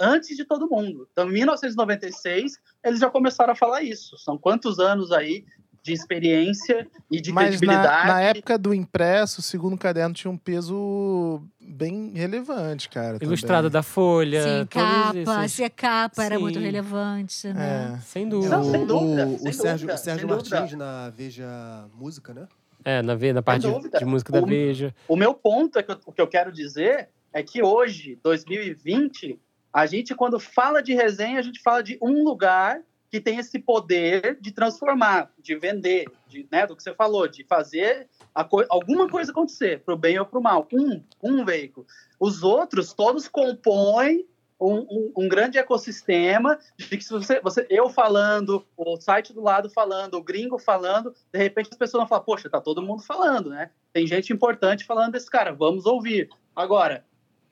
antes 0.00 0.36
de 0.36 0.44
todo 0.44 0.68
mundo. 0.68 1.08
Então, 1.12 1.28
em 1.28 1.32
1996, 1.32 2.58
eles 2.84 3.00
já 3.00 3.10
começaram 3.10 3.52
a 3.52 3.56
falar 3.56 3.82
isso. 3.82 4.16
São 4.18 4.38
quantos 4.38 4.78
anos 4.78 5.12
aí 5.12 5.44
de 5.82 5.92
experiência 5.92 6.86
e 7.10 7.20
de 7.20 7.32
Mas 7.32 7.48
credibilidade. 7.48 8.08
Na, 8.08 8.14
na 8.14 8.20
época 8.20 8.58
do 8.58 8.74
impresso, 8.74 9.40
o 9.40 9.42
segundo 9.42 9.76
caderno 9.76 10.14
tinha 10.14 10.30
um 10.30 10.36
peso 10.36 11.42
bem 11.60 12.12
relevante, 12.14 12.88
cara. 12.88 13.18
Ilustrado 13.20 13.68
também. 13.68 13.72
da 13.72 13.82
Folha. 13.82 14.42
Sim, 14.42 14.66
capa. 14.66 15.44
Esses... 15.44 15.52
Se 15.52 15.64
a 15.64 15.70
capa 15.70 16.16
Sim. 16.16 16.26
era 16.26 16.38
muito 16.38 16.58
relevante, 16.58 17.48
né? 17.48 17.96
É. 17.96 18.00
Sem 18.00 18.28
dúvida. 18.28 18.56
Não, 18.56 18.64
sem 18.64 18.86
dúvida. 18.86 19.26
O, 19.26 19.38
sem 19.38 19.50
o 19.50 19.54
Sérgio, 19.54 19.94
o 19.94 19.96
Sérgio 19.96 20.28
Martins, 20.28 20.72
na 20.74 21.10
Veja 21.10 21.88
Música, 21.94 22.34
né? 22.34 22.46
É, 22.84 23.02
na, 23.02 23.16
na 23.16 23.42
parte 23.42 23.66
de, 23.66 23.98
de, 23.98 24.04
música 24.04 24.32
da 24.32 24.40
o, 24.40 24.46
Veja. 24.46 24.94
O 25.06 25.16
meu 25.16 25.34
ponto, 25.34 25.78
é 25.78 25.82
que 25.82 25.90
eu, 25.90 25.98
o 26.06 26.12
que 26.12 26.20
eu 26.20 26.28
quero 26.28 26.52
dizer, 26.52 27.08
é 27.32 27.42
que 27.42 27.62
hoje, 27.62 28.18
2020, 28.22 29.38
a 29.78 29.86
gente, 29.86 30.12
quando 30.12 30.40
fala 30.40 30.82
de 30.82 30.92
resenha, 30.92 31.38
a 31.38 31.42
gente 31.42 31.62
fala 31.62 31.84
de 31.84 31.96
um 32.02 32.24
lugar 32.24 32.82
que 33.08 33.20
tem 33.20 33.38
esse 33.38 33.60
poder 33.60 34.36
de 34.40 34.50
transformar, 34.50 35.30
de 35.38 35.54
vender, 35.54 36.06
de, 36.26 36.48
né, 36.50 36.66
do 36.66 36.74
que 36.74 36.82
você 36.82 36.92
falou, 36.92 37.28
de 37.28 37.44
fazer 37.44 38.08
co 38.50 38.64
alguma 38.68 39.08
coisa 39.08 39.30
acontecer, 39.30 39.80
para 39.84 39.94
o 39.94 39.96
bem 39.96 40.18
ou 40.18 40.26
para 40.26 40.38
o 40.38 40.42
mal. 40.42 40.66
Um, 40.72 41.00
um 41.22 41.44
veículo. 41.44 41.86
Os 42.18 42.42
outros, 42.42 42.92
todos 42.92 43.28
compõem 43.28 44.26
um, 44.60 44.78
um, 44.78 45.12
um, 45.16 45.28
grande 45.28 45.58
ecossistema 45.58 46.58
de 46.76 46.96
que 46.96 47.04
se 47.04 47.12
você, 47.12 47.40
você, 47.40 47.64
eu 47.70 47.88
falando, 47.88 48.66
o 48.76 48.96
site 48.96 49.32
do 49.32 49.40
lado 49.40 49.70
falando, 49.70 50.14
o 50.14 50.22
gringo 50.22 50.58
falando, 50.58 51.14
de 51.32 51.38
repente 51.38 51.68
as 51.70 51.78
pessoas 51.78 52.00
vão 52.00 52.08
falar, 52.08 52.22
poxa, 52.22 52.50
tá 52.50 52.60
todo 52.60 52.82
mundo 52.82 53.04
falando, 53.04 53.50
né? 53.50 53.70
Tem 53.92 54.08
gente 54.08 54.32
importante 54.32 54.84
falando 54.84 55.12
desse 55.12 55.30
cara, 55.30 55.52
vamos 55.52 55.86
ouvir. 55.86 56.28
Agora, 56.56 57.04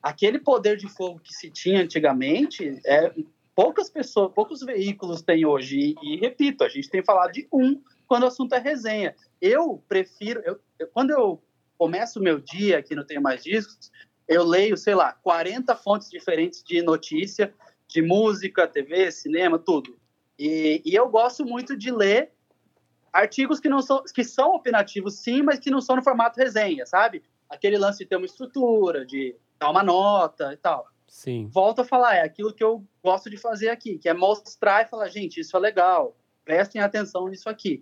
aquele 0.06 0.38
poder 0.38 0.76
de 0.76 0.88
fogo 0.88 1.18
que 1.18 1.34
se 1.34 1.50
tinha 1.50 1.82
antigamente, 1.82 2.80
é, 2.86 3.12
poucas 3.56 3.90
pessoas, 3.90 4.32
poucos 4.32 4.60
veículos 4.60 5.20
têm 5.20 5.44
hoje. 5.44 5.96
E, 6.00 6.14
e, 6.14 6.16
repito, 6.16 6.62
a 6.62 6.68
gente 6.68 6.88
tem 6.88 7.02
falado 7.02 7.32
de 7.32 7.48
um 7.52 7.82
quando 8.06 8.22
o 8.22 8.26
assunto 8.26 8.54
é 8.54 8.60
resenha. 8.60 9.16
Eu 9.40 9.82
prefiro, 9.88 10.40
eu, 10.44 10.60
eu, 10.78 10.86
quando 10.94 11.10
eu 11.10 11.42
começo 11.76 12.20
o 12.20 12.22
meu 12.22 12.38
dia 12.38 12.78
aqui 12.78 12.94
no 12.94 13.04
Tenho 13.04 13.20
Mais 13.20 13.42
Discos, 13.42 13.90
eu 14.28 14.44
leio, 14.44 14.76
sei 14.76 14.94
lá, 14.94 15.12
40 15.12 15.74
fontes 15.74 16.08
diferentes 16.08 16.62
de 16.62 16.82
notícia, 16.82 17.52
de 17.88 18.00
música, 18.00 18.68
TV, 18.68 19.10
cinema, 19.10 19.58
tudo. 19.58 19.98
E, 20.38 20.82
e 20.84 20.94
eu 20.94 21.08
gosto 21.08 21.44
muito 21.44 21.76
de 21.76 21.90
ler 21.90 22.30
artigos 23.12 23.58
que 23.58 23.68
não 23.68 23.82
são 23.82 24.04
que 24.14 24.22
são 24.22 24.54
opinativos 24.54 25.18
sim, 25.18 25.42
mas 25.42 25.58
que 25.58 25.70
não 25.70 25.80
são 25.80 25.96
no 25.96 26.04
formato 26.04 26.38
resenha, 26.38 26.86
sabe? 26.86 27.24
Aquele 27.48 27.76
lance 27.76 27.98
de 27.98 28.06
ter 28.06 28.16
uma 28.16 28.26
estrutura, 28.26 29.04
de 29.04 29.34
dar 29.58 29.70
uma 29.70 29.82
nota 29.82 30.52
e 30.52 30.56
tal. 30.56 30.86
Sim. 31.06 31.48
Volto 31.50 31.80
a 31.80 31.84
falar, 31.84 32.16
é 32.16 32.22
aquilo 32.22 32.52
que 32.52 32.62
eu 32.62 32.84
gosto 33.02 33.30
de 33.30 33.36
fazer 33.36 33.68
aqui, 33.68 33.98
que 33.98 34.08
é 34.08 34.14
mostrar 34.14 34.84
e 34.84 34.88
falar, 34.88 35.08
gente, 35.08 35.40
isso 35.40 35.56
é 35.56 35.60
legal, 35.60 36.16
prestem 36.44 36.80
atenção 36.82 37.28
nisso 37.28 37.48
aqui. 37.48 37.80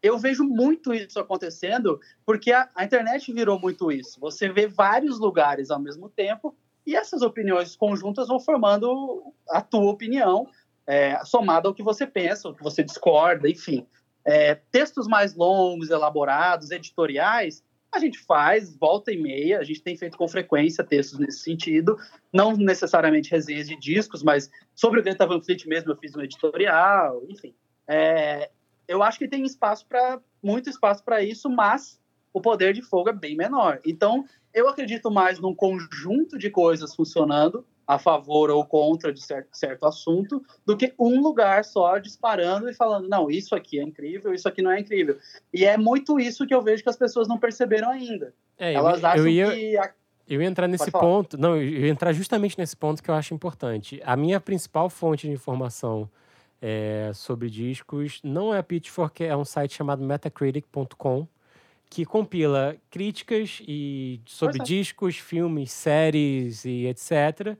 Eu 0.00 0.16
vejo 0.16 0.44
muito 0.44 0.94
isso 0.94 1.18
acontecendo 1.18 1.98
porque 2.24 2.52
a, 2.52 2.68
a 2.74 2.84
internet 2.84 3.32
virou 3.32 3.58
muito 3.58 3.90
isso. 3.90 4.20
Você 4.20 4.48
vê 4.48 4.68
vários 4.68 5.18
lugares 5.18 5.70
ao 5.70 5.80
mesmo 5.80 6.08
tempo 6.08 6.56
e 6.86 6.94
essas 6.94 7.20
opiniões 7.20 7.76
conjuntas 7.76 8.28
vão 8.28 8.38
formando 8.38 9.34
a 9.50 9.60
tua 9.60 9.90
opinião, 9.90 10.46
é, 10.86 11.22
somada 11.24 11.68
ao 11.68 11.74
que 11.74 11.82
você 11.82 12.06
pensa, 12.06 12.48
ao 12.48 12.54
que 12.54 12.62
você 12.62 12.82
discorda, 12.82 13.48
enfim. 13.48 13.86
É, 14.24 14.54
textos 14.54 15.06
mais 15.06 15.34
longos, 15.34 15.90
elaborados, 15.90 16.70
editoriais, 16.70 17.62
a 17.92 17.98
gente 17.98 18.18
faz, 18.18 18.76
volta 18.76 19.12
e 19.12 19.16
meia, 19.16 19.58
a 19.58 19.64
gente 19.64 19.82
tem 19.82 19.96
feito 19.96 20.16
com 20.16 20.28
frequência 20.28 20.84
textos 20.84 21.18
nesse 21.18 21.40
sentido, 21.40 21.96
não 22.32 22.56
necessariamente 22.56 23.30
resenhas 23.30 23.66
de 23.66 23.76
discos, 23.76 24.22
mas 24.22 24.50
sobre 24.74 25.00
o 25.00 25.02
Greta 25.02 25.26
Van 25.26 25.40
Fleet 25.40 25.66
mesmo 25.66 25.92
eu 25.92 25.96
fiz 25.96 26.14
um 26.14 26.20
editorial, 26.20 27.22
enfim. 27.28 27.54
É, 27.86 28.50
eu 28.86 29.02
acho 29.02 29.18
que 29.18 29.28
tem 29.28 29.44
espaço 29.44 29.86
para 29.86 30.20
muito 30.42 30.68
espaço 30.68 31.02
para 31.02 31.22
isso, 31.22 31.48
mas 31.48 32.00
o 32.32 32.40
poder 32.40 32.72
de 32.72 32.82
fogo 32.82 33.08
é 33.08 33.12
bem 33.12 33.36
menor. 33.36 33.80
Então, 33.84 34.24
eu 34.52 34.68
acredito 34.68 35.10
mais 35.10 35.38
num 35.38 35.54
conjunto 35.54 36.38
de 36.38 36.50
coisas 36.50 36.94
funcionando 36.94 37.66
a 37.88 37.98
favor 37.98 38.50
ou 38.50 38.62
contra 38.66 39.10
de 39.10 39.22
certo, 39.22 39.48
certo 39.52 39.86
assunto, 39.86 40.44
do 40.66 40.76
que 40.76 40.92
um 40.98 41.22
lugar 41.22 41.64
só 41.64 41.96
disparando 41.96 42.68
e 42.68 42.74
falando, 42.74 43.08
não, 43.08 43.30
isso 43.30 43.54
aqui 43.54 43.80
é 43.80 43.82
incrível, 43.82 44.34
isso 44.34 44.46
aqui 44.46 44.60
não 44.60 44.70
é 44.70 44.78
incrível. 44.78 45.16
E 45.54 45.64
é 45.64 45.78
muito 45.78 46.20
isso 46.20 46.46
que 46.46 46.54
eu 46.54 46.60
vejo 46.60 46.82
que 46.82 46.90
as 46.90 46.98
pessoas 46.98 47.26
não 47.26 47.38
perceberam 47.38 47.88
ainda. 47.90 48.34
É, 48.58 48.74
Elas 48.74 49.00
eu, 49.00 49.08
acham 49.08 49.24
eu 49.24 49.28
ia, 49.30 49.50
que. 49.52 49.76
a- 49.78 49.92
eu 50.28 50.42
ia 50.42 50.46
entrar 50.48 50.68
nesse 50.68 50.90
ponto. 50.90 51.38
Não, 51.38 51.56
eu 51.56 51.62
ia 51.62 51.88
entrar 51.88 52.12
justamente 52.12 52.58
nesse 52.58 52.76
ponto 52.76 53.02
que 53.02 53.10
eu 53.10 53.14
acho 53.14 53.32
importante. 53.32 53.98
A 54.04 54.14
minha 54.14 54.38
principal 54.38 54.90
fonte 54.90 55.26
de 55.26 55.32
informação 55.32 56.10
é, 56.60 57.10
sobre 57.14 57.48
discos 57.48 58.20
não 58.22 58.52
é 58.52 58.58
a 58.58 58.62
Pitchfork, 58.62 59.24
é 59.24 59.34
um 59.34 59.46
site 59.46 59.74
chamado 59.74 60.04
metacritic.com 60.04 61.26
que 61.90 62.04
compila 62.04 62.76
críticas 62.90 63.62
e 63.66 64.20
sobre 64.26 64.60
é. 64.60 64.64
discos, 64.64 65.16
filmes, 65.16 65.70
séries 65.70 66.64
e 66.64 66.86
etc. 66.86 67.56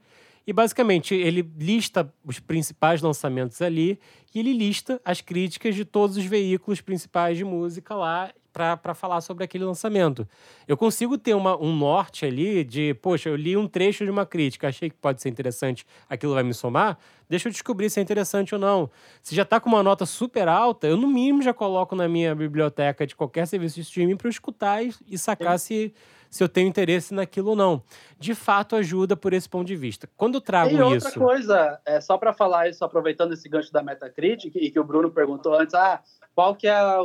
E 0.46 0.52
basicamente 0.52 1.14
ele 1.14 1.46
lista 1.58 2.12
os 2.24 2.38
principais 2.38 3.02
lançamentos 3.02 3.60
ali 3.60 3.98
e 4.34 4.40
ele 4.40 4.52
lista 4.52 5.00
as 5.04 5.20
críticas 5.20 5.74
de 5.74 5.84
todos 5.84 6.16
os 6.16 6.24
veículos 6.24 6.80
principais 6.80 7.36
de 7.36 7.44
música 7.44 7.94
lá 7.94 8.32
para 8.58 8.94
falar 8.94 9.20
sobre 9.20 9.44
aquele 9.44 9.64
lançamento. 9.64 10.26
Eu 10.66 10.76
consigo 10.76 11.16
ter 11.16 11.34
uma, 11.34 11.56
um 11.56 11.74
norte 11.74 12.26
ali 12.26 12.64
de, 12.64 12.94
poxa, 12.94 13.28
eu 13.28 13.36
li 13.36 13.56
um 13.56 13.66
trecho 13.66 14.04
de 14.04 14.10
uma 14.10 14.26
crítica, 14.26 14.68
achei 14.68 14.90
que 14.90 14.96
pode 14.96 15.22
ser 15.22 15.28
interessante, 15.28 15.86
aquilo 16.08 16.34
vai 16.34 16.42
me 16.42 16.52
somar, 16.52 16.98
deixa 17.28 17.48
eu 17.48 17.52
descobrir 17.52 17.88
se 17.88 18.00
é 18.00 18.02
interessante 18.02 18.54
ou 18.54 18.60
não. 18.60 18.90
Se 19.22 19.34
já 19.34 19.44
tá 19.44 19.60
com 19.60 19.68
uma 19.68 19.82
nota 19.82 20.04
super 20.04 20.48
alta, 20.48 20.86
eu 20.86 20.96
no 20.96 21.06
mínimo 21.08 21.42
já 21.42 21.54
coloco 21.54 21.94
na 21.94 22.08
minha 22.08 22.34
biblioteca 22.34 23.06
de 23.06 23.14
qualquer 23.14 23.46
serviço 23.46 23.76
de 23.76 23.82
streaming 23.82 24.16
para 24.16 24.26
eu 24.26 24.30
escutar 24.30 24.82
e, 24.84 24.92
e 25.08 25.16
sacar 25.16 25.58
se, 25.58 25.94
se 26.30 26.42
eu 26.42 26.48
tenho 26.48 26.68
interesse 26.68 27.14
naquilo 27.14 27.50
ou 27.50 27.56
não. 27.56 27.82
De 28.18 28.34
fato, 28.34 28.76
ajuda 28.76 29.16
por 29.16 29.32
esse 29.32 29.48
ponto 29.48 29.66
de 29.66 29.76
vista. 29.76 30.08
Quando 30.16 30.34
eu 30.36 30.40
trago 30.40 30.70
E 30.74 30.80
outra 30.80 31.08
isso. 31.08 31.18
coisa, 31.18 31.80
é, 31.86 32.00
só 32.00 32.18
para 32.18 32.32
falar 32.32 32.68
isso, 32.68 32.84
aproveitando 32.84 33.32
esse 33.32 33.48
gancho 33.48 33.72
da 33.72 33.82
Metacritic, 33.82 34.54
e 34.56 34.70
que 34.70 34.78
o 34.80 34.84
Bruno 34.84 35.10
perguntou 35.10 35.54
antes, 35.54 35.74
ah, 35.74 36.02
qual 36.34 36.54
que 36.54 36.66
é 36.66 36.72
a, 36.72 37.00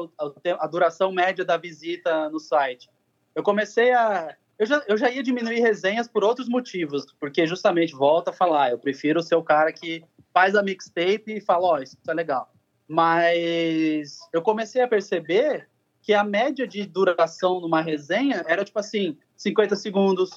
a- 0.59 0.67
duração 0.67 1.11
média 1.11 1.43
da 1.45 1.57
visita 1.57 2.29
no 2.29 2.39
site? 2.39 2.89
Eu 3.35 3.43
comecei 3.43 3.91
a... 3.93 4.35
Eu 4.59 4.67
já, 4.67 4.83
eu 4.87 4.95
já 4.97 5.09
ia 5.09 5.23
diminuir 5.23 5.59
resenhas 5.59 6.07
por 6.07 6.23
outros 6.23 6.47
motivos, 6.47 7.05
porque 7.19 7.47
justamente, 7.47 7.95
volta 7.95 8.29
a 8.29 8.33
falar, 8.33 8.69
eu 8.69 8.77
prefiro 8.77 9.21
ser 9.23 9.35
o 9.35 9.43
cara 9.43 9.73
que 9.73 10.03
faz 10.31 10.55
a 10.55 10.61
mixtape 10.61 11.37
e 11.37 11.41
fala, 11.41 11.67
ó, 11.67 11.79
isso 11.79 11.97
é 12.07 12.13
legal. 12.13 12.51
Mas 12.87 14.19
eu 14.31 14.41
comecei 14.41 14.81
a 14.81 14.87
perceber 14.87 15.67
que 16.03 16.13
a 16.13 16.23
média 16.23 16.67
de 16.67 16.85
duração 16.85 17.61
numa 17.61 17.81
resenha 17.81 18.43
era, 18.45 18.65
tipo 18.65 18.77
assim, 18.77 19.17
50 19.37 19.75
segundos, 19.77 20.29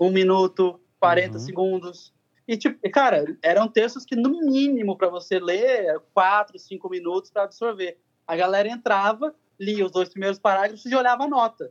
um 0.00 0.10
minuto, 0.10 0.80
40 0.98 1.38
Uhum. 1.38 1.44
segundos. 1.44 2.12
E, 2.46 2.56
tipo, 2.56 2.78
cara, 2.90 3.24
eram 3.40 3.68
textos 3.68 4.04
que, 4.04 4.16
no 4.16 4.40
mínimo, 4.40 4.96
para 4.98 5.08
você 5.08 5.38
ler, 5.38 6.00
quatro, 6.12 6.58
cinco 6.58 6.90
minutos 6.90 7.30
para 7.30 7.44
absorver. 7.44 7.98
A 8.26 8.34
galera 8.34 8.68
entrava, 8.68 9.32
lia 9.58 9.86
os 9.86 9.92
dois 9.92 10.08
primeiros 10.08 10.40
parágrafos 10.40 10.84
e 10.84 10.94
olhava 10.94 11.24
a 11.24 11.28
nota. 11.28 11.70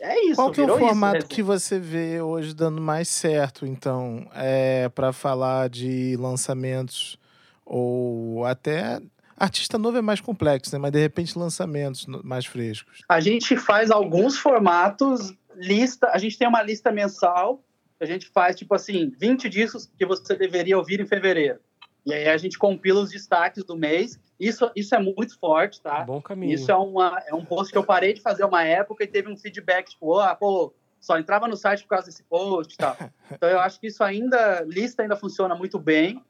É 0.00 0.24
isso, 0.24 0.36
Qual 0.36 0.50
que 0.50 0.60
é 0.60 0.64
o 0.64 0.66
virou 0.66 0.78
isso, 0.78 0.88
formato 0.88 1.20
né? 1.20 1.28
que 1.28 1.42
você 1.42 1.78
vê 1.78 2.20
hoje 2.20 2.54
dando 2.54 2.80
mais 2.80 3.08
certo, 3.08 3.64
então, 3.64 4.26
é, 4.34 4.88
para 4.88 5.12
falar 5.12 5.68
de 5.68 6.16
lançamentos 6.16 7.18
ou 7.64 8.44
até 8.44 9.00
artista 9.44 9.76
novo 9.76 9.98
é 9.98 10.02
mais 10.02 10.20
complexo, 10.20 10.72
né? 10.72 10.78
Mas 10.78 10.92
de 10.92 11.00
repente 11.00 11.38
lançamentos 11.38 12.06
mais 12.22 12.46
frescos. 12.46 13.02
A 13.08 13.20
gente 13.20 13.56
faz 13.56 13.90
alguns 13.90 14.38
formatos, 14.38 15.34
lista, 15.56 16.08
a 16.12 16.18
gente 16.18 16.38
tem 16.38 16.46
uma 16.46 16.62
lista 16.62 16.92
mensal, 16.92 17.62
a 18.00 18.04
gente 18.04 18.28
faz, 18.28 18.56
tipo 18.56 18.74
assim, 18.74 19.12
20 19.18 19.48
discos 19.48 19.90
que 19.98 20.06
você 20.06 20.36
deveria 20.36 20.78
ouvir 20.78 21.00
em 21.00 21.06
fevereiro. 21.06 21.58
E 22.04 22.12
aí 22.12 22.28
a 22.28 22.36
gente 22.36 22.58
compila 22.58 23.00
os 23.00 23.10
destaques 23.10 23.64
do 23.64 23.76
mês. 23.76 24.18
Isso, 24.38 24.70
isso 24.74 24.94
é 24.94 24.98
muito 24.98 25.38
forte, 25.38 25.80
tá? 25.80 26.02
Bom 26.02 26.20
caminho. 26.20 26.52
Isso 26.52 26.70
é, 26.70 26.76
uma, 26.76 27.22
é 27.26 27.34
um 27.34 27.44
post 27.44 27.70
que 27.72 27.78
eu 27.78 27.84
parei 27.84 28.12
de 28.12 28.20
fazer 28.20 28.44
uma 28.44 28.64
época 28.64 29.04
e 29.04 29.06
teve 29.06 29.30
um 29.30 29.36
feedback, 29.36 29.90
tipo, 29.90 30.18
ah, 30.18 30.34
pô, 30.34 30.74
só 31.00 31.18
entrava 31.18 31.46
no 31.46 31.56
site 31.56 31.82
por 31.82 31.90
causa 31.90 32.06
desse 32.06 32.22
post 32.24 32.74
e 32.74 32.76
tal. 32.76 32.96
Então 33.30 33.48
eu 33.48 33.60
acho 33.60 33.80
que 33.80 33.86
isso 33.86 34.04
ainda, 34.04 34.60
lista 34.62 35.02
ainda 35.02 35.16
funciona 35.16 35.54
muito 35.54 35.78
bem. 35.78 36.22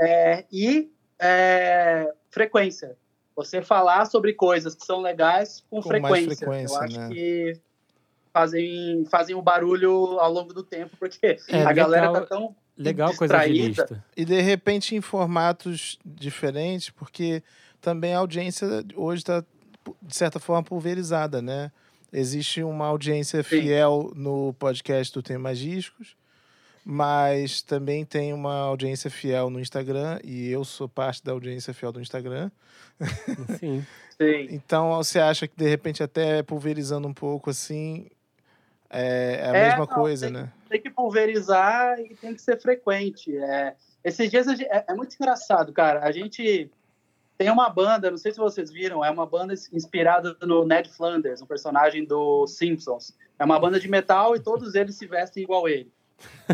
É, 0.00 0.44
e 0.50 0.90
é, 1.18 2.12
frequência. 2.30 2.96
Você 3.36 3.62
falar 3.62 4.04
sobre 4.06 4.32
coisas 4.32 4.74
que 4.74 4.84
são 4.84 5.00
legais 5.00 5.64
com, 5.70 5.80
Com 5.80 5.88
mais 6.00 6.02
frequência. 6.24 6.36
frequência, 6.46 6.74
Eu 6.76 6.82
acho 6.82 6.98
né? 7.00 7.08
que 7.10 7.60
fazem, 8.32 9.04
fazem 9.10 9.34
um 9.36 9.42
barulho 9.42 10.18
ao 10.18 10.32
longo 10.32 10.52
do 10.52 10.62
tempo, 10.62 10.96
porque 10.98 11.36
É, 11.48 11.62
a 11.62 11.72
galera 11.72 12.08
legal- 12.10 12.22
tá 12.22 12.26
tão 12.26 12.56
Legal 12.76 13.14
coisa 13.16 13.38
de 13.38 13.52
distraída. 13.52 13.82
lista. 13.82 14.04
E 14.16 14.24
de 14.24 14.40
repente 14.40 14.94
em 14.94 15.00
formatos 15.00 15.98
diferentes, 16.04 16.90
porque 16.90 17.42
também 17.80 18.14
a 18.14 18.18
audiência 18.18 18.66
hoje 18.94 19.22
está, 19.22 19.44
de 20.02 20.16
certa 20.16 20.38
forma, 20.38 20.62
pulverizada, 20.62 21.40
né? 21.42 21.72
Existe 22.12 22.62
uma 22.62 22.86
audiência 22.86 23.42
Sim. 23.42 23.48
fiel 23.62 24.12
no 24.14 24.52
podcast 24.54 25.12
do 25.12 25.22
Tem 25.22 25.36
Mais 25.38 25.58
Discos, 25.58 26.16
mas 26.90 27.60
também 27.60 28.02
tem 28.02 28.32
uma 28.32 28.54
audiência 28.60 29.10
fiel 29.10 29.50
no 29.50 29.60
Instagram, 29.60 30.18
e 30.24 30.48
eu 30.50 30.64
sou 30.64 30.88
parte 30.88 31.22
da 31.22 31.32
audiência 31.32 31.74
fiel 31.74 31.92
do 31.92 32.00
Instagram. 32.00 32.50
Sim. 33.60 33.84
Sim. 34.16 34.48
Então, 34.50 34.96
você 34.96 35.18
acha 35.20 35.46
que, 35.46 35.54
de 35.54 35.68
repente, 35.68 36.02
até 36.02 36.42
pulverizando 36.42 37.06
um 37.06 37.12
pouco, 37.12 37.50
assim, 37.50 38.06
é, 38.88 39.38
é 39.42 39.50
a 39.50 39.54
É, 39.54 39.62
mesma 39.68 39.80
não, 39.80 39.86
coisa, 39.86 40.26
tem- 40.26 40.32
né? 40.32 40.52
tem 40.70 40.80
que 40.80 40.88
pulverizar 40.88 42.00
e 42.00 42.14
tem 42.16 42.34
que 42.34 42.40
ser 42.40 42.58
frequente. 42.58 43.36
É, 43.36 43.74
esses 44.02 44.30
dias 44.30 44.46
gente- 44.46 44.64
é, 44.64 44.86
é 44.88 44.94
muito 44.94 45.14
engraçado, 45.14 45.70
cara. 45.74 46.00
A 46.02 46.10
gente 46.10 46.70
tem 47.36 47.50
uma 47.50 47.68
banda, 47.68 48.10
não 48.10 48.16
sei 48.16 48.32
se 48.32 48.38
vocês 48.38 48.70
viram, 48.72 49.04
é 49.04 49.10
uma 49.10 49.26
banda 49.26 49.52
inspirada 49.74 50.34
no 50.40 50.64
Ned 50.64 50.88
Flanders, 50.88 51.42
um 51.42 51.46
personagem 51.46 52.06
do 52.06 52.46
Simpsons. 52.46 53.14
É 53.38 53.44
uma 53.44 53.60
banda 53.60 53.78
de 53.78 53.88
metal 53.88 54.34
e 54.34 54.40
todos 54.40 54.74
eles 54.74 54.96
se 54.96 55.06
vestem 55.06 55.42
igual 55.42 55.68
ele. 55.68 55.92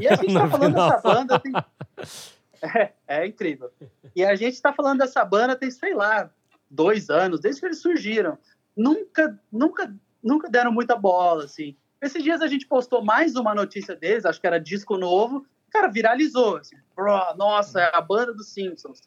E 0.01 0.09
a 0.09 0.15
gente 0.17 0.33
tá 0.35 0.45
vi, 0.45 0.51
falando 0.51 0.75
dessa 0.75 1.01
banda 1.01 1.41
tem... 1.41 1.53
é, 2.63 2.93
é 3.07 3.27
incrível. 3.27 3.71
E 4.15 4.25
a 4.25 4.35
gente 4.35 4.61
tá 4.61 4.73
falando 4.73 4.99
dessa 4.99 5.25
banda 5.25 5.57
tem, 5.57 5.71
sei 5.71 5.95
lá, 5.95 6.31
dois 6.71 7.11
anos, 7.11 7.41
desde 7.41 7.61
que 7.61 7.67
eles 7.67 7.81
surgiram. 7.81 8.39
Nunca, 8.77 9.39
nunca, 9.51 9.95
nunca 10.23 10.49
deram 10.49 10.73
muita 10.73 10.97
bola, 10.97 11.45
assim. 11.45 11.77
Esses 12.01 12.23
dias 12.23 12.43
a 12.43 12.47
gente 12.47 12.67
postou 12.67 13.03
mais 13.03 13.37
uma 13.37 13.55
notícia 13.55 13.97
deles, 13.97 14.27
acho 14.27 14.41
que 14.41 14.47
era 14.47 14.61
disco 14.61 14.97
novo. 14.97 15.47
Cara, 15.71 15.89
viralizou. 15.89 16.59
Assim, 16.59 16.77
Bro, 16.95 17.35
nossa, 17.37 17.81
é 17.81 17.97
a 17.97 18.01
banda 18.01 18.33
dos 18.33 18.53
Simpsons. 18.53 19.01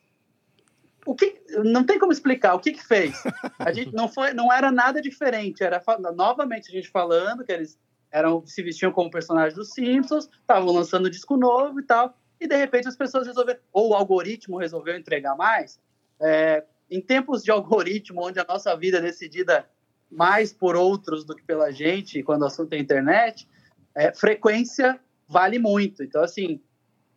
O 1.06 1.16
que 1.16 1.42
não 1.64 1.86
tem 1.86 1.98
como 1.98 2.12
explicar 2.12 2.54
o 2.56 2.60
que 2.60 2.74
que 2.74 2.86
fez. 2.86 3.24
A 3.60 3.72
gente 3.72 3.94
não 3.96 4.10
foi, 4.10 4.34
não 4.34 4.52
era 4.52 4.72
nada 4.72 5.02
diferente. 5.02 5.64
Era 5.64 5.82
novamente 6.14 6.70
a 6.70 6.72
gente 6.72 6.90
falando 6.90 7.46
que 7.46 7.52
eles 7.52 7.80
eram 8.18 8.46
se 8.46 8.62
vestiam 8.62 8.92
como 8.92 9.10
personagens 9.10 9.54
dos 9.54 9.74
Simpsons, 9.74 10.30
estavam 10.42 10.72
lançando 10.74 11.10
disco 11.10 11.38
novo 11.38 11.80
e 11.80 11.84
tal. 11.84 12.18
E 12.40 12.48
de 12.48 12.56
repente 12.56 12.88
as 12.88 12.96
pessoas 12.96 13.28
resolveram, 13.28 13.60
ou 13.72 13.90
o 13.90 13.94
algoritmo 13.94 14.58
resolveu 14.58 14.96
entregar 14.96 15.36
mais. 15.36 15.80
É, 16.20 16.64
em 16.90 17.02
tempos 17.02 17.44
de 17.44 17.52
algoritmo, 17.52 18.26
onde 18.26 18.40
a 18.40 18.46
nossa 18.48 18.76
vida 18.76 18.98
é 18.98 19.02
decidida 19.02 19.68
mais 20.10 20.54
por 20.54 20.76
outros 20.76 21.26
do 21.26 21.36
que 21.36 21.44
pela 21.44 21.72
gente, 21.72 22.24
quando 22.24 22.44
o 22.44 22.46
assunto 22.46 22.74
é 22.74 22.78
internet, 22.78 23.48
é, 23.94 24.14
frequência 24.14 25.00
vale 25.28 25.60
muito. 25.60 26.04
Então, 26.04 26.24
assim, 26.24 26.62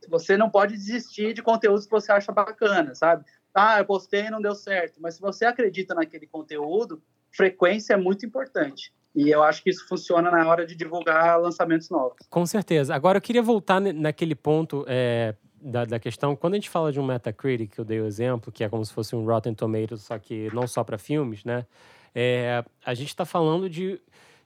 você 0.09 0.37
não 0.37 0.51
pode 0.51 0.75
desistir 0.75 1.33
de 1.33 1.43
conteúdos 1.43 1.85
que 1.85 1.91
você 1.91 2.11
acha 2.11 2.33
bacana, 2.33 2.95
sabe? 2.95 3.25
Ah, 3.55 3.79
eu 3.79 3.85
postei 3.85 4.27
e 4.27 4.31
não 4.31 4.41
deu 4.41 4.55
certo. 4.55 5.01
Mas 5.01 5.15
se 5.15 5.21
você 5.21 5.45
acredita 5.45 5.95
naquele 5.95 6.27
conteúdo, 6.27 7.03
frequência 7.31 7.95
é 7.95 7.97
muito 7.97 8.25
importante. 8.25 8.93
E 9.15 9.29
eu 9.29 9.43
acho 9.43 9.63
que 9.63 9.71
isso 9.71 9.87
funciona 9.89 10.31
na 10.31 10.47
hora 10.49 10.65
de 10.65 10.75
divulgar 10.77 11.41
lançamentos 11.41 11.91
novos. 11.91 12.17
Com 12.29 12.47
certeza. 12.47 12.95
Agora, 12.95 13.19
eu 13.19 13.23
queria 13.23 13.43
voltar 13.43 13.81
naquele 13.81 14.35
ponto 14.37 14.85
é, 14.87 15.35
da, 15.61 15.85
da 15.85 15.99
questão. 15.99 16.37
Quando 16.37 16.55
a 16.55 16.57
gente 16.57 16.71
fala 16.71 16.93
de 16.93 17.01
um 17.01 17.05
Metacritic, 17.05 17.77
eu 17.77 17.85
dei 17.85 18.01
o 18.01 18.07
exemplo, 18.07 18.53
que 18.53 18.63
é 18.63 18.69
como 18.69 18.85
se 18.85 18.93
fosse 18.93 19.17
um 19.17 19.25
Rotten 19.25 19.53
Tomatoes, 19.53 20.03
só 20.03 20.19
que 20.19 20.49
não 20.55 20.67
só 20.67 20.85
para 20.85 20.97
filmes, 20.97 21.45
né? 21.45 21.67
É, 22.15 22.65
a 22.85 22.95
gente 22.95 23.09
está 23.09 23.25
falando 23.25 23.69
de, 23.69 24.01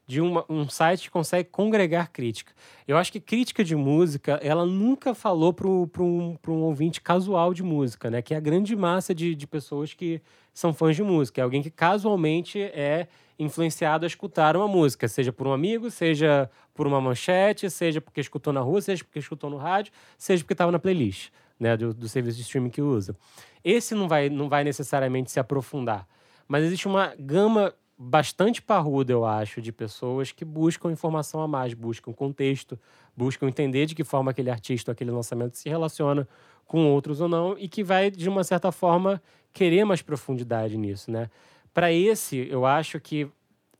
de 0.07 0.19
uma- 0.19 0.45
um 0.49 0.67
site 0.67 1.03
que 1.03 1.09
consegue 1.11 1.49
congregar 1.49 2.11
crítica. 2.11 2.51
Eu 2.87 2.97
acho 2.97 3.11
que 3.11 3.19
crítica 3.19 3.63
de 3.63 3.75
música, 3.75 4.39
ela 4.41 4.65
nunca 4.65 5.13
falou 5.13 5.53
para 5.53 5.67
um, 5.67 5.87
um 6.47 6.61
ouvinte 6.63 7.01
casual 7.01 7.53
de 7.53 7.61
música, 7.63 8.09
né? 8.09 8.21
Que 8.21 8.33
é 8.33 8.37
a 8.37 8.41
grande 8.41 8.75
massa 8.75 9.13
de, 9.13 9.35
de 9.35 9.45
pessoas 9.47 9.93
que 9.93 10.21
são 10.53 10.73
fãs 10.73 10.95
de 10.95 11.03
música. 11.03 11.39
É 11.41 11.43
alguém 11.43 11.61
que 11.61 11.69
casualmente 11.71 12.59
é 12.59 13.07
influenciado 13.37 14.05
a 14.05 14.07
escutar 14.07 14.55
uma 14.55 14.67
música, 14.67 15.07
seja 15.07 15.31
por 15.31 15.47
um 15.47 15.53
amigo, 15.53 15.91
seja 15.91 16.49
por 16.73 16.87
uma 16.87 16.99
manchete, 17.01 17.69
seja 17.69 17.99
porque 17.99 18.21
escutou 18.21 18.53
na 18.53 18.61
rua, 18.61 18.81
seja 18.81 19.03
porque 19.03 19.19
escutou 19.19 19.49
no 19.49 19.57
rádio, 19.57 19.91
seja 20.17 20.43
porque 20.43 20.53
estava 20.53 20.71
na 20.71 20.79
playlist, 20.79 21.29
né, 21.59 21.75
do, 21.75 21.93
do 21.93 22.07
serviço 22.07 22.37
de 22.37 22.43
streaming 22.43 22.69
que 22.69 22.81
usa. 22.81 23.15
Esse 23.63 23.95
não 23.95 24.07
vai, 24.07 24.29
não 24.29 24.47
vai 24.47 24.63
necessariamente 24.63 25.31
se 25.31 25.39
aprofundar, 25.39 26.07
mas 26.47 26.63
existe 26.63 26.87
uma 26.87 27.13
gama 27.17 27.73
bastante 27.97 28.61
parruda, 28.61 29.13
eu 29.13 29.25
acho, 29.25 29.61
de 29.61 29.71
pessoas 29.71 30.31
que 30.31 30.43
buscam 30.43 30.91
informação 30.91 31.41
a 31.41 31.47
mais, 31.47 31.73
buscam 31.73 32.11
contexto, 32.11 32.77
buscam 33.15 33.47
entender 33.47 33.85
de 33.85 33.95
que 33.95 34.03
forma 34.03 34.31
aquele 34.31 34.49
artista, 34.49 34.91
aquele 34.91 35.11
lançamento 35.11 35.55
se 35.55 35.69
relaciona 35.69 36.27
com 36.65 36.91
outros 36.91 37.21
ou 37.21 37.29
não, 37.29 37.57
e 37.57 37.69
que 37.69 37.83
vai, 37.83 38.11
de 38.11 38.27
uma 38.27 38.43
certa 38.43 38.71
forma, 38.71 39.21
querer 39.53 39.85
mais 39.85 40.01
profundidade 40.01 40.77
nisso, 40.77 41.09
né? 41.09 41.29
Para 41.75 41.91
esse, 41.91 42.47
eu 42.49 42.65
acho 42.65 43.01
que, 43.01 43.27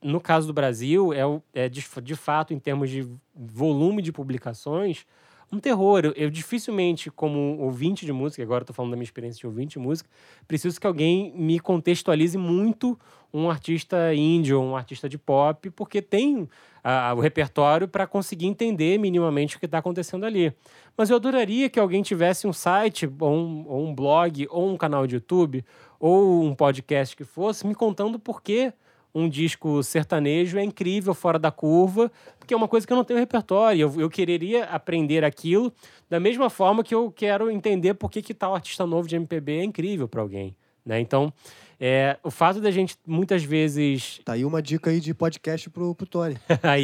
no 0.02 0.20
caso 0.20 0.46
do 0.46 0.52
Brasil, 0.52 1.14
é, 1.14 1.22
é 1.54 1.66
de, 1.66 1.82
de 2.02 2.14
fato, 2.14 2.52
em 2.52 2.58
termos 2.58 2.90
de 2.90 3.08
volume 3.34 4.02
de 4.02 4.12
publicações, 4.12 5.06
um 5.52 5.58
terror. 5.58 6.00
Eu, 6.04 6.12
eu, 6.12 6.30
dificilmente, 6.30 7.10
como 7.10 7.58
ouvinte 7.58 8.04
de 8.04 8.12
música, 8.12 8.42
agora 8.42 8.62
estou 8.62 8.74
falando 8.74 8.90
da 8.90 8.96
minha 8.96 9.04
experiência 9.04 9.38
de 9.38 9.46
ouvinte 9.46 9.74
de 9.74 9.78
música, 9.78 10.08
preciso 10.46 10.80
que 10.80 10.86
alguém 10.86 11.32
me 11.36 11.58
contextualize 11.60 12.36
muito 12.36 12.98
um 13.32 13.50
artista 13.50 14.14
indie 14.14 14.54
ou 14.54 14.64
um 14.64 14.76
artista 14.76 15.08
de 15.08 15.18
pop, 15.18 15.68
porque 15.70 16.00
tem 16.00 16.48
a, 16.82 17.12
o 17.14 17.20
repertório 17.20 17.86
para 17.86 18.06
conseguir 18.06 18.46
entender 18.46 18.98
minimamente 18.98 19.56
o 19.56 19.60
que 19.60 19.66
está 19.66 19.78
acontecendo 19.78 20.24
ali. 20.24 20.52
Mas 20.96 21.10
eu 21.10 21.16
adoraria 21.16 21.68
que 21.68 21.78
alguém 21.78 22.02
tivesse 22.02 22.46
um 22.46 22.52
site, 22.52 23.10
ou 23.20 23.34
um, 23.34 23.64
ou 23.68 23.86
um 23.86 23.94
blog, 23.94 24.46
ou 24.50 24.70
um 24.70 24.76
canal 24.76 25.06
de 25.06 25.16
YouTube, 25.16 25.64
ou 26.00 26.44
um 26.44 26.54
podcast 26.54 27.16
que 27.16 27.24
fosse, 27.24 27.66
me 27.66 27.74
contando 27.74 28.18
por 28.18 28.40
que 28.40 28.72
um 29.16 29.30
disco 29.30 29.82
sertanejo 29.82 30.58
é 30.58 30.62
incrível, 30.62 31.14
fora 31.14 31.38
da 31.38 31.50
curva, 31.50 32.12
porque 32.38 32.52
é 32.52 32.56
uma 32.56 32.68
coisa 32.68 32.86
que 32.86 32.92
eu 32.92 32.96
não 32.96 33.04
tenho 33.04 33.18
repertório. 33.18 33.80
Eu, 33.80 34.00
eu 34.02 34.10
quereria 34.10 34.64
aprender 34.64 35.24
aquilo 35.24 35.72
da 36.08 36.20
mesma 36.20 36.50
forma 36.50 36.84
que 36.84 36.94
eu 36.94 37.10
quero 37.10 37.50
entender 37.50 37.94
por 37.94 38.10
que, 38.10 38.20
que 38.20 38.34
tal 38.34 38.54
artista 38.54 38.86
novo 38.86 39.08
de 39.08 39.16
MPB 39.16 39.60
é 39.60 39.64
incrível 39.64 40.06
para 40.06 40.20
alguém. 40.20 40.54
Né? 40.84 41.00
Então, 41.00 41.32
é, 41.80 42.18
o 42.22 42.30
fato 42.30 42.60
da 42.60 42.70
gente 42.70 42.96
muitas 43.06 43.42
vezes. 43.42 44.20
Tá 44.24 44.34
aí 44.34 44.44
uma 44.44 44.60
dica 44.62 44.90
aí 44.90 45.00
de 45.00 45.14
podcast 45.14 45.68
pro, 45.70 45.94
pro 45.94 46.06
Tony. 46.06 46.36
aí. 46.62 46.82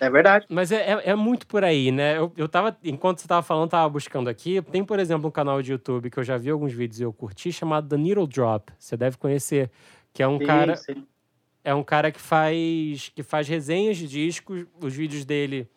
é 0.00 0.10
verdade. 0.10 0.46
Mas 0.48 0.72
é, 0.72 0.92
é, 0.92 1.10
é, 1.10 1.14
muito 1.14 1.46
por 1.46 1.64
aí, 1.64 1.92
né? 1.92 2.16
Eu, 2.18 2.32
eu 2.36 2.48
tava, 2.48 2.76
enquanto 2.82 3.20
você 3.20 3.28
tava 3.28 3.42
falando, 3.42 3.70
tava 3.70 3.88
buscando 3.90 4.28
aqui. 4.28 4.60
Tem, 4.62 4.82
por 4.82 4.98
exemplo, 4.98 5.28
um 5.28 5.30
canal 5.30 5.62
de 5.62 5.72
YouTube 5.72 6.10
que 6.10 6.18
eu 6.18 6.24
já 6.24 6.38
vi 6.38 6.50
alguns 6.50 6.72
vídeos 6.72 6.98
e 6.98 7.02
eu 7.02 7.12
curti, 7.12 7.52
chamado 7.52 7.88
The 7.88 7.96
Needle 7.96 8.26
Drop. 8.26 8.72
Você 8.78 8.96
deve 8.96 9.16
conhecer 9.18 9.70
que 10.12 10.22
é 10.22 10.28
um 10.28 10.38
sim, 10.38 10.46
cara 10.46 10.76
sim. 10.76 11.06
é 11.64 11.74
um 11.74 11.84
cara 11.84 12.10
que 12.10 12.20
faz 12.20 13.10
que 13.14 13.22
faz 13.22 13.48
resenhas 13.48 13.96
de 13.96 14.08
discos. 14.08 14.66
Os 14.82 14.94
vídeos 14.94 15.24
dele 15.24 15.68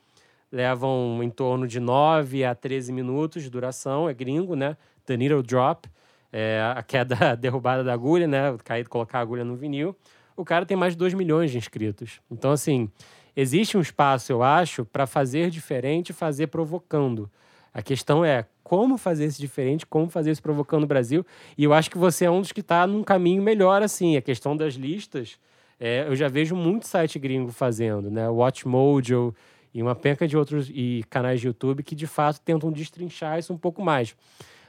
levam 0.51 1.21
em 1.23 1.29
torno 1.29 1.67
de 1.67 1.79
9 1.79 2.43
a 2.43 2.53
13 2.53 2.91
minutos 2.91 3.43
de 3.43 3.49
duração, 3.49 4.09
é 4.09 4.13
gringo, 4.13 4.55
né? 4.55 4.75
The 5.05 5.15
Needle 5.15 5.41
Drop, 5.41 5.89
é 6.31 6.61
a 6.75 6.83
queda, 6.83 7.31
a 7.31 7.35
derrubada 7.35 7.83
da 7.83 7.93
agulha, 7.93 8.27
né? 8.27 8.55
Cair, 8.63 8.87
colocar 8.87 9.19
a 9.19 9.21
agulha 9.21 9.45
no 9.45 9.55
vinil. 9.55 9.95
O 10.35 10.43
cara 10.43 10.65
tem 10.65 10.75
mais 10.75 10.93
de 10.93 10.99
2 10.99 11.13
milhões 11.13 11.51
de 11.51 11.57
inscritos. 11.57 12.19
Então, 12.29 12.51
assim, 12.51 12.89
existe 13.35 13.77
um 13.77 13.81
espaço, 13.81 14.31
eu 14.31 14.43
acho, 14.43 14.85
para 14.85 15.05
fazer 15.05 15.49
diferente 15.49 16.09
e 16.09 16.13
fazer 16.13 16.47
provocando. 16.47 17.29
A 17.73 17.81
questão 17.81 18.23
é 18.23 18.45
como 18.63 18.97
fazer 18.97 19.25
isso 19.25 19.39
diferente, 19.39 19.85
como 19.85 20.09
fazer 20.09 20.31
isso 20.31 20.41
provocando 20.41 20.83
o 20.83 20.87
Brasil. 20.87 21.25
E 21.57 21.63
eu 21.63 21.73
acho 21.73 21.89
que 21.89 21.97
você 21.97 22.25
é 22.25 22.31
um 22.31 22.41
dos 22.41 22.51
que 22.51 22.61
está 22.61 22.85
num 22.85 23.03
caminho 23.03 23.41
melhor, 23.41 23.81
assim. 23.81 24.17
A 24.17 24.21
questão 24.21 24.55
das 24.55 24.75
listas, 24.75 25.37
é, 25.79 26.07
eu 26.07 26.15
já 26.15 26.27
vejo 26.27 26.55
muito 26.55 26.87
site 26.87 27.17
gringo 27.17 27.51
fazendo, 27.51 28.09
né? 28.09 28.29
Watchmojo 28.29 29.33
e 29.73 29.81
uma 29.81 29.95
penca 29.95 30.27
de 30.27 30.37
outros 30.37 30.69
e 30.69 31.03
canais 31.09 31.39
de 31.39 31.47
YouTube 31.47 31.83
que 31.83 31.95
de 31.95 32.07
fato 32.07 32.41
tentam 32.41 32.71
destrinchar 32.71 33.39
isso 33.39 33.53
um 33.53 33.57
pouco 33.57 33.81
mais. 33.81 34.15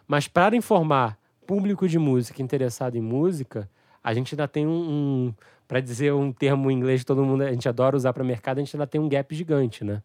Mas 0.06 0.28
para 0.28 0.56
informar 0.56 1.18
público 1.46 1.88
de 1.88 1.98
música 1.98 2.40
interessado 2.40 2.96
em 2.96 3.00
música, 3.00 3.68
a 4.02 4.14
gente 4.14 4.34
ainda 4.34 4.46
tem 4.46 4.66
um, 4.66 4.70
um 4.70 5.34
para 5.66 5.80
dizer 5.80 6.12
um 6.12 6.32
termo 6.32 6.70
em 6.70 6.74
inglês 6.74 7.00
que 7.00 7.06
todo 7.06 7.24
mundo 7.24 7.42
a 7.42 7.52
gente 7.52 7.68
adora 7.68 7.96
usar 7.96 8.12
para 8.12 8.22
mercado, 8.22 8.58
a 8.58 8.60
gente 8.60 8.76
ainda 8.76 8.86
tem 8.86 9.00
um 9.00 9.08
gap 9.08 9.34
gigante, 9.34 9.84
né? 9.84 10.02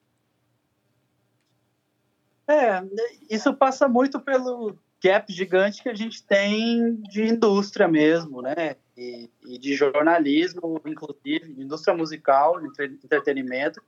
É, 2.48 2.82
isso 3.30 3.54
passa 3.54 3.88
muito 3.88 4.20
pelo 4.20 4.78
gap 5.04 5.32
gigante 5.32 5.84
que 5.84 5.90
a 5.90 5.94
gente 5.94 6.26
tem 6.26 6.96
de 7.02 7.24
indústria 7.24 7.88
mesmo, 7.88 8.42
né? 8.42 8.78
E, 8.96 9.30
e 9.46 9.58
de 9.58 9.76
jornalismo, 9.76 10.82
inclusive, 10.86 11.54
de 11.54 11.62
indústria 11.62 11.96
musical, 11.96 12.60
de 12.60 12.68
entretenimento 13.04 13.82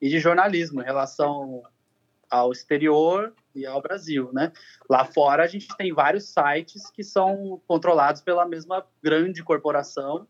e 0.00 0.08
de 0.08 0.18
jornalismo 0.18 0.82
em 0.82 0.84
relação 0.84 1.62
ao 2.28 2.52
exterior 2.52 3.32
e 3.54 3.64
ao 3.66 3.80
Brasil, 3.80 4.30
né? 4.32 4.52
Lá 4.88 5.04
fora 5.04 5.44
a 5.44 5.46
gente 5.46 5.68
tem 5.76 5.92
vários 5.92 6.32
sites 6.32 6.90
que 6.90 7.02
são 7.02 7.60
controlados 7.66 8.22
pela 8.22 8.46
mesma 8.46 8.86
grande 9.02 9.42
corporação 9.42 10.26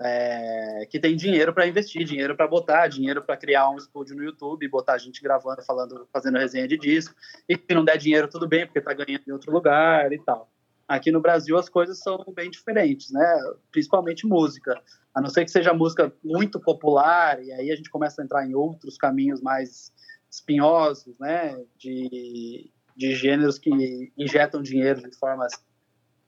é, 0.00 0.86
que 0.88 1.00
tem 1.00 1.16
dinheiro 1.16 1.52
para 1.52 1.66
investir, 1.66 2.04
dinheiro 2.04 2.36
para 2.36 2.46
botar, 2.46 2.86
dinheiro 2.86 3.22
para 3.22 3.36
criar 3.36 3.68
um 3.70 3.76
estúdio 3.76 4.16
no 4.16 4.22
YouTube, 4.22 4.68
botar 4.68 4.96
gente 4.98 5.20
gravando, 5.20 5.62
falando, 5.62 6.08
fazendo 6.12 6.38
resenha 6.38 6.68
de 6.68 6.78
disco. 6.78 7.14
E 7.48 7.56
se 7.56 7.74
não 7.74 7.84
der 7.84 7.98
dinheiro, 7.98 8.28
tudo 8.28 8.46
bem, 8.46 8.64
porque 8.64 8.78
está 8.78 8.92
ganhando 8.92 9.24
em 9.26 9.32
outro 9.32 9.52
lugar 9.52 10.12
e 10.12 10.18
tal. 10.18 10.50
Aqui 10.86 11.10
no 11.10 11.20
Brasil 11.20 11.58
as 11.58 11.68
coisas 11.68 11.98
são 11.98 12.24
bem 12.34 12.50
diferentes, 12.50 13.10
né? 13.10 13.40
Principalmente 13.70 14.26
música. 14.26 14.80
A 15.14 15.20
não 15.20 15.28
ser 15.28 15.44
que 15.44 15.50
seja 15.50 15.74
música 15.74 16.12
muito 16.24 16.60
popular, 16.60 17.42
e 17.42 17.52
aí 17.52 17.70
a 17.70 17.76
gente 17.76 17.90
começa 17.90 18.22
a 18.22 18.24
entrar 18.24 18.46
em 18.46 18.54
outros 18.54 18.96
caminhos 18.96 19.42
mais 19.42 19.92
espinhosos, 20.30 21.18
né? 21.18 21.60
De, 21.76 22.70
de 22.96 23.14
gêneros 23.16 23.58
que 23.58 24.12
injetam 24.16 24.62
dinheiro 24.62 25.02
de 25.02 25.16
formas 25.16 25.52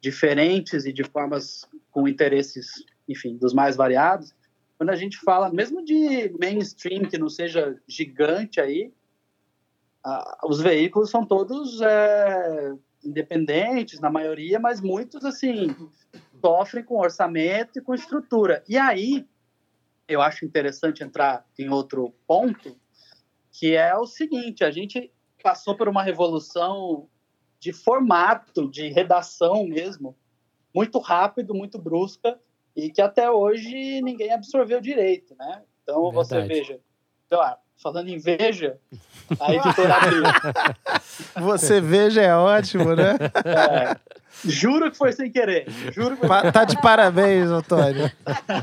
diferentes 0.00 0.84
e 0.84 0.92
de 0.92 1.04
formas 1.04 1.66
com 1.90 2.08
interesses 2.08 2.84
enfim, 3.10 3.36
dos 3.36 3.52
mais 3.52 3.76
variados. 3.76 4.34
Quando 4.78 4.90
a 4.90 4.96
gente 4.96 5.18
fala, 5.18 5.52
mesmo 5.52 5.84
de 5.84 6.32
mainstream, 6.40 7.04
que 7.04 7.18
não 7.18 7.28
seja 7.28 7.78
gigante 7.86 8.60
aí, 8.60 8.92
os 10.44 10.60
veículos 10.60 11.10
são 11.10 11.26
todos 11.26 11.80
é, 11.82 12.72
independentes, 13.04 14.00
na 14.00 14.08
maioria, 14.08 14.58
mas 14.58 14.80
muitos, 14.80 15.24
assim, 15.24 15.76
sofrem 16.40 16.84
com 16.84 16.98
orçamento 16.98 17.78
e 17.78 17.82
com 17.82 17.94
estrutura. 17.94 18.64
E 18.68 18.78
aí, 18.78 19.26
eu 20.08 20.22
acho 20.22 20.44
interessante 20.44 21.04
entrar 21.04 21.44
em 21.58 21.68
outro 21.68 22.14
ponto, 22.26 22.74
que 23.52 23.74
é 23.74 23.94
o 23.94 24.06
seguinte: 24.06 24.64
a 24.64 24.70
gente 24.70 25.12
passou 25.42 25.76
por 25.76 25.88
uma 25.88 26.02
revolução 26.02 27.08
de 27.58 27.72
formato, 27.72 28.70
de 28.70 28.88
redação 28.88 29.66
mesmo, 29.66 30.16
muito 30.74 30.98
rápido, 30.98 31.54
muito 31.54 31.78
brusca, 31.78 32.40
e 32.76 32.90
que 32.90 33.02
até 33.02 33.30
hoje 33.30 34.00
ninguém 34.02 34.32
absorveu 34.32 34.80
direito, 34.80 35.34
né? 35.38 35.62
Então 35.82 36.10
Verdade. 36.10 36.28
você 36.28 36.42
veja, 36.42 36.80
sei 37.28 37.38
lá, 37.38 37.58
falando 37.82 38.08
em 38.08 38.18
veja, 38.18 38.78
a 39.38 39.52
editora 39.54 39.94
abriu. 39.94 40.22
Você 41.40 41.80
veja 41.80 42.22
é 42.22 42.34
ótimo, 42.34 42.94
né? 42.94 43.16
É, 43.44 43.96
juro 44.44 44.90
que 44.90 44.96
foi 44.96 45.12
sem 45.12 45.30
querer. 45.30 45.68
Juro 45.92 46.16
que 46.16 46.26
foi... 46.26 46.52
Tá 46.52 46.64
de 46.64 46.80
parabéns, 46.80 47.48
Antônio. 47.48 48.10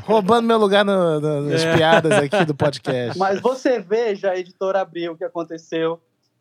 Roubando 0.04 0.46
meu 0.46 0.58
lugar 0.58 0.84
no, 0.84 1.20
no, 1.20 1.40
nas 1.42 1.62
é. 1.62 1.76
piadas 1.76 2.12
aqui 2.12 2.44
do 2.44 2.54
podcast. 2.54 3.18
Mas 3.18 3.40
você 3.40 3.80
veja 3.80 4.30
a 4.30 4.38
editora 4.38 4.80
abriu 4.80 5.12
o 5.12 5.16
que 5.16 5.24
aconteceu. 5.24 6.00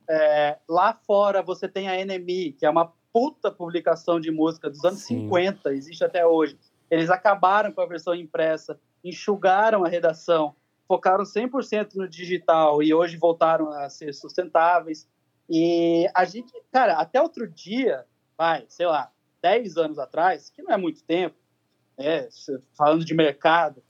É, 0.10 0.58
lá 0.70 0.98
fora 1.06 1.42
você 1.42 1.68
tem 1.68 1.90
a 1.90 2.06
NME, 2.06 2.54
que 2.54 2.66
é 2.66 2.70
uma 2.70 2.94
puta 3.12 3.52
publicação 3.52 4.20
de 4.20 4.32
música 4.32 4.70
dos 4.70 4.84
anos 4.86 5.00
Sim. 5.00 5.22
50, 5.24 5.74
existe 5.74 6.04
até 6.04 6.26
hoje. 6.26 6.56
Eles 6.90 7.10
acabaram 7.10 7.72
com 7.72 7.82
a 7.82 7.86
versão 7.86 8.16
impressa, 8.16 8.80
enxugaram 9.04 9.84
a 9.84 9.90
redação, 9.90 10.56
focaram 10.88 11.24
100% 11.24 11.96
no 11.96 12.08
digital 12.08 12.82
e 12.82 12.94
hoje 12.94 13.18
voltaram 13.18 13.72
a 13.72 13.90
ser 13.90 14.14
sustentáveis. 14.14 15.08
E 15.50 16.10
a 16.14 16.26
gente, 16.26 16.52
cara, 16.72 16.94
até 16.94 17.22
outro 17.22 17.48
dia, 17.48 18.06
vai, 18.38 18.66
sei 18.70 18.86
lá, 18.86 19.12
10 19.42 19.78
anos 19.78 20.00
atrás, 20.00 20.50
que 20.50 20.62
não 20.62 20.74
é 20.74 20.78
muito 20.78 21.04
tempo, 21.04 21.36
né, 21.98 22.28
falando 22.74 23.04
de 23.04 23.14
mercado, 23.14 23.84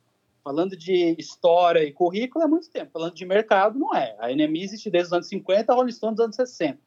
falando 0.44 0.78
de 0.78 1.16
história 1.18 1.84
e 1.84 1.92
currículo 1.92 2.46
é 2.46 2.48
muito 2.48 2.70
tempo, 2.70 2.92
falando 2.92 3.14
de 3.14 3.26
mercado 3.26 3.78
não 3.78 3.94
é. 3.94 4.16
A 4.20 4.30
NME 4.30 4.64
existe 4.64 4.90
desde 4.90 5.08
os 5.08 5.14
anos 5.14 5.28
50, 5.28 5.72
a 5.72 5.76
Rolling 5.76 5.92
Stone 5.92 6.16
dos 6.16 6.24
anos 6.24 6.36
60. 6.36 6.80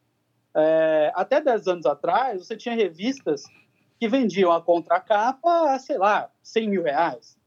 É, 0.53 1.11
até 1.15 1.39
10 1.39 1.67
anos 1.67 1.85
atrás, 1.85 2.45
você 2.45 2.57
tinha 2.57 2.75
revistas 2.75 3.43
que 4.01 4.07
vendiam 4.07 4.51
a 4.51 4.59
contracapa 4.59 5.75
a, 5.75 5.77
sei 5.77 5.95
lá, 5.95 6.31
100 6.41 6.69
mil 6.71 6.81
reais. 6.81 7.37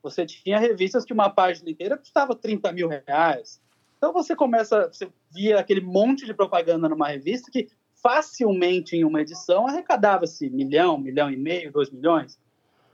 Você 0.00 0.24
tinha 0.24 0.56
revistas 0.56 1.04
que 1.04 1.12
uma 1.12 1.28
página 1.28 1.68
inteira 1.68 1.98
custava 1.98 2.36
30 2.36 2.70
mil 2.70 2.86
reais. 2.86 3.60
Então 3.96 4.12
você 4.12 4.36
começa, 4.36 4.86
você 4.86 5.10
via 5.32 5.58
aquele 5.58 5.80
monte 5.80 6.24
de 6.24 6.32
propaganda 6.32 6.88
numa 6.88 7.08
revista 7.08 7.50
que 7.50 7.68
facilmente 8.00 8.94
em 8.94 9.02
uma 9.02 9.20
edição 9.20 9.66
arrecadava-se 9.66 10.48
milhão, 10.48 10.96
milhão 10.96 11.32
e 11.32 11.36
meio, 11.36 11.72
dois 11.72 11.90
milhões. 11.90 12.38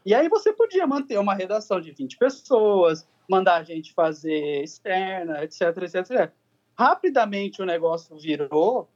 E 0.06 0.14
aí 0.14 0.26
você 0.30 0.50
podia 0.50 0.86
manter 0.86 1.18
uma 1.18 1.34
redação 1.34 1.82
de 1.82 1.90
20 1.90 2.16
pessoas, 2.16 3.06
mandar 3.28 3.56
a 3.56 3.64
gente 3.64 3.92
fazer 3.92 4.62
externa, 4.62 5.44
etc, 5.44 5.60
etc, 5.76 5.94
etc. 5.96 6.32
Rapidamente 6.74 7.60
o 7.60 7.66
negócio 7.66 8.16
virou 8.16 8.88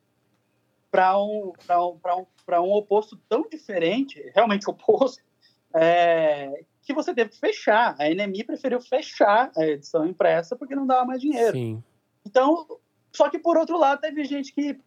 para 0.90 1.18
um, 1.20 1.52
um, 1.70 2.00
um, 2.16 2.26
um 2.62 2.72
oposto 2.72 3.16
tão 3.28 3.48
diferente, 3.48 4.30
realmente 4.34 4.68
oposto, 4.70 5.22
é, 5.74 6.64
que 6.82 6.94
você 6.94 7.14
teve 7.14 7.30
que 7.30 7.38
fechar. 7.38 7.94
A 7.98 8.08
NME 8.08 8.44
preferiu 8.44 8.80
fechar 8.80 9.52
a 9.56 9.66
edição 9.66 10.06
impressa 10.06 10.56
porque 10.56 10.74
não 10.74 10.86
dava 10.86 11.04
mais 11.04 11.20
dinheiro. 11.20 11.52
Sim. 11.52 11.82
Então, 12.24 12.66
só 13.12 13.28
que 13.28 13.38
por 13.38 13.56
outro 13.56 13.78
lado, 13.78 14.00
teve 14.00 14.24
gente 14.24 14.52
que 14.52 14.78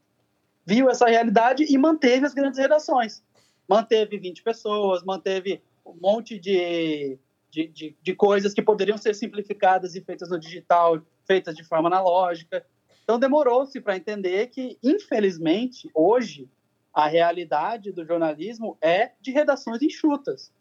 viu 0.65 0.89
essa 0.89 1.07
realidade 1.07 1.65
e 1.67 1.77
manteve 1.77 2.25
as 2.25 2.33
grandes 2.33 2.59
redações. 2.59 3.23
Manteve 3.67 4.17
20 4.17 4.43
pessoas, 4.43 5.03
manteve 5.03 5.61
um 5.85 5.95
monte 5.99 6.39
de, 6.39 7.17
de, 7.49 7.67
de, 7.67 7.97
de 8.01 8.15
coisas 8.15 8.53
que 8.53 8.61
poderiam 8.61 8.97
ser 8.97 9.15
simplificadas 9.15 9.95
e 9.95 10.01
feitas 10.01 10.29
no 10.29 10.39
digital, 10.39 11.01
feitas 11.25 11.55
de 11.55 11.63
forma 11.63 11.87
analógica. 11.87 12.65
Então, 13.03 13.19
demorou-se 13.19 13.79
para 13.81 13.97
entender 13.97 14.47
que, 14.47 14.77
infelizmente, 14.83 15.89
hoje, 15.93 16.49
a 16.93 17.07
realidade 17.07 17.91
do 17.91 18.05
jornalismo 18.05 18.77
é 18.81 19.11
de 19.19 19.31
redações 19.31 19.81
enxutas. 19.81 20.51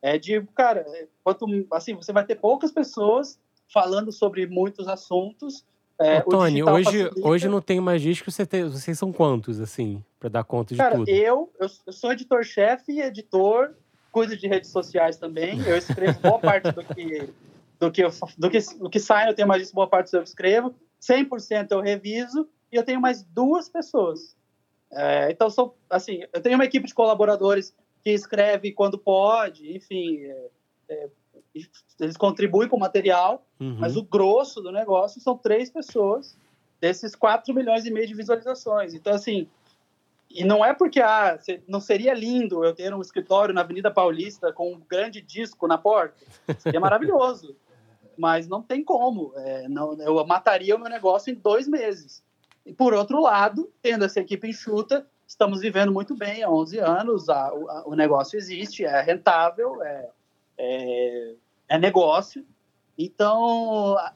É 0.00 0.18
de, 0.18 0.42
cara, 0.54 0.84
é, 0.88 1.06
quanto, 1.22 1.46
assim, 1.72 1.94
você 1.94 2.12
vai 2.12 2.24
ter 2.24 2.36
poucas 2.36 2.72
pessoas 2.72 3.38
falando 3.72 4.12
sobre 4.12 4.46
muitos 4.46 4.88
assuntos. 4.88 5.64
É, 5.98 6.20
Tony, 6.20 6.62
hoje, 6.62 6.84
facilita... 6.84 7.28
hoje 7.28 7.48
não 7.48 7.60
tem 7.60 7.80
mais 7.80 8.02
disco, 8.02 8.30
você 8.30 8.44
tem, 8.44 8.64
vocês 8.64 8.98
são 8.98 9.12
quantos, 9.12 9.60
assim, 9.60 10.02
para 10.18 10.28
dar 10.28 10.44
conta 10.44 10.74
de 10.74 10.78
cara, 10.78 10.96
tudo? 10.96 11.08
Eu, 11.08 11.52
eu, 11.60 11.68
eu 11.86 11.92
sou 11.92 12.12
editor-chefe, 12.12 13.00
editor, 13.00 13.74
cuido 14.10 14.36
de 14.36 14.48
redes 14.48 14.70
sociais 14.70 15.16
também, 15.16 15.60
eu 15.66 15.76
escrevo 15.76 16.18
boa 16.20 16.38
parte 16.38 16.72
do 16.72 16.82
que, 16.82 17.32
do 17.78 17.90
que, 17.92 18.02
eu, 18.02 18.10
do 18.36 18.50
que, 18.50 18.58
do 18.78 18.90
que 18.90 18.98
sai, 18.98 19.28
eu 19.28 19.34
tenho 19.34 19.46
mais 19.46 19.62
disco, 19.62 19.76
boa 19.76 19.86
parte 19.86 20.12
eu 20.14 20.22
escrevo, 20.22 20.74
100% 21.02 21.72
eu 21.72 21.80
reviso, 21.80 22.48
e 22.70 22.76
eu 22.76 22.84
tenho 22.84 23.00
mais 23.00 23.22
duas 23.22 23.68
pessoas. 23.68 24.36
É, 24.90 25.30
então, 25.30 25.50
sou, 25.50 25.76
assim, 25.90 26.22
eu 26.32 26.40
tenho 26.40 26.54
uma 26.54 26.64
equipe 26.64 26.86
de 26.86 26.94
colaboradores 26.94 27.74
que 28.02 28.10
escreve 28.10 28.72
quando 28.72 28.96
pode, 28.98 29.74
enfim, 29.74 30.22
é, 30.24 30.50
é, 30.88 31.08
eles 32.00 32.16
contribuem 32.16 32.68
com 32.68 32.78
material, 32.78 33.46
uhum. 33.60 33.76
mas 33.78 33.96
o 33.96 34.02
grosso 34.02 34.60
do 34.60 34.72
negócio 34.72 35.20
são 35.20 35.36
três 35.36 35.70
pessoas 35.70 36.36
desses 36.80 37.14
4 37.14 37.54
milhões 37.54 37.84
e 37.84 37.90
meio 37.90 38.06
de 38.06 38.14
visualizações. 38.14 38.94
Então, 38.94 39.14
assim, 39.14 39.48
e 40.28 40.44
não 40.44 40.64
é 40.64 40.74
porque 40.74 41.00
ah, 41.00 41.38
não 41.68 41.80
seria 41.80 42.14
lindo 42.14 42.64
eu 42.64 42.74
ter 42.74 42.92
um 42.94 43.00
escritório 43.00 43.54
na 43.54 43.60
Avenida 43.60 43.90
Paulista 43.90 44.52
com 44.52 44.72
um 44.72 44.80
grande 44.80 45.20
disco 45.20 45.66
na 45.66 45.76
porta. 45.76 46.16
Seria 46.58 46.80
maravilhoso. 46.80 47.54
Mas 48.16 48.46
não 48.46 48.62
tem 48.62 48.84
como. 48.84 49.32
É, 49.36 49.68
não, 49.68 50.00
eu 50.00 50.24
mataria 50.26 50.76
o 50.76 50.78
meu 50.78 50.88
negócio 50.88 51.32
em 51.32 51.34
dois 51.34 51.66
meses. 51.66 52.22
E, 52.64 52.72
por 52.72 52.94
outro 52.94 53.20
lado, 53.20 53.70
tendo 53.80 54.04
essa 54.04 54.20
equipe 54.20 54.48
enxuta, 54.48 55.06
estamos 55.26 55.60
vivendo 55.60 55.92
muito 55.92 56.14
bem 56.14 56.42
há 56.42 56.50
11 56.50 56.78
anos, 56.78 57.28
a, 57.28 57.48
a, 57.48 57.82
o 57.86 57.94
negócio 57.94 58.36
existe, 58.36 58.84
é 58.84 59.00
rentável, 59.00 59.82
é, 59.82 60.08
é, 60.58 61.34
é 61.68 61.78
negócio. 61.78 62.46
Então, 62.96 63.96
a, 63.98 64.12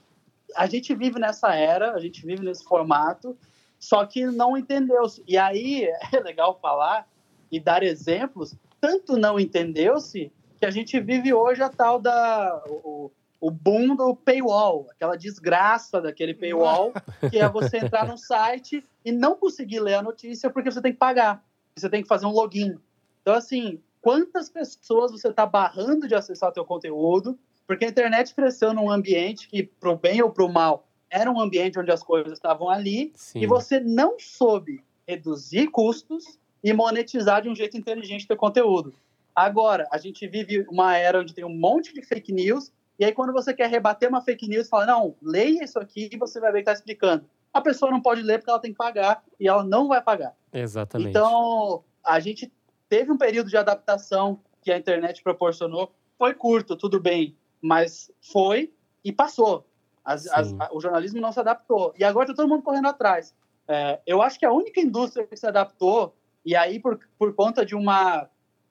a, 0.54 0.66
gente 0.66 0.94
vive 0.94 1.18
nessa 1.18 1.54
era, 1.54 1.92
a 1.92 1.98
gente 1.98 2.24
vive 2.24 2.44
nesse 2.44 2.64
formato, 2.64 3.36
só 3.78 4.04
que 4.06 4.26
não 4.26 4.56
entendeu. 4.56 5.02
E 5.26 5.36
aí 5.36 5.84
é 6.12 6.20
legal 6.20 6.58
falar 6.60 7.08
e 7.50 7.58
dar 7.58 7.82
exemplos, 7.82 8.54
tanto 8.80 9.16
não 9.16 9.40
entendeu-se 9.40 10.30
que 10.58 10.66
a 10.66 10.70
gente 10.70 10.98
vive 11.00 11.32
hoje 11.32 11.62
a 11.62 11.68
tal 11.68 11.98
da. 11.98 12.62
O, 12.68 13.10
o 13.40 13.50
boom 13.50 13.94
do 13.94 14.14
paywall, 14.16 14.86
aquela 14.90 15.16
desgraça 15.16 16.00
daquele 16.00 16.34
paywall, 16.34 16.92
que 17.30 17.38
é 17.38 17.48
você 17.48 17.78
entrar 17.78 18.06
no 18.06 18.16
site 18.16 18.84
e 19.04 19.12
não 19.12 19.36
conseguir 19.36 19.80
ler 19.80 19.94
a 19.94 20.02
notícia 20.02 20.50
porque 20.50 20.70
você 20.70 20.80
tem 20.80 20.92
que 20.92 20.98
pagar, 20.98 21.44
você 21.76 21.88
tem 21.88 22.02
que 22.02 22.08
fazer 22.08 22.26
um 22.26 22.32
login. 22.32 22.78
Então, 23.22 23.34
assim, 23.34 23.80
quantas 24.00 24.48
pessoas 24.48 25.12
você 25.12 25.28
está 25.28 25.44
barrando 25.44 26.08
de 26.08 26.14
acessar 26.14 26.52
teu 26.52 26.64
conteúdo, 26.64 27.38
porque 27.66 27.84
a 27.84 27.88
internet 27.88 28.34
cresceu 28.34 28.72
num 28.72 28.90
ambiente 28.90 29.48
que, 29.48 29.64
para 29.64 29.90
o 29.90 29.96
bem 29.96 30.22
ou 30.22 30.30
para 30.30 30.44
o 30.44 30.52
mal, 30.52 30.86
era 31.10 31.30
um 31.30 31.40
ambiente 31.40 31.78
onde 31.78 31.90
as 31.90 32.02
coisas 32.02 32.32
estavam 32.32 32.68
ali, 32.68 33.12
Sim. 33.14 33.40
e 33.40 33.46
você 33.46 33.80
não 33.80 34.18
soube 34.18 34.82
reduzir 35.06 35.68
custos 35.68 36.38
e 36.62 36.72
monetizar 36.72 37.42
de 37.42 37.48
um 37.48 37.54
jeito 37.54 37.76
inteligente 37.76 38.26
teu 38.26 38.36
conteúdo. 38.36 38.94
Agora, 39.34 39.86
a 39.92 39.98
gente 39.98 40.26
vive 40.26 40.64
uma 40.70 40.96
era 40.96 41.20
onde 41.20 41.34
tem 41.34 41.44
um 41.44 41.54
monte 41.54 41.92
de 41.92 42.02
fake 42.02 42.32
news 42.32 42.72
e 42.98 43.04
aí, 43.04 43.12
quando 43.12 43.32
você 43.32 43.52
quer 43.52 43.68
rebater 43.68 44.08
uma 44.08 44.22
fake 44.22 44.48
news, 44.48 44.68
fala: 44.68 44.86
não, 44.86 45.14
leia 45.20 45.64
isso 45.64 45.78
aqui 45.78 46.08
e 46.10 46.16
você 46.16 46.40
vai 46.40 46.50
ver 46.50 46.58
que 46.58 46.70
está 46.70 46.72
explicando. 46.72 47.26
A 47.52 47.60
pessoa 47.60 47.90
não 47.90 48.00
pode 48.00 48.22
ler 48.22 48.38
porque 48.38 48.50
ela 48.50 48.60
tem 48.60 48.72
que 48.72 48.76
pagar 48.76 49.22
e 49.38 49.48
ela 49.48 49.64
não 49.64 49.88
vai 49.88 50.02
pagar. 50.02 50.34
Exatamente. 50.52 51.10
Então, 51.10 51.84
a 52.04 52.20
gente 52.20 52.52
teve 52.88 53.10
um 53.10 53.18
período 53.18 53.48
de 53.48 53.56
adaptação 53.56 54.40
que 54.62 54.72
a 54.72 54.78
internet 54.78 55.22
proporcionou. 55.22 55.92
Foi 56.18 56.34
curto, 56.34 56.76
tudo 56.76 57.00
bem, 57.00 57.36
mas 57.60 58.10
foi 58.20 58.72
e 59.04 59.12
passou. 59.12 59.66
As, 60.04 60.26
as, 60.28 60.54
a, 60.58 60.70
o 60.72 60.80
jornalismo 60.80 61.20
não 61.20 61.32
se 61.32 61.40
adaptou. 61.40 61.92
E 61.98 62.04
agora 62.04 62.30
está 62.30 62.42
todo 62.42 62.48
mundo 62.48 62.62
correndo 62.62 62.88
atrás. 62.88 63.34
É, 63.68 64.00
eu 64.06 64.22
acho 64.22 64.38
que 64.38 64.46
a 64.46 64.52
única 64.52 64.80
indústria 64.80 65.26
que 65.26 65.36
se 65.36 65.46
adaptou, 65.46 66.14
e 66.44 66.54
aí 66.54 66.78
por, 66.78 66.98
por 67.18 67.34
conta 67.34 67.66
de 67.66 67.74
uma. 67.74 68.28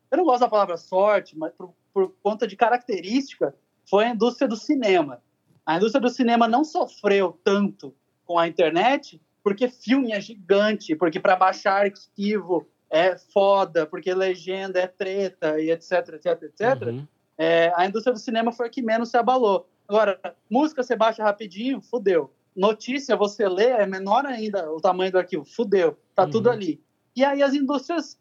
Eu 0.10 0.18
não 0.18 0.26
gosto 0.26 0.42
da 0.42 0.50
palavra 0.50 0.78
sorte, 0.78 1.38
mas 1.38 1.54
por, 1.54 1.74
por 1.94 2.14
conta 2.24 2.48
de 2.48 2.56
característica, 2.56 3.54
foi 3.90 4.06
a 4.06 4.10
indústria 4.10 4.48
do 4.48 4.56
cinema. 4.56 5.22
A 5.66 5.78
indústria 5.78 6.02
do 6.02 6.10
cinema 6.10 6.48
não 6.48 6.64
sofreu 6.64 7.40
tanto 7.44 7.94
com 8.26 8.38
a 8.38 8.48
internet 8.48 9.20
porque 9.44 9.70
filme 9.70 10.12
é 10.12 10.20
gigante, 10.20 10.96
porque 10.96 11.20
para 11.20 11.36
baixar 11.36 11.86
arquivo 11.86 12.68
é 12.90 13.16
foda, 13.16 13.86
porque 13.86 14.12
legenda 14.12 14.80
é 14.80 14.88
treta 14.88 15.60
e 15.60 15.70
etc, 15.70 15.92
etc, 16.14 16.44
etc. 16.44 16.82
Uhum. 16.88 17.08
É, 17.38 17.72
a 17.76 17.86
indústria 17.86 18.12
do 18.12 18.20
cinema 18.20 18.52
foi 18.52 18.68
a 18.68 18.70
que 18.70 18.82
menos 18.82 19.10
se 19.10 19.18
abalou. 19.18 19.70
Agora, 19.88 20.20
música 20.50 20.82
você 20.82 20.96
baixa 20.96 21.24
rapidinho, 21.24 21.80
fudeu. 21.80 22.34
Notícia 22.56 23.16
você 23.16 23.48
lê, 23.48 23.68
é 23.68 23.86
menor 23.86 24.26
ainda 24.26 24.72
o 24.72 24.82
tamanho 24.82 25.12
do 25.12 25.20
arquivo, 25.20 25.46
fudeu. 25.46 25.96
Tá 26.16 26.24
uhum. 26.24 26.32
tudo 26.32 26.50
ali. 26.50 26.82
E 27.16 27.24
aí 27.24 27.44
as 27.44 27.54
indústrias, 27.54 28.18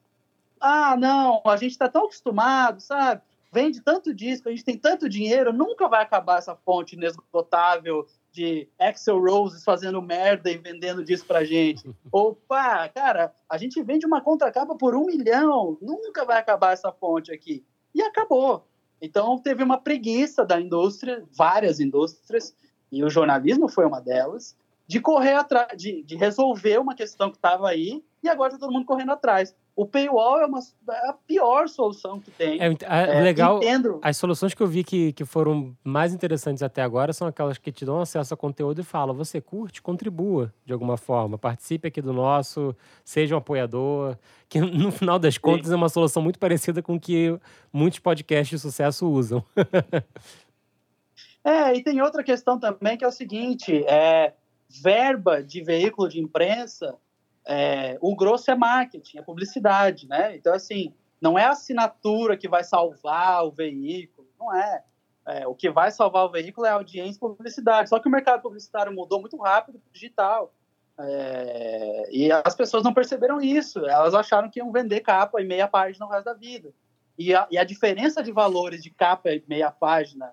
ah, 0.61 0.95
não, 0.95 1.41
a 1.47 1.57
gente 1.57 1.73
está 1.73 1.89
tão 1.89 2.05
acostumado, 2.05 2.81
sabe? 2.81 3.23
Vende 3.55 3.81
tanto 3.81 4.13
disco, 4.13 4.49
a 4.49 4.51
gente 4.51 4.65
tem 4.65 4.77
tanto 4.77 5.09
dinheiro, 5.09 5.53
nunca 5.53 5.87
vai 5.87 6.03
acabar 6.03 6.39
essa 6.39 6.57
fonte 6.57 6.97
inesgotável 6.97 8.05
de 8.33 8.69
Axel 8.81 9.21
Roses 9.21 9.63
fazendo 9.63 10.03
merda 10.03 10.51
e 10.51 10.59
vendendo 10.59 11.05
disco 11.05 11.29
pra 11.29 11.45
gente. 11.45 11.89
Opa, 12.11 12.89
cara, 12.89 13.33
a 13.49 13.57
gente 13.57 13.81
vende 13.81 14.05
uma 14.05 14.21
contracapa 14.21 14.75
por 14.75 14.97
um 14.97 15.07
milhão, 15.07 15.79
nunca 15.81 16.25
vai 16.25 16.39
acabar 16.39 16.73
essa 16.73 16.91
fonte 16.91 17.33
aqui. 17.33 17.65
E 17.95 18.03
acabou. 18.03 18.67
Então 19.01 19.39
teve 19.39 19.63
uma 19.63 19.79
preguiça 19.79 20.45
da 20.45 20.61
indústria, 20.61 21.25
várias 21.31 21.79
indústrias, 21.79 22.53
e 22.91 23.05
o 23.05 23.11
jornalismo 23.11 23.69
foi 23.69 23.87
uma 23.87 24.01
delas, 24.01 24.57
de 24.87 25.01
correr 25.01 25.35
atrás, 25.35 25.69
de, 25.77 26.03
de 26.03 26.17
resolver 26.17 26.79
uma 26.79 26.95
questão 26.95 27.31
que 27.31 27.37
estava 27.37 27.69
aí, 27.69 28.03
e 28.23 28.29
agora 28.29 28.49
está 28.49 28.59
todo 28.59 28.73
mundo 28.73 28.87
correndo 28.87 29.13
atrás. 29.13 29.55
O 29.77 29.85
paywall 29.85 30.41
é, 30.41 30.47
uma, 30.47 30.61
é 30.61 31.11
a 31.11 31.13
pior 31.13 31.69
solução 31.69 32.21
que 32.21 32.31
tem. 32.31 32.61
É, 32.61 32.77
é, 32.83 33.21
legal. 33.21 33.57
Entendo. 33.57 33.99
As 34.03 34.17
soluções 34.17 34.55
que 34.55 34.63
eu 34.63 34.69
vi 34.69 34.85
que, 34.85 35.13
que 35.13 35.25
foram 35.25 35.77
mais 35.83 36.15
interessantes 36.15 36.63
até 36.63 36.81
agora 36.81 37.13
são 37.13 37.27
aquelas 37.27 37.59
que 37.59 37.73
te 37.73 37.85
dão 37.85 38.01
acesso 38.01 38.33
a 38.33 38.37
conteúdo 38.37 38.81
e 38.81 38.85
falam: 38.85 39.15
você 39.15 39.41
curte, 39.41 39.83
contribua 39.83 40.55
de 40.65 40.73
alguma 40.73 40.97
forma, 40.97 41.37
participe 41.37 41.89
aqui 41.89 42.01
do 42.01 42.13
nosso, 42.13 42.75
seja 43.05 43.35
um 43.35 43.39
apoiador. 43.39 44.17
Que 44.49 44.61
no 44.63 44.93
final 44.93 45.19
das 45.19 45.37
contas 45.39 45.67
Sim. 45.67 45.73
é 45.73 45.77
uma 45.77 45.89
solução 45.89 46.23
muito 46.23 46.39
parecida 46.39 46.81
com 46.81 46.95
o 46.95 47.01
que 47.01 47.37
muitos 47.73 47.99
podcasts 47.99 48.57
de 48.57 48.63
sucesso 48.63 49.11
usam. 49.11 49.45
é, 51.43 51.75
e 51.75 51.83
tem 51.83 52.01
outra 52.01 52.23
questão 52.23 52.61
também 52.61 52.97
que 52.97 53.05
é 53.05 53.09
o 53.09 53.13
seguinte: 53.13 53.85
é, 53.89 54.35
verba 54.83 55.43
de 55.43 55.63
veículo 55.63 56.09
de 56.09 56.21
imprensa 56.21 56.99
é, 57.47 57.99
o 58.01 58.17
grosso 58.17 58.51
é 58.51 58.55
marketing, 58.55 59.19
é 59.19 59.23
publicidade, 59.23 60.09
né? 60.09 60.35
Então, 60.35 60.55
assim, 60.55 60.95
não 61.21 61.39
é 61.39 61.45
a 61.45 61.51
assinatura 61.51 62.37
que 62.37 62.49
vai 62.49 62.65
salvar 62.65 63.45
o 63.45 63.51
veículo, 63.51 64.27
não 64.39 64.55
é. 64.55 64.83
é. 65.27 65.47
O 65.47 65.55
que 65.55 65.71
vai 65.71 65.91
salvar 65.91 66.25
o 66.25 66.31
veículo 66.31 66.67
é 66.67 66.71
a 66.71 66.75
audiência 66.75 67.19
e 67.19 67.21
publicidade. 67.21 67.89
Só 67.89 67.99
que 67.99 68.09
o 68.09 68.11
mercado 68.11 68.43
publicitário 68.43 68.93
mudou 68.93 69.21
muito 69.21 69.37
rápido 69.37 69.79
para 69.79 69.89
o 69.89 69.93
digital. 69.93 70.55
É, 70.99 72.09
e 72.11 72.31
as 72.31 72.55
pessoas 72.55 72.83
não 72.83 72.95
perceberam 72.95 73.41
isso. 73.41 73.81
Elas 73.81 74.15
acharam 74.15 74.51
que 74.51 74.61
iam 74.61 74.73
vender 74.73 75.01
capa 75.01 75.41
e 75.41 75.45
meia 75.45 75.69
página 75.69 76.07
no 76.07 76.13
resto 76.13 76.25
da 76.25 76.35
vida. 76.35 76.73
E 77.19 77.35
a, 77.35 77.47
e 77.51 77.59
a 77.59 77.65
diferença 77.65 78.23
de 78.23 78.33
valores 78.33 78.83
de 78.83 78.91
capa 78.91 79.31
e 79.31 79.43
meia 79.47 79.71
página 79.71 80.33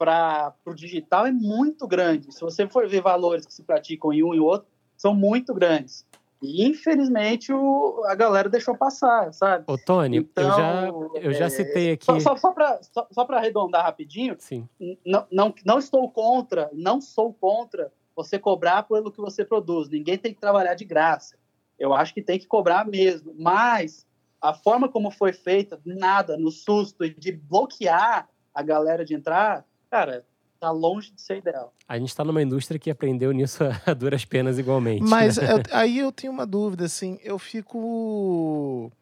para 0.00 0.54
o 0.64 0.72
digital 0.72 1.26
é 1.26 1.30
muito 1.30 1.86
grande. 1.86 2.32
Se 2.32 2.40
você 2.40 2.66
for 2.66 2.88
ver 2.88 3.02
valores 3.02 3.44
que 3.44 3.52
se 3.52 3.62
praticam 3.62 4.10
em 4.14 4.22
um 4.22 4.34
e 4.34 4.40
outro, 4.40 4.66
são 4.96 5.14
muito 5.14 5.52
grandes. 5.52 6.06
E 6.40 6.66
infelizmente 6.66 7.52
o, 7.52 8.02
a 8.06 8.14
galera 8.14 8.48
deixou 8.48 8.74
passar, 8.74 9.30
sabe? 9.34 9.64
Ô, 9.66 9.76
Tony, 9.76 10.16
então, 10.16 10.42
eu, 10.42 10.50
já, 10.50 11.20
eu 11.20 11.32
já 11.34 11.44
é, 11.44 11.50
citei 11.50 11.92
aqui. 11.92 12.06
Só, 12.06 12.18
só, 12.18 12.36
só 12.38 12.52
para 12.52 12.82
só, 12.82 13.06
só 13.10 13.26
arredondar 13.28 13.84
rapidinho, 13.84 14.36
Sim. 14.38 14.66
Não, 15.04 15.26
não, 15.30 15.54
não 15.66 15.78
estou 15.78 16.10
contra, 16.10 16.70
não 16.72 16.98
sou 16.98 17.34
contra 17.34 17.92
você 18.16 18.38
cobrar 18.38 18.84
pelo 18.84 19.12
que 19.12 19.20
você 19.20 19.44
produz. 19.44 19.90
Ninguém 19.90 20.16
tem 20.16 20.32
que 20.32 20.40
trabalhar 20.40 20.72
de 20.72 20.86
graça. 20.86 21.36
Eu 21.78 21.92
acho 21.92 22.14
que 22.14 22.22
tem 22.22 22.38
que 22.38 22.46
cobrar 22.46 22.86
mesmo. 22.86 23.34
Mas 23.38 24.06
a 24.40 24.54
forma 24.54 24.88
como 24.88 25.10
foi 25.10 25.34
feita, 25.34 25.78
nada, 25.84 26.38
no 26.38 26.50
susto 26.50 27.06
de 27.06 27.32
bloquear 27.32 28.30
a 28.54 28.62
galera 28.62 29.04
de 29.04 29.14
entrar, 29.14 29.66
cara, 29.90 30.24
tá 30.58 30.70
longe 30.70 31.10
de 31.12 31.20
ser 31.20 31.38
ideal. 31.38 31.74
A 31.88 31.98
gente 31.98 32.08
está 32.08 32.22
numa 32.24 32.42
indústria 32.42 32.78
que 32.78 32.90
aprendeu 32.90 33.32
nisso 33.32 33.64
a 33.86 33.94
duras 33.94 34.24
penas 34.24 34.58
igualmente. 34.58 35.02
Mas 35.02 35.36
né? 35.38 35.52
eu- 35.52 35.62
aí 35.76 35.98
eu 35.98 36.12
tenho 36.12 36.32
uma 36.32 36.46
dúvida, 36.46 36.84
assim, 36.84 37.18
eu 37.22 37.38
fico. 37.38 38.92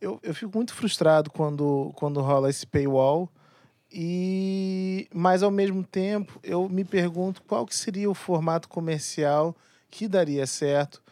Eu, 0.00 0.20
eu 0.22 0.34
fico 0.34 0.52
muito 0.54 0.74
frustrado 0.74 1.30
quando, 1.30 1.90
quando 1.96 2.20
rola 2.20 2.50
esse 2.50 2.66
paywall. 2.66 3.28
E, 3.90 5.08
mas 5.14 5.42
ao 5.42 5.50
mesmo 5.50 5.82
tempo, 5.82 6.38
eu 6.42 6.68
me 6.68 6.84
pergunto 6.84 7.42
qual 7.44 7.64
que 7.64 7.74
seria 7.74 8.10
o 8.10 8.14
formato 8.14 8.68
comercial 8.68 9.56
que 9.90 10.06
daria 10.06 10.46
certo. 10.46 11.02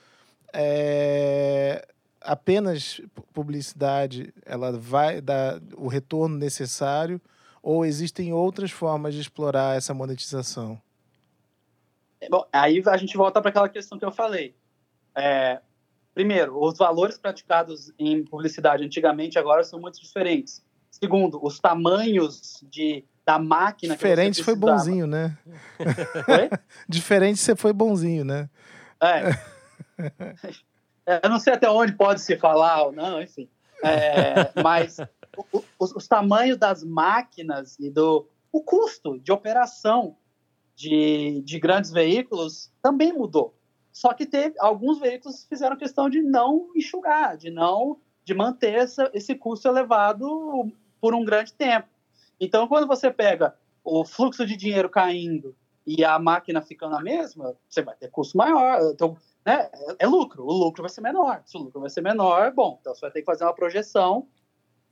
É, 0.53 1.87
apenas 2.21 3.01
pu- 3.15 3.23
publicidade, 3.33 4.35
ela 4.45 4.73
vai 4.73 5.21
dar 5.21 5.61
o 5.77 5.89
retorno 5.89 6.37
necessário 6.37 7.21
ou 7.65 7.85
existem 7.85 8.31
outras 8.33 8.71
formas 8.71 9.15
de 9.15 9.21
explorar 9.23 9.75
essa 9.77 9.95
monetização? 9.95 10.79
É, 12.21 12.29
Bom, 12.29 12.47
aí 12.53 12.83
a 12.87 12.97
gente 12.99 13.17
volta 13.17 13.41
para 13.41 13.49
aquela 13.49 13.69
questão 13.71 13.99
que 13.99 14.05
eu 14.05 14.13
falei. 14.13 14.55
É, 15.17 15.61
primeiro, 16.15 16.63
os 16.63 16.77
valores 16.77 17.17
praticados 17.17 17.91
em 17.99 18.23
publicidade 18.23 18.85
antigamente 18.85 19.39
agora 19.39 19.65
são 19.65 19.81
muito 19.81 19.99
diferentes. 19.99 20.63
Segundo, 20.91 21.41
os 21.43 21.59
tamanhos 21.59 22.63
de, 22.71 23.03
da 23.25 23.39
máquina 23.39 23.95
Diferente 23.95 24.37
que 24.37 24.37
você 24.37 24.45
foi 24.45 24.55
bonzinho, 24.55 25.07
né? 25.07 25.37
Oi? 25.79 26.51
Diferente 26.87 27.41
você 27.41 27.57
foi 27.57 27.73
bonzinho, 27.73 28.25
né? 28.25 28.49
É. 29.01 29.55
É, 31.07 31.21
Eu 31.23 31.29
não 31.29 31.39
sei 31.39 31.53
até 31.53 31.69
onde 31.69 31.93
pode 31.93 32.23
se 32.23 32.35
falar 32.39 32.85
ou 32.85 32.91
não, 32.93 33.21
enfim. 33.21 33.47
É, 33.83 34.51
mas 34.63 34.97
o- 35.53 35.63
os, 35.85 35.93
os 35.95 36.09
tamanhos 36.09 36.57
das 36.57 36.83
máquinas 36.83 37.79
e 37.79 37.91
do 37.91 38.27
o 38.51 38.63
custo 38.63 39.19
de 39.19 39.33
operação 39.33 40.17
de, 40.75 41.43
de 41.43 41.59
grandes 41.59 41.91
veículos 41.91 42.73
também 42.83 43.13
mudou. 43.13 43.55
Só 43.93 44.13
que 44.13 44.27
teve 44.27 44.57
alguns 44.59 44.99
veículos 44.99 45.45
fizeram 45.49 45.77
questão 45.77 46.09
de 46.09 46.21
não 46.23 46.71
enxugar, 46.75 47.37
de 47.37 47.51
não 47.51 47.99
de 48.25 48.33
manter 48.33 48.75
essa, 48.75 49.11
esse 49.13 49.35
custo 49.35 49.69
elevado 49.69 50.73
por 51.01 51.15
um 51.15 51.25
grande 51.25 51.53
tempo. 51.53 51.89
Então, 52.41 52.67
quando 52.67 52.87
você 52.87 53.11
pega 53.11 53.55
o 53.85 54.05
fluxo 54.05 54.47
de 54.47 54.57
dinheiro 54.57 54.89
caindo 54.89 55.55
e 55.87 56.03
a 56.03 56.19
máquina 56.19 56.63
ficando 56.63 56.97
a 56.97 57.03
mesma, 57.03 57.55
você 57.69 57.83
vai 57.83 57.95
ter 57.95 58.11
custo 58.11 58.39
maior. 58.39 58.81
Então, 58.93 59.17
né, 59.45 59.69
é- 59.73 59.97
é 60.01 60.07
lucro. 60.07 60.45
O 60.45 60.53
lucro 60.53 60.83
vai 60.83 60.91
ser 60.91 61.03
menor. 61.03 61.43
Se 61.45 61.57
o 61.59 61.61
lucro 61.61 61.81
vai 61.81 61.91
ser 61.91 62.01
menor, 62.01 62.53
bom, 62.53 62.79
então 62.81 62.95
você 62.95 63.03
vai 63.03 63.11
ter 63.11 63.21
que 63.21 63.27
fazer 63.27 63.45
uma 63.45 63.55
projeção 63.55 64.27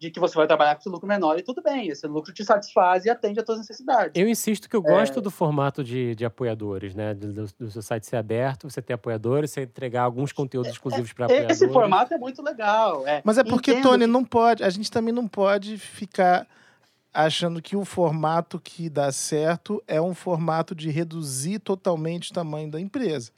de 0.02 0.10
que 0.10 0.18
você 0.18 0.34
vai 0.34 0.48
trabalhar 0.48 0.74
com 0.74 0.80
esse 0.80 0.88
lucro 0.88 1.06
menor 1.06 1.38
e 1.38 1.42
tudo 1.42 1.62
bem. 1.62 1.86
Esse 1.88 2.08
lucro 2.08 2.32
te 2.32 2.44
satisfaz 2.44 3.04
e 3.04 3.10
atende 3.10 3.38
às 3.38 3.46
suas 3.46 3.58
necessidades. 3.58 4.10
Eu 4.20 4.28
insisto 4.28 4.64
É. 4.64 4.68
que 4.68 4.74
eu 4.74 4.82
gosto 4.82 5.20
do 5.20 5.30
formato 5.30 5.84
de, 5.84 6.16
de 6.16 6.24
apoiadores, 6.24 6.92
né? 6.92 7.14
Do, 7.14 7.32
do- 7.32 7.48
do 7.60 7.70
seu 7.70 7.80
site 7.82 8.04
ser 8.06 8.16
aberto, 8.16 8.68
você 8.68 8.82
ter 8.82 8.94
apoiadores, 8.94 9.52
você 9.52 9.62
entregar 9.62 10.02
alguns 10.02 10.32
conteúdos 10.32 10.72
exclusivos 10.72 11.12
para 11.12 11.26
apoiadores. 11.26 11.62
Esse 11.62 11.72
formato 11.72 12.12
é 12.12 12.18
muito 12.18 12.42
legal. 12.42 13.06
é. 13.06 13.22
Mas 13.24 13.38
é 13.38 13.44
porque, 13.44 13.70
Entendo 13.70 13.82
Tony, 13.84 14.04
que- 14.06 14.10
não 14.10 14.24
pode. 14.24 14.64
A 14.64 14.70
gente 14.70 14.90
também 14.90 15.14
não 15.14 15.28
pode 15.28 15.78
ficar 15.78 16.48
achando 17.14 17.62
que 17.62 17.76
o 17.76 17.84
formato 17.84 18.58
que 18.58 18.88
dá 18.90 19.12
certo 19.12 19.80
é 19.86 20.00
um 20.00 20.14
formato 20.14 20.74
de 20.74 20.90
reduzir 20.90 21.60
totalmente 21.60 22.30
o 22.32 22.34
tamanho 22.34 22.68
da 22.70 22.80
empresa. 22.80 23.30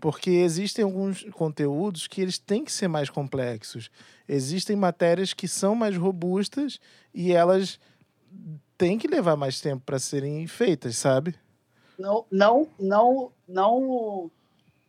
Porque 0.00 0.28
existem 0.30 0.84
alguns 0.84 1.24
conteúdos 1.32 2.06
que 2.06 2.20
eles 2.20 2.38
têm 2.38 2.62
que 2.62 2.72
ser 2.72 2.88
mais 2.88 3.08
complexos. 3.08 3.90
Existem 4.28 4.74
matérias 4.76 5.32
que 5.32 5.46
são 5.46 5.74
mais 5.74 5.96
robustas 5.96 6.78
e 7.12 7.32
elas 7.32 7.78
têm 8.78 8.98
que 8.98 9.06
levar 9.06 9.36
mais 9.36 9.60
tempo 9.60 9.82
para 9.84 9.98
serem 9.98 10.46
feitas, 10.46 10.96
sabe? 10.96 11.34
Não, 11.98 12.24
não, 12.30 12.68
não, 12.78 13.32
não. 13.48 14.30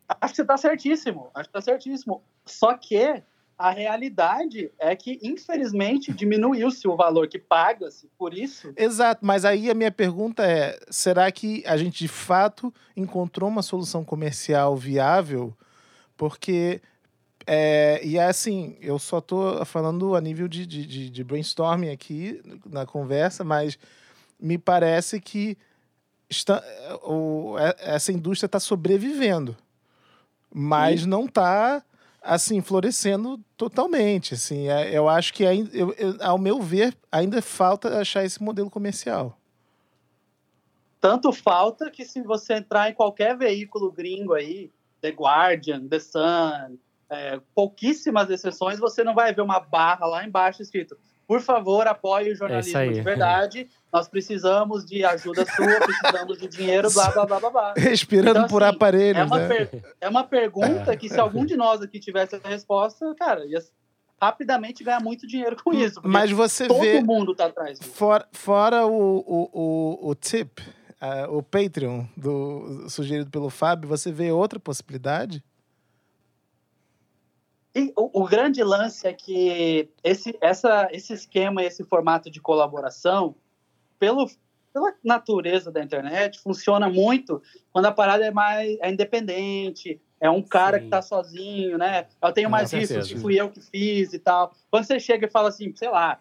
Acho 0.07 0.33
que 0.33 0.35
você 0.37 0.41
está 0.41 0.57
certíssimo. 0.57 1.29
Acho 1.33 1.49
que 1.49 1.57
está 1.57 1.61
certíssimo. 1.61 2.23
Só 2.45 2.75
que 2.77 3.21
a 3.57 3.71
realidade 3.71 4.71
é 4.77 4.95
que, 4.95 5.19
infelizmente, 5.21 6.11
diminuiu-se 6.11 6.87
o 6.87 6.95
valor 6.95 7.27
que 7.27 7.39
paga-se 7.39 8.09
por 8.17 8.33
isso. 8.33 8.73
Exato, 8.75 9.25
mas 9.25 9.45
aí 9.45 9.69
a 9.69 9.73
minha 9.73 9.91
pergunta 9.91 10.45
é: 10.45 10.77
será 10.89 11.31
que 11.31 11.63
a 11.65 11.77
gente 11.77 11.99
de 11.99 12.07
fato 12.07 12.73
encontrou 12.95 13.49
uma 13.49 13.61
solução 13.61 14.03
comercial 14.03 14.75
viável? 14.75 15.55
Porque, 16.17 16.81
é, 17.47 17.99
e 18.03 18.17
é 18.17 18.23
assim, 18.25 18.77
eu 18.81 18.97
só 18.99 19.19
estou 19.19 19.63
falando 19.65 20.15
a 20.15 20.21
nível 20.21 20.47
de, 20.47 20.65
de, 20.65 20.85
de- 20.85 21.09
de 21.09 21.23
brainstorming 21.23 21.89
aqui 21.89 22.41
na 22.65 22.85
conversa, 22.85 23.43
mas 23.43 23.77
me 24.39 24.57
parece 24.57 25.19
que 25.21 25.57
está, 26.29 26.63
o, 27.03 27.55
é- 27.59 27.75
essa 27.79 28.11
indústria 28.11 28.47
está 28.47 28.59
sobrevivendo, 28.59 29.55
mas 30.53 31.05
não 31.05 31.25
está 31.25 31.83
assim 32.21 32.59
florescendo 32.61 33.39
totalmente 33.55 34.33
assim. 34.33 34.67
É- 34.67 34.89
eu 34.91 35.07
acho 35.07 35.31
que 35.33 35.45
ainda, 35.45 35.69
eu- 35.77 35.93
eu- 35.93 36.17
ao 36.21 36.37
meu 36.39 36.59
ver 36.61 36.95
ainda 37.11 37.41
falta 37.41 37.99
achar 37.99 38.23
esse 38.25 38.41
modelo 38.41 38.69
comercial. 38.69 39.37
Tanto 40.99 41.31
falta 41.31 41.91
que, 41.91 42.03
se 42.03 42.23
você 42.23 42.55
entrar 42.55 42.89
em 42.89 42.93
qualquer 42.95 43.37
veículo 43.37 43.91
gringo 43.91 44.33
aí, 44.33 44.71
The 45.01 45.09
Guardian, 45.11 45.87
The 45.87 45.99
Sun, 45.99 46.77
é, 47.09 47.39
pouquíssimas 47.53 48.29
exceções, 48.29 48.79
você 48.79 49.03
não 49.03 49.13
vai 49.13 49.33
ver 49.33 49.41
uma 49.41 49.59
barra 49.59 50.05
lá 50.05 50.25
embaixo 50.25 50.61
escrito. 50.61 50.97
Por 51.27 51.41
favor, 51.41 51.87
apoie 51.87 52.31
o 52.31 52.35
jornalismo 52.35 52.77
aí. 52.77 52.93
de 52.93 53.01
verdade. 53.01 53.67
Nós 53.91 54.07
precisamos 54.07 54.85
de 54.85 55.03
ajuda 55.03 55.43
sua, 55.43 55.79
precisamos 55.79 56.37
de 56.37 56.47
dinheiro, 56.47 56.91
blá, 56.93 57.09
blá, 57.11 57.25
blá, 57.25 57.39
blá, 57.39 57.49
blá. 57.49 57.73
respirando 57.77 58.39
Então, 58.39 58.47
por 58.47 58.61
assim, 58.61 58.75
aparelhos 58.75 59.21
É 59.21 59.25
uma, 59.25 59.39
né 59.39 59.47
per- 59.47 59.83
é 60.01 60.09
uma 60.09 60.23
pergunta 60.23 60.95
que, 60.95 61.09
se 61.09 61.19
algum 61.19 61.43
de 61.43 61.55
nós 61.55 61.81
aqui 61.81 61.99
tivesse 61.99 62.35
a 62.35 62.47
resposta, 62.47 63.15
cara, 63.15 63.43
ia 63.47 63.59
rapidamente 64.21 64.83
ganhar 64.83 65.01
muito 65.01 65.27
dinheiro 65.27 65.55
com 65.63 65.73
isso. 65.73 65.95
porque 65.95 66.07
mas 66.07 66.31
você 66.31 66.67
todo 66.67 66.79
vê 66.79 67.01
mundo 67.01 67.35
tá 67.35 67.45
atrás 67.47 67.79
disso. 67.79 67.91
fora, 67.91 68.27
fora 68.31 68.85
o, 68.85 69.17
o, 69.17 69.49
o, 69.51 70.09
o 70.09 70.15
tip 70.15 70.59
ah, 71.01 71.27
o 71.29 71.43
Patreon 71.43 72.05
do 72.15 72.87
sugerido 72.89 73.29
pelo 73.29 73.49
Fábio 73.49 73.89
você 73.89 74.11
vê 74.11 74.31
outra 74.31 74.59
possibilidade 74.59 75.43
E 77.75 77.91
o, 77.95 78.21
o 78.21 78.25
grande 78.25 78.63
lance 78.63 79.05
é 79.05 79.11
que 79.11 79.89
esse, 80.01 80.37
essa, 80.39 80.87
esse 80.91 81.11
esquema, 81.11 81.61
esse 81.61 81.83
formato 81.83 82.31
de 82.31 82.39
colaboração, 82.39 83.35
pelo, 83.99 84.29
pela 84.73 84.93
natureza 85.03 85.69
da 85.69 85.83
internet, 85.83 86.39
funciona 86.39 86.89
muito 86.89 87.41
quando 87.73 87.87
a 87.87 87.91
parada 87.91 88.25
é 88.25 88.31
mais 88.31 88.77
é 88.79 88.89
independente, 88.89 90.01
é 90.21 90.29
um 90.29 90.41
cara 90.41 90.77
Sim. 90.77 90.85
que 90.85 90.89
tá 90.89 91.01
sozinho, 91.01 91.77
né? 91.77 92.07
Eu 92.21 92.31
tenho 92.31 92.49
mais 92.49 92.71
isso, 92.71 92.93
certeza. 92.93 93.21
fui 93.21 93.39
eu 93.39 93.49
que 93.49 93.59
fiz 93.59 94.13
e 94.13 94.19
tal. 94.19 94.53
Quando 94.71 94.85
você 94.85 94.97
chega 94.97 95.27
e 95.27 95.29
fala 95.29 95.49
assim, 95.49 95.75
sei 95.75 95.89
lá, 95.89 96.19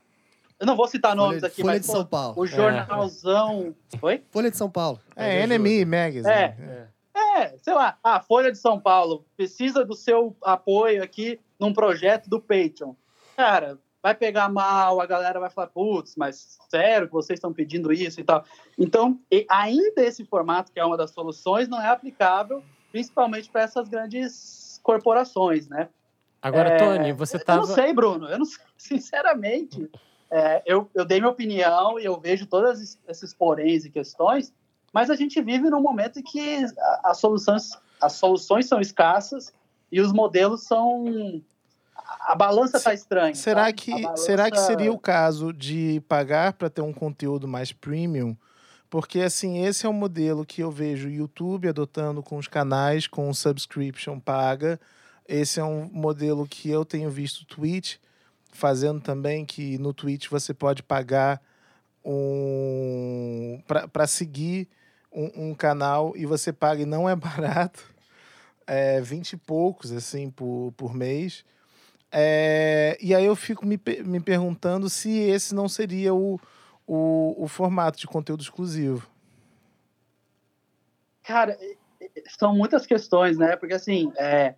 eu 0.59 0.67
não 0.67 0.75
vou 0.75 0.89
citar 0.89 1.15
nomes 1.15 1.41
Folha, 1.41 1.47
aqui, 1.47 1.63
Folha 1.63 1.75
mas 1.75 1.81
de 1.83 1.87
pô, 1.87 1.93
São 1.93 2.07
Paulo. 2.07 2.35
o 2.37 2.47
jornalzão. 2.47 3.75
Oi? 4.03 4.23
Folha 4.31 4.51
de 4.51 4.57
São 4.57 4.69
Paulo. 4.69 5.01
é 5.15 5.43
Ajuda. 5.45 5.59
NME 5.59 5.85
Magazine 5.85 6.29
É. 6.29 6.89
É, 7.35 7.57
sei 7.59 7.75
lá, 7.75 7.99
a 8.03 8.21
Folha 8.21 8.53
de 8.53 8.59
São 8.59 8.79
Paulo 8.81 9.25
precisa 9.37 9.85
do 9.85 9.95
seu 9.95 10.37
apoio 10.43 11.03
aqui 11.03 11.41
num 11.59 11.73
projeto 11.73 12.29
do 12.31 12.41
Patreon. 12.41 12.95
Cara, 13.37 13.79
vai 14.03 14.15
pegar 14.15 14.49
mal, 14.49 15.01
a 15.01 15.07
galera 15.07 15.41
vai 15.41 15.51
falar, 15.51 15.69
putz, 15.69 16.15
mas 16.17 16.59
sério 16.69 17.07
que 17.09 17.13
vocês 17.13 17.39
estão 17.39 17.53
pedindo 17.53 17.93
isso 17.93 18.21
e 18.21 18.25
tal. 18.25 18.45
Então, 18.79 19.19
e 19.33 19.45
ainda 19.51 20.05
esse 20.05 20.25
formato, 20.25 20.71
que 20.71 20.79
é 20.79 20.85
uma 20.85 20.97
das 20.97 21.11
soluções, 21.11 21.69
não 21.69 21.81
é 21.83 21.89
aplicável, 21.89 22.63
principalmente 22.93 23.51
para 23.51 23.63
essas 23.63 23.89
grandes 23.89 24.79
corporações, 24.83 25.67
né? 25.69 25.89
Agora, 26.41 26.69
É, 26.69 26.77
Tony, 26.77 27.13
você 27.13 27.37
Eu 27.39 27.57
não 27.57 27.65
sei, 27.67 27.93
Bruno, 27.95 28.29
eu 28.29 28.39
não 28.39 28.45
sei, 28.45 28.65
sinceramente. 28.79 29.91
é, 30.31 30.63
eu, 30.67 30.89
eu 30.95 31.05
dei 31.05 31.19
minha 31.19 31.31
opinião 31.33 31.99
e 31.99 32.05
eu 32.05 32.21
vejo 32.21 32.47
todos 32.47 32.81
esses- 32.81 32.99
esses 33.09 33.33
poréns 33.35 33.85
e 33.85 33.91
questões, 33.91 34.53
mas 34.95 35.11
a 35.11 35.17
gente 35.17 35.43
vive 35.43 35.69
num 35.69 35.83
momento 35.83 36.21
em 36.21 36.23
que 36.23 36.65
as 37.03 37.19
soluções, 37.19 37.71
as 38.01 38.13
soluções 38.13 38.67
são 38.67 38.81
escassas 38.81 39.53
e 39.91 40.01
os 40.01 40.13
modelos 40.13 40.63
são. 40.63 41.43
A 42.21 42.35
balança 42.37 42.77
está 42.77 42.95
estranha. 42.95 43.35
Será 43.35 43.65
sabe? 43.65 43.73
que, 43.75 43.91
balança- 44.03 44.23
será 44.25 44.51
que 44.51 44.61
seria 44.61 44.93
o 44.93 44.99
caso 44.99 45.53
de 45.53 46.01
pagar 46.09 46.53
para 46.53 46.71
ter 46.71 46.81
um 46.81 46.93
conteúdo 46.93 47.49
mais 47.49 47.73
premium? 47.73 48.37
Porque, 48.89 49.21
assim, 49.21 49.65
esse 49.65 49.85
é 49.85 49.89
um 49.89 49.93
modelo 49.95 50.47
que 50.47 50.63
eu 50.63 50.71
vejo 50.71 51.09
o 51.09 51.11
YouTube 51.11 51.69
adotando 51.69 52.23
com 52.23 52.37
os 52.37 52.47
canais, 52.47 53.09
com 53.09 53.35
subscription 53.35 54.21
paga. 54.21 54.79
Esse 55.27 55.59
é 55.59 55.65
um 55.65 55.91
modelo 55.93 56.47
que 56.47 56.71
eu 56.71 56.85
tenho 56.85 57.11
visto 57.11 57.41
o 57.41 57.47
Twitch 57.47 57.97
fazendo 58.53 59.01
também, 59.01 59.45
que 59.45 59.77
no 59.79 59.93
Twitch 59.93 60.29
você 60.29 60.55
pode 60.55 60.85
pagar 60.85 61.41
um 62.05 63.61
para 63.93 64.07
seguir 64.07 64.69
um, 65.15 65.51
um 65.51 65.55
canal 65.55 66.13
e 66.17 66.27
você 66.27 66.53
paga 66.53 66.83
e 66.83 66.87
não 66.87 67.09
é 67.09 67.15
barato. 67.17 67.95
É 68.67 69.01
20 69.01 69.33
e 69.33 69.37
poucos, 69.37 69.93
assim, 69.93 70.31
por, 70.31 70.73
por 70.77 70.95
mês. 70.95 71.45
É, 72.11 72.97
e 73.01 73.15
aí 73.15 73.25
eu 73.25 73.37
fico 73.37 73.67
me, 73.67 73.79
me 74.05 74.21
perguntando 74.21 74.89
se 74.89 75.11
esse 75.11 75.55
não 75.55 75.69
seria 75.69 76.15
o, 76.15 76.41
o, 76.87 77.45
o 77.45 77.49
formato 77.49 77.99
de 77.99 78.07
conteúdo 78.07 78.43
exclusivo? 78.43 79.09
Cara, 81.23 81.59
são 82.39 82.55
muitas 82.55 82.87
questões, 82.87 83.37
né? 83.37 83.57
Porque 83.57 83.75
assim, 83.75 84.13
é... 84.17 84.55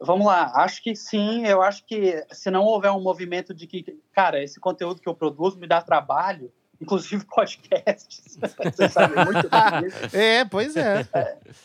vamos 0.00 0.26
lá, 0.26 0.52
acho 0.54 0.82
que 0.82 0.94
sim, 0.94 1.46
eu 1.46 1.62
acho 1.62 1.84
que 1.84 2.24
se 2.32 2.50
não 2.50 2.64
houver 2.64 2.90
um 2.92 3.02
movimento 3.02 3.52
de 3.52 3.66
que, 3.66 4.00
cara, 4.12 4.42
esse 4.42 4.58
conteúdo 4.58 5.00
que 5.00 5.08
eu 5.08 5.14
produzo 5.14 5.58
me 5.58 5.66
dá 5.66 5.82
trabalho, 5.82 6.52
inclusive 6.80 7.24
podcasts, 7.32 8.38
vocês 8.38 8.92
sabem 8.92 9.24
muito 9.24 9.48
disso. 10.00 10.16
É, 10.16 10.44
pois 10.44 10.76
é. 10.76 11.06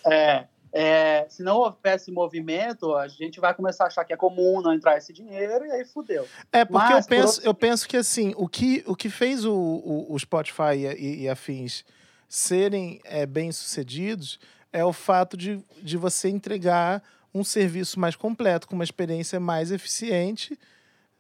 É, 0.06 0.46
é, 0.74 1.26
se 1.30 1.44
não 1.44 1.58
houver 1.58 1.96
esse 1.96 2.12
movimento, 2.12 2.96
a 2.96 3.08
gente 3.08 3.40
vai 3.40 3.54
começar 3.54 3.84
a 3.86 3.88
achar 3.88 4.06
que 4.06 4.14
é 4.14 4.18
comum 4.18 4.62
não 4.62 4.74
entrar 4.74 4.98
esse 4.98 5.12
dinheiro 5.12 5.66
e 5.66 5.72
aí 5.72 5.86
fudeu. 5.86 6.26
É, 6.52 6.64
porque 6.64 6.94
Mas, 6.94 6.96
eu, 6.96 7.02
por 7.04 7.10
penso, 7.10 7.28
outro- 7.36 7.46
eu 7.46 7.54
penso 7.54 7.88
que 7.88 7.98
assim, 7.98 8.34
o 8.38 8.48
que, 8.48 8.84
o 8.88 8.96
que 8.96 9.10
fez 9.10 9.44
o, 9.46 9.54
o, 9.54 10.14
o 10.14 10.20
Spotify 10.20 10.76
e, 10.98 11.24
e 11.24 11.30
afins 11.30 11.84
serem 12.30 13.02
é, 13.04 13.26
bem-sucedidos 13.26 14.40
é 14.72 14.86
o 14.86 14.94
fato 14.94 15.36
de, 15.36 15.62
de 15.82 15.98
você 15.98 16.30
entregar 16.30 17.04
um 17.34 17.44
serviço 17.44 18.00
mais 18.00 18.16
completo, 18.16 18.68
com 18.68 18.76
uma 18.76 18.84
experiência 18.84 19.40
mais 19.40 19.72
eficiente, 19.72 20.58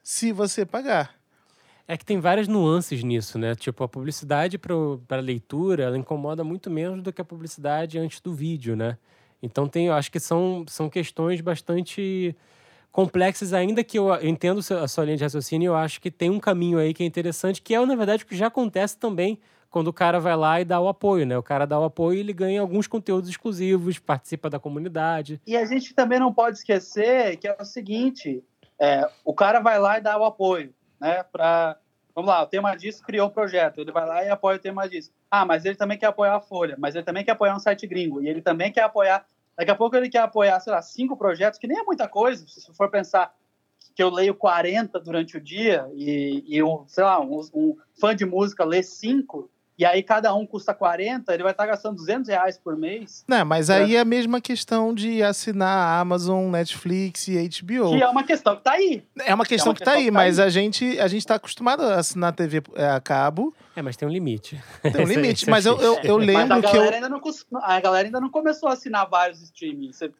se 0.01 0.31
você 0.31 0.65
pagar. 0.65 1.13
É 1.87 1.97
que 1.97 2.05
tem 2.05 2.19
várias 2.19 2.47
nuances 2.47 3.03
nisso, 3.03 3.37
né? 3.37 3.55
Tipo, 3.55 3.83
a 3.83 3.87
publicidade 3.87 4.57
para 4.57 5.19
leitura, 5.19 5.83
ela 5.83 5.97
incomoda 5.97 6.43
muito 6.43 6.69
menos 6.69 7.01
do 7.01 7.11
que 7.11 7.21
a 7.21 7.25
publicidade 7.25 7.99
antes 7.99 8.19
do 8.19 8.33
vídeo, 8.33 8.75
né? 8.75 8.97
Então 9.41 9.67
tem, 9.67 9.87
eu 9.87 9.93
acho 9.93 10.11
que 10.11 10.19
são, 10.19 10.63
são 10.67 10.89
questões 10.89 11.41
bastante 11.41 12.35
complexas, 12.91 13.53
ainda 13.53 13.83
que 13.83 13.97
eu, 13.97 14.13
entendo 14.21 14.59
a 14.59 14.87
sua 14.87 15.05
linha 15.05 15.17
de 15.17 15.23
raciocínio, 15.23 15.69
eu 15.69 15.75
acho 15.75 16.01
que 16.01 16.11
tem 16.11 16.29
um 16.29 16.39
caminho 16.39 16.77
aí 16.77 16.93
que 16.93 17.03
é 17.03 17.05
interessante, 17.05 17.61
que 17.61 17.73
é, 17.73 17.85
na 17.85 17.95
verdade, 17.95 18.23
o 18.23 18.27
que 18.27 18.35
já 18.35 18.47
acontece 18.47 18.97
também 18.97 19.39
quando 19.69 19.87
o 19.87 19.93
cara 19.93 20.19
vai 20.19 20.35
lá 20.35 20.59
e 20.59 20.65
dá 20.65 20.79
o 20.81 20.89
apoio, 20.89 21.25
né? 21.25 21.37
O 21.37 21.41
cara 21.41 21.65
dá 21.65 21.79
o 21.79 21.85
apoio 21.85 22.17
e 22.17 22.19
ele 22.19 22.33
ganha 22.33 22.59
alguns 22.59 22.87
conteúdos 22.87 23.29
exclusivos, 23.29 23.97
participa 23.97 24.49
da 24.49 24.59
comunidade. 24.59 25.41
E 25.47 25.55
a 25.55 25.65
gente 25.65 25.93
também 25.93 26.19
não 26.19 26.33
pode 26.33 26.57
esquecer 26.57 27.37
que 27.37 27.47
é 27.47 27.55
o 27.57 27.63
seguinte: 27.63 28.43
é, 28.77 29.09
o 29.23 29.33
cara 29.33 29.61
vai 29.61 29.79
lá 29.79 29.97
e 29.97 30.01
dá 30.01 30.19
o 30.19 30.25
apoio, 30.25 30.73
né? 31.01 31.23
Pra, 31.23 31.75
vamos 32.13 32.29
lá, 32.29 32.43
o 32.43 32.47
tema 32.47 32.75
disso 32.75 33.03
criou 33.03 33.27
o 33.27 33.31
projeto, 33.31 33.81
ele 33.81 33.91
vai 33.91 34.05
lá 34.05 34.23
e 34.23 34.29
apoia 34.29 34.57
o 34.57 34.61
tema 34.61 34.87
disso. 34.87 35.11
Ah, 35.29 35.43
mas 35.43 35.65
ele 35.65 35.75
também 35.75 35.97
quer 35.97 36.05
apoiar 36.05 36.35
a 36.35 36.39
Folha, 36.39 36.75
mas 36.77 36.93
ele 36.95 37.03
também 37.03 37.25
quer 37.25 37.31
apoiar 37.31 37.55
um 37.55 37.59
site 37.59 37.87
gringo, 37.87 38.21
e 38.21 38.29
ele 38.29 38.41
também 38.41 38.71
quer 38.71 38.83
apoiar. 38.83 39.25
Daqui 39.57 39.71
a 39.71 39.75
pouco 39.75 39.95
ele 39.95 40.09
quer 40.09 40.19
apoiar, 40.19 40.59
sei 40.59 40.71
lá, 40.71 40.81
cinco 40.81 41.17
projetos, 41.17 41.59
que 41.59 41.67
nem 41.67 41.79
é 41.79 41.83
muita 41.83 42.07
coisa, 42.07 42.47
se 42.47 42.71
for 42.73 42.89
pensar 42.89 43.33
que 43.95 44.01
eu 44.01 44.09
leio 44.09 44.35
40 44.35 44.99
durante 44.99 45.37
o 45.37 45.41
dia 45.41 45.89
e, 45.93 46.43
e 46.47 46.63
um, 46.63 46.87
sei 46.87 47.03
lá, 47.03 47.19
um, 47.19 47.41
um 47.53 47.75
fã 47.99 48.15
de 48.15 48.25
música 48.25 48.63
lê 48.63 48.81
cinco, 48.81 49.49
e 49.81 49.85
aí 49.85 50.03
cada 50.03 50.31
um 50.35 50.45
custa 50.45 50.75
40, 50.75 51.33
ele 51.33 51.41
vai 51.41 51.53
estar 51.53 51.65
gastando 51.65 51.95
200 51.95 52.29
reais 52.29 52.55
por 52.55 52.77
mês. 52.77 53.25
Não, 53.27 53.43
mas 53.43 53.67
aí 53.71 53.95
é 53.95 53.99
a 53.99 54.05
mesma 54.05 54.39
questão 54.39 54.93
de 54.93 55.23
assinar 55.23 55.75
a 55.75 55.99
Amazon, 55.99 56.51
Netflix 56.51 57.27
e 57.27 57.33
HBO. 57.49 57.89
Que 57.97 58.03
é 58.03 58.07
uma 58.07 58.23
questão 58.23 58.55
que 58.55 58.61
tá 58.63 58.73
aí. 58.73 59.03
É 59.25 59.33
uma 59.33 59.43
questão 59.43 59.69
uma 59.71 59.73
que 59.73 59.79
tá 59.79 59.93
questão 59.93 59.99
aí, 59.99 60.05
que 60.05 60.11
tá 60.11 60.13
mas 60.13 60.37
aí. 60.37 60.45
a 60.45 60.49
gente 60.51 60.99
a 60.99 61.07
gente 61.07 61.21
está 61.21 61.33
acostumado 61.33 61.81
a 61.81 61.95
assinar 61.95 62.31
TV 62.31 62.61
a 62.75 62.99
cabo, 63.01 63.55
É, 63.75 63.81
mas 63.81 63.97
tem 63.97 64.07
um 64.07 64.11
limite. 64.11 64.61
tem 64.83 64.91
um 65.03 65.09
é- 65.09 65.15
limite. 65.15 65.47
é 65.47 65.49
mas 65.49 65.65
eu, 65.65 65.75
eu, 65.81 65.99
eu 66.03 66.17
Mas 66.19 66.27
lembro 66.27 66.53
a 66.57 66.61
que 66.61 66.67
eu, 66.67 66.71
galera, 66.73 66.95
ainda 66.97 67.09
não, 67.09 67.21
a 67.63 67.79
galera 67.79 68.07
ainda 68.07 68.21
não 68.21 68.29
começou 68.29 68.69
a 68.69 68.73
assinar 68.73 69.09
vários 69.09 69.41
streamings. 69.41 69.97
Você- 69.97 70.11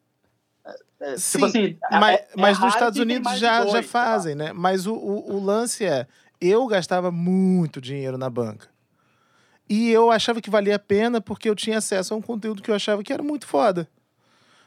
é, 0.64 1.12
é, 1.12 1.16
Sim, 1.16 1.38
tipo 1.38 1.44
assim, 1.46 1.76
mas, 1.88 2.16
é- 2.18 2.28
é 2.36 2.40
mas 2.40 2.58
nos 2.58 2.74
Estados 2.74 2.98
Unidos 2.98 3.38
já, 3.38 3.60
dois, 3.60 3.70
já 3.70 3.76
lá. 3.78 3.82
fazem, 3.84 4.34
né? 4.34 4.52
Mas 4.52 4.88
o, 4.88 4.94
o, 4.94 5.34
o 5.36 5.44
lance 5.44 5.84
é, 5.84 6.08
eu 6.40 6.66
gastava 6.66 7.12
muito 7.12 7.80
dinheiro 7.80 8.18
na 8.18 8.28
banca. 8.28 8.71
E 9.72 9.90
eu 9.90 10.10
achava 10.10 10.42
que 10.42 10.50
valia 10.50 10.76
a 10.76 10.78
pena 10.78 11.18
porque 11.18 11.48
eu 11.48 11.54
tinha 11.54 11.78
acesso 11.78 12.12
a 12.12 12.16
um 12.18 12.20
conteúdo 12.20 12.60
que 12.60 12.70
eu 12.70 12.74
achava 12.74 13.02
que 13.02 13.10
era 13.10 13.22
muito 13.22 13.46
foda. 13.46 13.88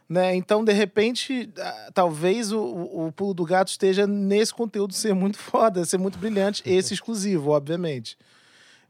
Né? 0.09 0.35
Então, 0.35 0.65
de 0.65 0.73
repente, 0.73 1.47
ah, 1.59 1.91
talvez 1.93 2.51
o, 2.51 2.59
o, 2.59 3.11
pulo 3.11 3.35
do 3.35 3.45
gato 3.45 3.67
esteja 3.67 4.07
nesse 4.07 4.51
conteúdo 4.51 4.95
ser 4.95 5.13
muito 5.13 5.37
foda, 5.37 5.85
ser 5.85 5.99
muito 5.99 6.17
brilhante, 6.17 6.63
esse 6.65 6.91
exclusivo, 6.91 7.51
obviamente. 7.51 8.17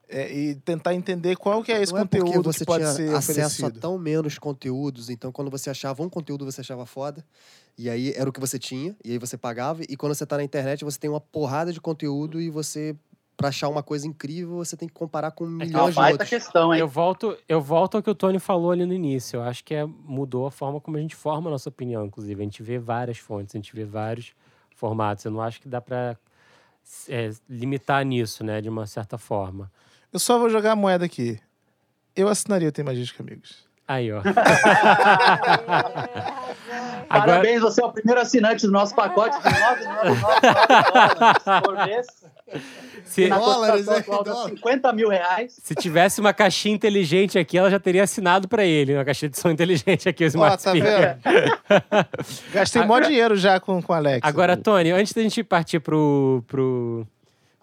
É, 0.08 0.34
e 0.34 0.56
tentar 0.56 0.94
entender 0.94 1.36
qual 1.36 1.62
que 1.62 1.74
é 1.74 1.82
esse 1.82 1.92
não 1.92 2.00
é 2.00 2.06
porque 2.06 2.24
conteúdo 2.24 2.54
você 2.54 2.60
que 2.60 2.66
pode 2.66 2.86
tinha 2.86 2.94
ser 2.94 3.14
acesso 3.14 3.42
a 3.42 3.48
oferecido. 3.48 3.80
tão 3.82 3.98
menos 3.98 4.40
conteúdos, 4.40 5.10
então 5.10 5.34
quando 5.34 5.52
você 5.52 5.70
achava 5.70 6.02
um 6.02 6.10
conteúdo, 6.10 6.46
você 6.46 6.62
achava 6.62 6.86
foda, 6.86 7.26
e 7.78 7.90
aí 7.90 8.14
era 8.16 8.30
o 8.30 8.32
que 8.32 8.40
você 8.40 8.58
tinha, 8.58 8.96
e 9.04 9.12
aí 9.12 9.18
você 9.18 9.36
pagava, 9.36 9.82
e 9.90 9.98
quando 9.98 10.16
você 10.16 10.26
tá 10.26 10.38
na 10.38 10.44
internet, 10.44 10.86
você 10.86 10.98
tem 10.98 11.10
uma 11.10 11.20
porrada 11.20 11.74
de 11.74 11.82
conteúdo 11.82 12.40
e 12.40 12.50
você, 12.50 12.96
pra 13.38 13.50
achar 13.50 13.68
uma 13.70 13.84
coisa 13.84 14.08
incrível, 14.08 14.56
você 14.56 14.76
tem 14.78 14.88
que 14.88 14.94
comparar 14.94 15.32
com 15.32 15.44
É 15.46 15.48
uma 15.48 15.66
milhões 15.66 15.90
de 15.94 15.96
baita 15.96 16.14
outros. 16.14 16.30
questão, 16.30 16.74
hein? 16.74 16.80
Eu 16.80 16.88
volto, 16.88 17.38
eu 17.48 17.62
volto 17.62 17.98
ao 17.98 18.04
que 18.04 18.10
o 18.10 18.16
Tony 18.16 18.40
falou 18.40 18.72
ali 18.72 18.86
no 18.86 18.94
início. 18.94 19.38
Eu 19.38 19.44
acho 19.44 19.64
que 19.64 19.74
é, 19.76 19.86
mudou 19.86 20.48
a 20.48 20.52
forma 20.52 20.80
como 20.80 20.98
a 20.98 21.00
gente 21.00 21.16
forma 21.16 21.50
a 21.50 21.52
nossa 21.52 21.70
opinião, 21.70 22.06
inclusive. 22.06 22.42
A 22.42 22.44
gente 22.44 22.64
vê 22.64 22.80
várias 22.80 23.18
fontes, 23.18 23.56
a 23.56 23.58
gente 23.58 23.76
vê 23.76 23.86
vários 23.86 24.34
formatos. 24.76 25.26
Eu 25.26 25.32
não 25.32 25.42
acho 25.42 25.62
que 25.62 25.68
dá 25.68 25.82
pra 25.82 26.18
é, 27.10 27.32
limitar 27.50 28.04
nisso, 28.06 28.44
né, 28.44 28.62
de 28.62 28.70
uma 28.70 28.86
certa 28.88 29.18
forma. 29.18 29.72
Eu 30.14 30.20
só 30.20 30.40
vou 30.40 30.50
jogar 30.50 30.72
a 30.72 30.76
moeda 30.76 31.06
aqui. 31.06 31.40
Eu 32.16 32.30
assinaria 32.30 32.70
o 32.70 32.72
Tem 32.72 32.86
Magia 32.86 33.04
de 33.04 33.14
Amigos. 33.20 33.66
Aí, 33.88 34.12
ó. 34.12 34.22
Agora, 37.10 37.32
Parabéns, 37.34 37.62
você 37.62 37.82
é 37.82 37.86
o 37.86 37.92
primeiro 37.92 38.20
assinante 38.22 38.66
do 38.66 38.72
nosso 38.72 38.96
pacote 38.96 39.38
de 39.38 39.44
9,99 39.50 40.22
dólares 40.22 41.64
por 41.64 41.86
mês. 41.86 42.08
se, 43.06 43.28
Na 43.28 43.38
Dólares, 43.38 43.86
de 43.86 44.02
Dólares. 44.04 44.50
50 44.56 44.94
mil 44.94 45.10
reais. 45.10 45.60
se 45.64 45.76
tivesse 45.76 46.20
uma 46.20 46.34
caixinha 46.34 46.74
inteligente 46.76 47.38
aqui, 47.40 47.58
ela 47.58 47.70
já 47.70 47.80
teria 47.80 48.04
assinado 48.04 48.48
pra 48.48 48.64
ele. 48.66 48.94
Uma 48.96 49.06
caixinha 49.06 49.30
de 49.30 49.40
som 49.40 49.50
inteligente 49.50 50.10
aqui, 50.10 50.24
o 50.24 50.28
Ó, 50.28 50.30
Smart 50.30 50.64
tá 50.64 50.70
Speaker. 50.72 51.18
vendo? 51.24 52.06
Gastei 52.54 52.84
mó 52.84 53.00
dinheiro 53.00 53.36
já 53.36 53.60
com, 53.60 53.82
com 53.82 53.94
a 53.94 53.98
Alexa. 53.98 54.28
Agora, 54.28 54.58
Tony, 54.58 54.92
antes 54.92 55.14
da 55.14 55.22
gente 55.22 55.44
partir 55.44 55.80
pro, 55.80 56.44
pro, 56.48 57.08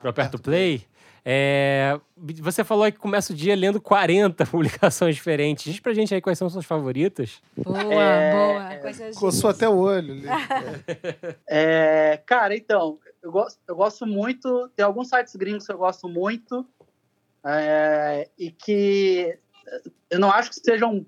pro 0.01 0.11
Aperto 0.11 0.39
Play, 0.41 0.83
é, 1.25 2.01
você 2.41 2.65
falou 2.65 2.91
que 2.91 2.99
começa 2.99 3.33
o 3.33 3.37
dia 3.37 3.55
lendo 3.55 3.81
40 3.81 4.45
publicações 4.47 5.15
diferentes. 5.15 5.65
Diz 5.65 5.81
pra 5.81 5.95
gente 5.95 6.15
aí 6.15 6.21
quais 6.21 6.39
são 6.39 6.51
suas 6.51 6.65
favoritas. 6.65 7.41
Boa, 7.57 7.81
É, 7.81 8.33
boa. 8.33 8.77
Coisas 8.79 9.17
Coçou 9.17 9.51
até 9.51 9.69
o 9.69 9.77
olho. 9.77 10.23
É, 11.49 12.21
cara, 12.27 12.57
então, 12.57 12.99
eu 13.23 13.31
gosto, 13.31 13.59
eu 13.69 13.77
gosto 13.77 14.07
muito. 14.07 14.69
Tem 14.75 14.85
alguns 14.85 15.09
sites 15.09 15.37
gringos 15.37 15.67
que 15.67 15.73
eu 15.73 15.79
gosto 15.79 16.09
muito. 16.09 16.67
é, 17.45 18.29
e 18.39 18.51
que 18.51 19.39
eu 20.11 20.19
não 20.19 20.31
acho 20.31 20.51
que 20.51 20.57
sejam 20.57 21.05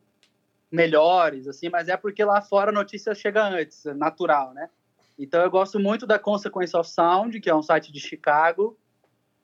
melhores, 0.70 1.46
assim, 1.46 1.68
mas 1.68 1.88
é 1.88 1.96
porque 1.96 2.24
lá 2.24 2.40
fora 2.42 2.70
a 2.70 2.74
notícia 2.74 3.14
chega 3.14 3.46
antes, 3.46 3.86
é 3.86 3.94
natural, 3.94 4.52
né? 4.52 4.68
Então 5.16 5.40
eu 5.40 5.50
gosto 5.50 5.78
muito 5.78 6.06
da 6.06 6.18
Consequence 6.18 6.76
of 6.76 6.90
Sound, 6.90 7.40
que 7.40 7.48
é 7.48 7.54
um 7.54 7.62
site 7.62 7.92
de 7.92 8.00
Chicago. 8.00 8.76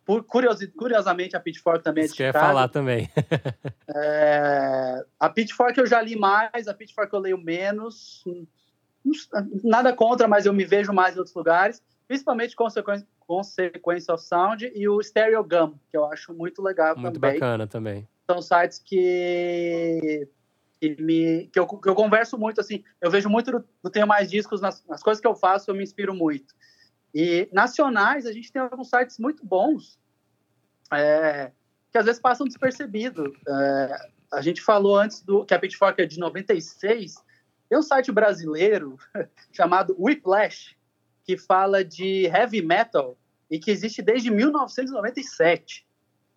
Por, 0.05 0.25
curiosi- 0.25 0.69
curiosamente, 0.69 1.37
a 1.37 1.41
Pitchfork 1.41 1.85
também 1.85 2.03
é 2.03 2.05
de 2.05 2.09
Isso 2.09 2.17
que 2.17 2.23
eu 2.23 2.27
ia 2.27 2.33
Chicago. 2.33 2.47
falar 2.47 2.69
também. 2.69 3.09
É, 3.93 5.05
a 5.19 5.29
Pitchfork 5.29 5.77
eu 5.79 5.87
já 5.87 6.01
li 6.01 6.15
mais, 6.17 6.69
a 6.69 6.75
Pitchfork 6.75 7.13
eu 7.13 7.19
leio 7.21 7.37
menos. 7.39 8.25
Nada 9.65 9.93
contra, 9.93 10.29
mas 10.29 10.47
eu 10.47 10.53
me 10.53 10.65
vejo 10.65 10.93
mais 10.93 11.15
em 11.17 11.19
outros 11.19 11.35
lugares. 11.35 11.83
Principalmente 12.07 12.55
Consequence, 12.57 13.05
Consequence 13.27 14.11
of 14.11 14.23
Sound 14.23 14.71
e 14.75 14.89
o 14.89 15.03
Stereo 15.03 15.43
Gum, 15.45 15.75
que 15.91 15.97
eu 15.97 16.05
acho 16.07 16.33
muito 16.33 16.63
legal 16.63 16.97
Muito 16.97 17.19
também. 17.21 17.35
bacana 17.35 17.67
também. 17.67 18.09
São 18.31 18.41
sites 18.43 18.79
que, 18.79 20.29
que, 20.81 20.97
me, 21.03 21.49
que, 21.53 21.59
eu, 21.59 21.67
que 21.67 21.89
eu 21.89 21.95
converso 21.95 22.37
muito, 22.39 22.61
assim. 22.61 22.85
Eu 23.01 23.11
vejo 23.11 23.29
muito 23.29 23.51
do, 23.51 23.65
do 23.83 23.91
Tenho 23.91 24.07
Mais 24.07 24.31
Discos, 24.31 24.61
nas, 24.61 24.85
nas 24.87 25.03
coisas 25.03 25.21
que 25.21 25.27
eu 25.27 25.35
faço, 25.35 25.71
eu 25.71 25.75
me 25.75 25.83
inspiro 25.83 26.15
muito. 26.15 26.55
E 27.15 27.49
nacionais, 27.53 28.27
a 28.27 28.33
gente 28.33 28.53
tem 28.53 28.63
alguns 28.63 28.89
sites 28.89 29.19
muito 29.19 29.45
bons, 29.45 29.99
é, 30.93 31.51
que 31.91 31.99
às 31.99 32.05
vezes 32.05 32.21
passam 32.21 32.47
despercebido. 32.47 33.33
É, 33.49 34.09
a 34.33 34.41
gente 34.41 34.63
falou 34.63 34.97
antes 34.97 35.23
do 35.23 35.45
que 35.45 35.55
a 35.55 35.59
Pitchfork 35.59 36.01
é 36.01 36.07
de 36.07 36.19
96. 36.19 37.17
Tem 37.69 37.79
um 37.79 37.83
site 37.83 38.13
brasileiro 38.13 38.97
chamado 39.53 39.97
Whiplash, 39.99 40.77
que 41.25 41.37
fala 41.37 41.85
de 41.85 42.27
heavy 42.27 42.63
metal 42.63 43.17
e 43.51 43.59
que 43.59 43.71
existe 43.71 44.01
desde 44.03 44.31
1997. 44.31 45.87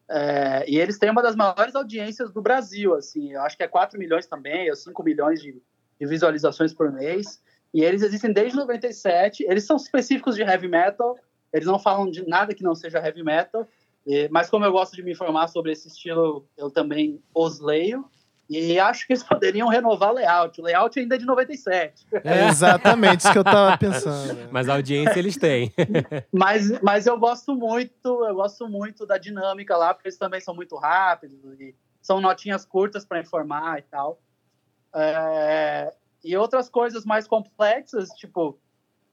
É, 0.10 0.70
e 0.70 0.78
eles 0.78 0.98
têm 0.98 1.10
uma 1.10 1.22
das 1.22 1.36
maiores 1.36 1.76
audiências 1.76 2.32
do 2.32 2.42
Brasil, 2.42 2.94
assim, 2.94 3.34
eu 3.34 3.42
acho 3.42 3.56
que 3.56 3.64
é 3.64 3.68
4 3.68 3.98
milhões 3.98 4.28
também, 4.28 4.70
ou 4.70 4.76
5 4.76 5.02
milhões 5.04 5.42
de, 5.42 5.54
de 6.00 6.06
visualizações 6.06 6.74
por 6.74 6.92
mês. 6.92 7.42
E 7.74 7.84
eles 7.84 8.02
existem 8.04 8.32
desde 8.32 8.58
97. 8.58 9.44
Eles 9.44 9.66
são 9.66 9.76
específicos 9.78 10.36
de 10.36 10.42
heavy 10.44 10.68
metal. 10.68 11.18
Eles 11.52 11.68
não 11.68 11.80
falam 11.80 12.10
de 12.10 12.28
nada 12.28 12.54
que 12.54 12.64
não 12.64 12.76
seja 12.76 13.00
heavy 13.00 13.24
metal. 13.24 13.68
E- 14.06 14.28
mas 14.30 14.50
como 14.50 14.66
eu 14.66 14.72
gosto 14.72 14.96
de 14.96 15.02
me 15.02 15.12
informar 15.12 15.48
sobre 15.48 15.72
esse 15.72 15.88
estilo, 15.88 16.46
eu 16.58 16.70
também 16.70 17.22
os 17.34 17.60
leio. 17.60 18.06
E 18.50 18.78
acho 18.78 19.08
que 19.08 19.14
eles 19.14 19.24
poderiam 19.24 19.68
renovar 19.70 20.12
o 20.12 20.16
layout. 20.16 20.60
O 20.60 20.64
layout 20.64 21.00
ainda 21.00 21.16
é 21.16 21.18
de 21.18 21.26
97. 21.26 22.06
É 22.24 22.48
exatamente 22.50 23.22
isso 23.22 23.32
que 23.32 23.38
eu 23.38 23.44
tava 23.44 23.76
pensando. 23.78 24.50
Mas 24.52 24.68
a 24.70 24.76
audiência 24.76 25.18
eles 25.18 25.38
têm. 25.38 25.74
Mas, 26.32 26.70
mas 26.82 27.08
eu 27.08 27.18
gosto 27.18 27.56
muito, 27.56 28.26
eu 28.26 28.36
gosto 28.36 28.68
muito 28.68 29.06
da 29.06 29.18
dinâmica 29.18 29.78
lá, 29.78 29.94
porque 29.94 30.10
eles 30.10 30.18
também 30.18 30.42
são 30.42 30.54
muito 30.54 30.76
rápidos 30.76 31.60
e 31.60 31.74
são 32.02 32.20
notinhas 32.20 32.66
curtas 32.66 33.06
para 33.06 33.20
informar 33.22 33.80
e 33.80 33.84
tal. 33.84 34.20
É, 34.94 35.94
e 36.24 36.36
outras 36.38 36.70
coisas 36.70 37.06
mais 37.06 37.28
complexas, 37.28 38.10
tipo 38.10 38.60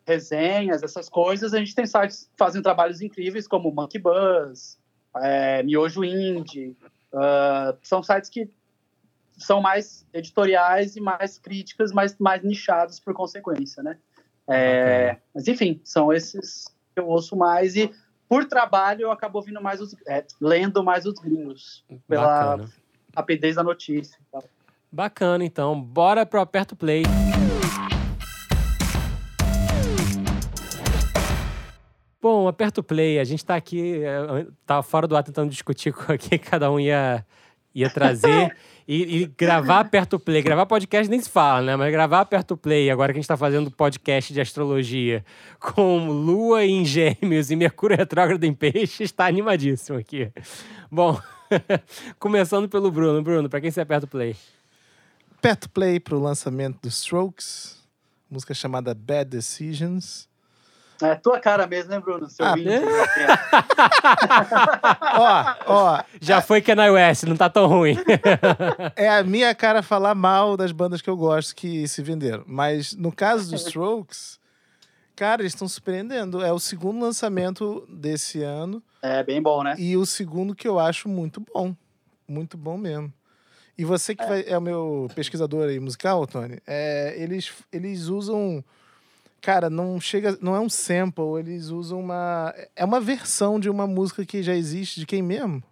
resenhas, 0.06 0.82
essas 0.82 1.08
coisas, 1.08 1.54
a 1.54 1.58
gente 1.58 1.74
tem 1.74 1.86
sites 1.86 2.24
que 2.24 2.36
fazem 2.36 2.62
trabalhos 2.62 3.00
incríveis, 3.00 3.46
como 3.46 3.70
Monkey 3.70 3.98
Buzz, 3.98 4.78
é, 5.16 5.62
Miojo 5.62 6.04
Indie. 6.04 6.76
Uh, 7.12 7.76
são 7.82 8.02
sites 8.02 8.30
que 8.30 8.50
são 9.36 9.60
mais 9.60 10.06
editoriais 10.12 10.96
e 10.96 11.00
mais 11.00 11.38
críticas, 11.38 11.92
mas 11.92 12.16
mais 12.18 12.42
nichados 12.42 13.00
por 13.00 13.14
consequência, 13.14 13.82
né? 13.82 13.98
É, 14.48 15.16
Mas 15.34 15.46
enfim, 15.46 15.80
são 15.84 16.12
esses 16.12 16.64
que 16.92 17.00
eu 17.00 17.06
ouço 17.06 17.36
mais 17.36 17.76
e 17.76 17.90
por 18.28 18.44
trabalho 18.44 19.02
eu 19.02 19.12
acabo 19.12 19.38
ouvindo 19.38 19.60
mais 19.62 19.80
os, 19.80 19.94
é, 20.06 20.24
lendo 20.40 20.82
mais 20.82 21.06
os 21.06 21.14
gringos 21.14 21.84
pela 22.08 22.56
Bacana. 22.56 22.70
rapidez 23.14 23.56
da 23.56 23.62
notícia. 23.62 24.18
e 24.20 24.24
tal. 24.32 24.44
Bacana, 24.92 25.44
então. 25.44 25.80
Bora 25.80 26.26
pro 26.26 26.40
Aperto 26.40 26.74
Play. 26.74 27.04
Bom, 32.20 32.46
aperto 32.46 32.82
play. 32.82 33.18
A 33.18 33.24
gente 33.24 33.44
tá 33.44 33.56
aqui, 33.56 34.02
eh, 34.04 34.46
tá 34.66 34.82
fora 34.82 35.06
do 35.06 35.16
ar 35.16 35.22
tentando 35.22 35.48
discutir 35.50 35.88
o 36.06 36.18
que 36.18 36.36
cada 36.36 36.70
um 36.70 36.78
ia, 36.78 37.24
ia 37.74 37.88
trazer. 37.88 38.54
e, 38.86 39.22
e 39.22 39.26
gravar 39.26 39.80
aperto 39.80 40.18
play. 40.18 40.42
Gravar 40.42 40.66
podcast 40.66 41.10
nem 41.10 41.18
se 41.18 41.30
fala, 41.30 41.62
né? 41.62 41.76
Mas 41.76 41.90
gravar 41.90 42.20
aperto 42.20 42.58
play, 42.58 42.90
agora 42.90 43.12
que 43.12 43.18
a 43.18 43.22
gente 43.22 43.28
tá 43.28 43.38
fazendo 43.38 43.70
podcast 43.70 44.34
de 44.34 44.40
astrologia 44.40 45.24
com 45.58 46.08
Lua 46.08 46.66
em 46.66 46.84
Gêmeos 46.84 47.50
e 47.50 47.56
Mercúrio 47.56 47.96
retrógrado 47.96 48.44
em 48.44 48.52
Peixes, 48.52 49.10
tá 49.12 49.24
animadíssimo 49.24 49.98
aqui. 49.98 50.30
Bom, 50.90 51.18
começando 52.20 52.68
pelo 52.68 52.90
Bruno. 52.90 53.22
Bruno, 53.22 53.48
pra 53.48 53.62
quem 53.62 53.70
você 53.70 53.80
aperta 53.80 54.04
o 54.04 54.08
play? 54.08 54.36
Pet 55.40 55.68
Play 55.70 55.98
pro 56.00 56.18
lançamento 56.18 56.78
dos 56.82 56.98
Strokes, 56.98 57.76
música 58.30 58.52
chamada 58.54 58.94
Bad 58.94 59.30
Decisions. 59.30 60.28
É 61.02 61.14
tua 61.14 61.40
cara 61.40 61.66
mesmo, 61.66 61.90
né, 61.92 61.98
Bruno? 61.98 62.28
Seu 62.28 62.44
Ah, 62.44 62.54
vídeo. 62.54 62.72
Ó, 65.18 65.54
ó, 65.66 66.02
Já 66.20 66.42
foi 66.42 66.60
Kanye 66.60 66.90
West, 66.90 67.22
não 67.24 67.36
tá 67.36 67.48
tão 67.48 67.66
ruim. 67.66 67.96
é 68.96 69.08
a 69.08 69.22
minha 69.24 69.54
cara 69.54 69.82
falar 69.82 70.14
mal 70.14 70.56
das 70.58 70.72
bandas 70.72 71.00
que 71.00 71.08
eu 71.08 71.16
gosto 71.16 71.56
que 71.56 71.88
se 71.88 72.02
venderam. 72.02 72.44
Mas 72.46 72.94
no 72.94 73.10
caso 73.10 73.50
dos 73.50 73.62
Strokes, 73.66 74.38
cara, 75.16 75.40
eles 75.42 75.54
estão 75.54 75.66
surpreendendo. 75.68 76.44
É 76.44 76.52
o 76.52 76.58
segundo 76.58 77.00
lançamento 77.00 77.86
desse 77.88 78.42
ano 78.42 78.82
É 79.02 79.22
bem 79.22 79.40
bom, 79.40 79.62
né? 79.62 79.74
e 79.78 79.96
o 79.96 80.04
segundo 80.04 80.54
que 80.54 80.68
eu 80.68 80.78
acho 80.78 81.08
muito 81.08 81.40
bom. 81.54 81.74
Muito 82.28 82.58
bom 82.58 82.76
mesmo. 82.76 83.10
E 83.80 83.84
você 83.84 84.14
que 84.14 84.26
vai- 84.26 84.44
é 84.46 84.58
o 84.58 84.60
meu 84.60 85.08
pesquisador 85.14 85.66
aí 85.66 85.80
musical, 85.80 86.26
Tony, 86.26 86.58
é, 86.66 87.14
eles, 87.16 87.50
eles 87.72 88.08
usam. 88.08 88.62
Cara, 89.40 89.70
não 89.70 89.98
chega. 89.98 90.36
Não 90.42 90.54
é 90.54 90.60
um 90.60 90.68
sample, 90.68 91.38
eles 91.38 91.68
usam 91.68 91.98
uma. 91.98 92.54
É 92.76 92.84
uma 92.84 93.00
versão 93.00 93.58
de 93.58 93.70
uma 93.70 93.86
música 93.86 94.22
que 94.26 94.42
já 94.42 94.54
existe 94.54 95.00
de 95.00 95.06
quem 95.06 95.22
mesmo? 95.22 95.62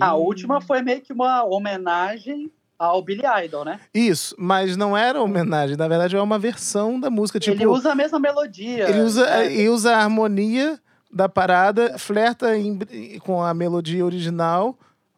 A 0.00 0.08
Ih, 0.08 0.18
última 0.18 0.60
foi 0.60 0.82
meio 0.82 1.00
que 1.00 1.12
uma 1.12 1.44
homenagem 1.44 2.50
ao 2.76 3.00
Billy 3.00 3.22
Idol, 3.44 3.64
né? 3.64 3.78
Isso, 3.94 4.34
mas 4.36 4.76
não 4.76 4.96
era 4.96 5.22
homenagem, 5.22 5.76
na 5.76 5.86
verdade 5.86 6.16
é 6.16 6.20
uma 6.20 6.40
versão 6.40 6.98
da 6.98 7.08
música. 7.08 7.38
Tipo, 7.38 7.56
ele 7.56 7.66
usa 7.68 7.92
a 7.92 7.94
mesma 7.94 8.18
melodia. 8.18 8.90
ele 8.90 9.00
usa, 9.00 9.24
né? 9.24 9.46
ele 9.54 9.68
usa 9.68 9.92
a 9.94 10.02
harmonia 10.02 10.78
da 11.08 11.28
parada, 11.28 11.96
flerta 11.98 12.58
em- 12.58 12.76
com 13.20 13.40
a 13.42 13.54
melodia 13.54 14.04
original, 14.04 14.76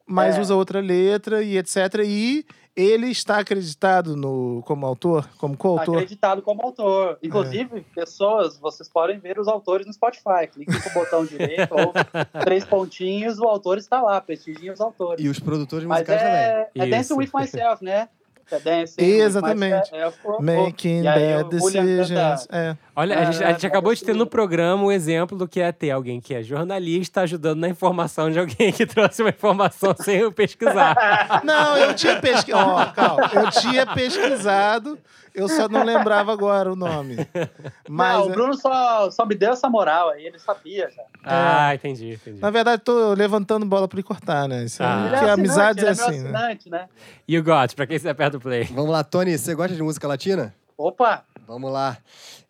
mas 0.09 0.37
É. 0.37 0.41
usa 0.41 0.55
outra 0.57 0.81
letra 0.81 1.43
e 1.43 1.57
etc. 1.59 1.77
E 2.05 2.45
ele 2.77 3.11
está 3.11 3.39
acreditado 3.41 4.15
no, 4.17 4.63
como 4.65 4.87
autor, 4.87 5.29
como 5.39 5.55
Tá 5.55 5.61
coautor. 5.63 5.97
acreditado 5.97 6.41
como 6.43 6.63
autor. 6.63 7.19
É. 7.21 7.27
Inclusive, 7.27 7.81
pessoas, 7.95 8.57
vocês 8.59 8.89
podem 8.89 9.19
ver 9.19 9.39
os 9.39 9.49
autores 9.49 9.85
no 9.87 9.93
Spotify. 9.93 10.47
Clique 10.53 10.71
no 10.73 10.95
botão 10.95 11.25
direito 11.25 11.69
ou 11.75 11.93
três 12.41 12.65
pontinhos, 12.65 13.39
o 13.41 13.45
autor 13.45 13.79
está 13.79 14.01
lá, 14.01 14.21
prestigiem 14.21 14.71
os 14.71 14.81
autores. 14.81 15.25
E 15.25 15.29
os 15.29 15.41
produtores 15.41 15.85
Mas 15.87 15.99
musicais 16.01 16.21
também. 16.21 16.37
é, 16.37 16.71
é 16.77 16.87
Dance 16.87 17.13
Isso. 17.13 17.17
With 17.17 17.31
Myself, 17.35 17.85
né? 17.85 18.09
É 18.51 18.59
Dancing 18.59 19.03
Exatamente. 19.03 19.91
É, 19.95 20.09
o- 20.25 20.43
Making 20.43 21.01
E 21.01 21.03
bad 21.05 21.49
decisions. 21.51 22.47
É. 22.51 22.77
Olha, 22.97 23.19
a 23.21 23.25
gente, 23.31 23.45
a 23.45 23.49
Ah, 23.49 23.53
gente 23.53 23.67
acabou 23.67 23.95
de 23.95 24.03
ter 24.03 24.15
no 24.15 24.27
programa 24.27 24.85
o 24.85 24.91
exemplo 24.93 25.37
do 25.37 25.47
que 25.47 25.61
é 25.61 25.71
ter 25.71 25.91
alguém 25.91 26.21
que 26.21 26.35
é 26.35 26.43
jornalista 26.43 27.21
ajudando 27.21 27.61
na 27.61 27.69
informação 27.69 28.31
de 28.31 28.39
alguém 28.39 28.73
que 28.73 28.87
trouxe 28.87 29.23
uma 29.23 29.29
informação 29.31 29.95
sem 29.99 30.17
eu 30.17 30.33
pesquisar. 30.33 31.43
Não, 31.45 31.77
eu 31.77 31.95
tinha 31.95 32.17
pesquisado. 32.21 32.71
Ó, 32.71 32.85
calma. 32.87 33.31
Eu 33.35 33.51
tinha 33.51 33.87
pesquisado, 33.87 34.99
eu 35.39 35.49
só 35.49 35.69
não 35.69 35.83
lembrava 35.85 36.33
agora 36.33 36.73
o 36.73 36.77
nome. 36.77 37.17
Mas, 37.89 38.19
Não, 38.19 38.27
o 38.27 38.31
Bruno 38.31 38.55
só, 38.57 39.11
só 39.11 39.25
me 39.25 39.35
deu 39.35 39.53
essa 39.53 39.69
moral 39.69 40.11
aí, 40.11 40.27
ele 40.27 40.39
sabia 40.39 40.91
já. 40.91 41.03
Ah, 41.25 41.75
entendi, 41.75 42.15
entendi. 42.15 42.41
na 42.41 42.51
verdade, 42.51 42.83
tô 42.83 43.13
levantando 43.15 43.65
bola 43.67 43.89
pra 43.89 43.97
ele 43.97 44.03
cortar, 44.03 44.49
né? 44.49 44.65
Isso 44.65 44.83
é- 44.83 44.87
Ah. 44.87 45.17
Que 45.19 45.25
é 45.25 45.31
amizades 45.31 45.85
é 45.85 45.89
assim, 45.89 46.21
né? 46.21 46.59
né? 46.67 46.89
E 47.27 47.39
o 47.39 47.43
Got, 47.43 47.75
pra 47.75 47.87
quem 47.87 47.99
você 47.99 48.09
aperta 48.09 48.37
o 48.37 48.41
play? 48.41 48.65
Vamos 48.65 48.91
lá, 48.91 49.03
Tony, 49.05 49.37
você 49.37 49.55
gosta 49.55 49.75
de 49.75 49.83
música 49.83 50.07
latina? 50.09 50.55
Opa, 50.77 51.25
Vamos 51.49 51.73
lá. 51.73 51.97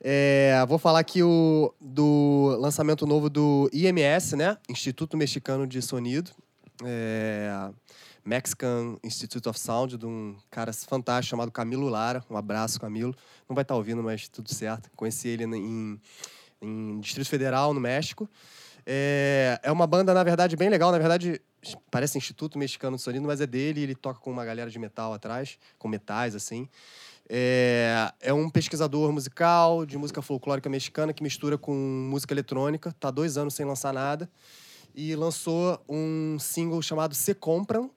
É, 0.03 0.65
vou 0.67 0.77
falar 0.77 0.99
aqui 0.99 1.23
o, 1.23 1.73
do 1.81 2.57
lançamento 2.59 3.07
novo 3.07 3.31
do 3.31 3.71
IMS, 3.73 4.35
né? 4.35 4.57
Instituto 4.69 5.17
Mexicano 5.17 5.69
de 5.69 5.81
Sonido. 5.81 6.33
É, 6.85 7.69
Mexican 8.29 8.99
Institute 9.03 9.49
of 9.49 9.59
Sound, 9.59 9.97
de 9.97 10.05
um 10.05 10.37
cara 10.51 10.71
fantástico 10.73 11.31
chamado 11.31 11.51
Camilo 11.51 11.89
Lara. 11.89 12.23
Um 12.29 12.37
abraço, 12.37 12.79
Camilo. 12.79 13.15
Não 13.49 13.55
vai 13.55 13.63
estar 13.63 13.75
ouvindo, 13.75 14.03
mas 14.03 14.29
tudo 14.29 14.53
certo. 14.53 14.91
Conheci 14.95 15.29
ele 15.29 15.45
em, 15.45 15.99
em 16.61 17.01
Distrito 17.01 17.27
Federal, 17.27 17.73
no 17.73 17.81
México. 17.81 18.29
É, 18.85 19.59
é 19.63 19.73
uma 19.73 19.87
banda, 19.87 20.13
na 20.13 20.23
verdade, 20.23 20.57
bem 20.57 20.69
legal. 20.69 20.93
Na 20.93 20.99
verdade, 20.99 21.41
parece 21.91 22.19
Instituto 22.19 22.59
Mexicano 22.59 22.97
de 22.99 23.03
Sonido, 23.03 23.27
mas 23.27 23.41
é 23.41 23.47
dele. 23.47 23.81
Ele 23.81 23.95
toca 23.95 24.21
com 24.21 24.31
uma 24.31 24.45
galera 24.45 24.71
de 24.71 24.79
metal 24.79 25.15
atrás, 25.15 25.59
com 25.79 25.89
metais, 25.89 26.35
assim. 26.35 26.69
É, 27.31 28.13
é 28.21 28.33
um 28.33 28.51
pesquisador 28.51 29.11
musical 29.11 29.87
de 29.87 29.97
música 29.97 30.21
folclórica 30.21 30.69
mexicana 30.69 31.15
que 31.15 31.23
mistura 31.23 31.57
com 31.57 31.73
música 31.75 32.35
eletrônica. 32.35 32.95
Tá 33.01 33.11
dois 33.11 33.39
anos 33.39 33.55
sem 33.55 33.65
lançar 33.65 33.95
nada. 33.95 34.29
E 34.95 35.17
lançou 35.17 35.83
um 35.89 36.39
single 36.39 36.83
chamado 36.83 37.15
Se 37.15 37.35
Compram. 37.35 37.91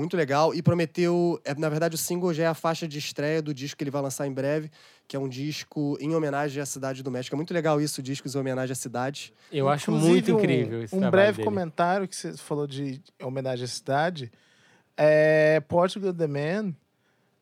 Muito 0.00 0.16
legal. 0.16 0.54
E 0.54 0.62
prometeu. 0.62 1.40
É, 1.44 1.54
na 1.54 1.68
verdade, 1.68 1.94
o 1.94 1.98
single 1.98 2.32
já 2.32 2.44
é 2.44 2.46
a 2.46 2.54
faixa 2.54 2.88
de 2.88 2.98
estreia 2.98 3.40
do 3.42 3.52
disco 3.54 3.76
que 3.76 3.84
ele 3.84 3.90
vai 3.90 4.00
lançar 4.02 4.26
em 4.26 4.32
breve, 4.32 4.70
que 5.06 5.14
é 5.14 5.18
um 5.18 5.28
disco 5.28 5.96
em 6.00 6.14
homenagem 6.14 6.62
à 6.62 6.66
cidade 6.66 7.02
do 7.02 7.10
México. 7.10 7.34
É 7.34 7.38
muito 7.38 7.52
legal 7.52 7.80
isso, 7.80 8.02
discos 8.02 8.34
em 8.34 8.38
homenagem 8.38 8.72
à 8.72 8.76
cidade. 8.76 9.32
Eu 9.52 9.68
acho 9.68 9.90
Inclusive, 9.90 10.10
muito 10.12 10.34
um- 10.34 10.38
incrível 10.38 10.82
esse 10.82 10.94
Um 10.94 11.00
trabalho 11.00 11.10
breve 11.12 11.36
dele. 11.36 11.44
comentário 11.48 12.08
que 12.08 12.16
você 12.16 12.36
falou 12.36 12.66
de 12.66 13.00
homenagem 13.22 13.64
à 13.64 13.68
cidade. 13.68 14.32
É, 14.96 15.60
Portugal 15.60 16.12
The 16.14 16.26
Man 16.26 16.74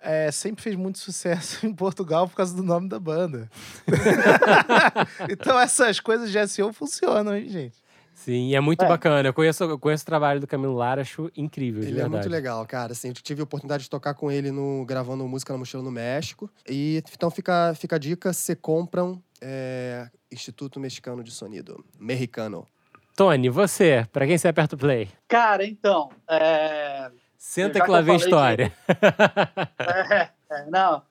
é, 0.00 0.30
sempre 0.30 0.62
fez 0.62 0.76
muito 0.76 0.98
sucesso 0.98 1.64
em 1.66 1.72
Portugal 1.74 2.28
por 2.28 2.36
causa 2.36 2.54
do 2.56 2.62
nome 2.62 2.88
da 2.88 2.98
banda. 3.00 3.48
então 5.30 5.58
essas 5.58 6.00
coisas 6.00 6.30
de 6.30 6.46
SEO 6.48 6.72
funcionam, 6.72 7.36
hein, 7.36 7.48
gente? 7.48 7.76
Sim, 8.18 8.48
e 8.48 8.56
é 8.56 8.60
muito 8.60 8.84
É. 8.84 8.88
bacana. 8.88 9.28
Eu 9.28 9.32
conheço, 9.32 9.62
eu 9.62 9.78
conheço 9.78 10.02
o 10.02 10.06
trabalho 10.06 10.40
do 10.40 10.46
Camilo 10.46 10.74
Lara, 10.74 11.02
acho 11.02 11.30
incrível, 11.36 11.82
de 11.82 11.88
Ele 11.88 12.00
é 12.00 12.08
muito 12.08 12.28
legal, 12.28 12.66
cara. 12.66 12.92
Assim, 12.92 13.08
eu 13.08 13.14
tive 13.14 13.40
a 13.40 13.44
oportunidade 13.44 13.84
de 13.84 13.90
tocar 13.90 14.12
com 14.14 14.30
ele 14.30 14.50
no, 14.50 14.84
gravando 14.84 15.26
música 15.28 15.52
na 15.52 15.58
mochila 15.58 15.84
no 15.84 15.90
México. 15.90 16.50
E 16.68 17.02
então 17.14 17.30
fica, 17.30 17.72
fica 17.76 17.94
a 17.94 17.98
dica: 17.98 18.32
se 18.32 18.56
compram 18.56 19.22
é, 19.40 20.08
Instituto 20.32 20.80
Mexicano 20.80 21.22
de 21.22 21.30
Sonido. 21.30 21.84
Mexicano. 21.98 22.66
Tony, 23.14 23.48
você, 23.48 24.04
pra 24.12 24.26
quem 24.26 24.36
você 24.36 24.48
aperta 24.48 24.74
o 24.74 24.78
play? 24.78 25.08
cara, 25.28 25.64
então, 25.64 26.10
é, 26.28 27.10
Senta 27.36 27.78
Já 27.78 27.84
que 27.84 27.90
lá 27.90 28.00
vem 28.00 28.18
falei 28.18 28.26
história. 28.26 28.72
É, 30.10 30.28
é, 30.50 30.66
não. 30.68 31.02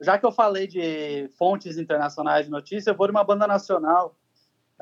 Já 0.00 0.18
que 0.18 0.24
eu 0.24 0.32
falei 0.32 0.66
de 0.66 1.28
fontes 1.38 1.76
internacionais 1.78 2.46
de 2.46 2.50
notícia, 2.50 2.90
eu 2.90 2.94
vou 2.96 3.06
de 3.06 3.10
uma 3.10 3.22
banda 3.22 3.46
nacional 3.46 4.16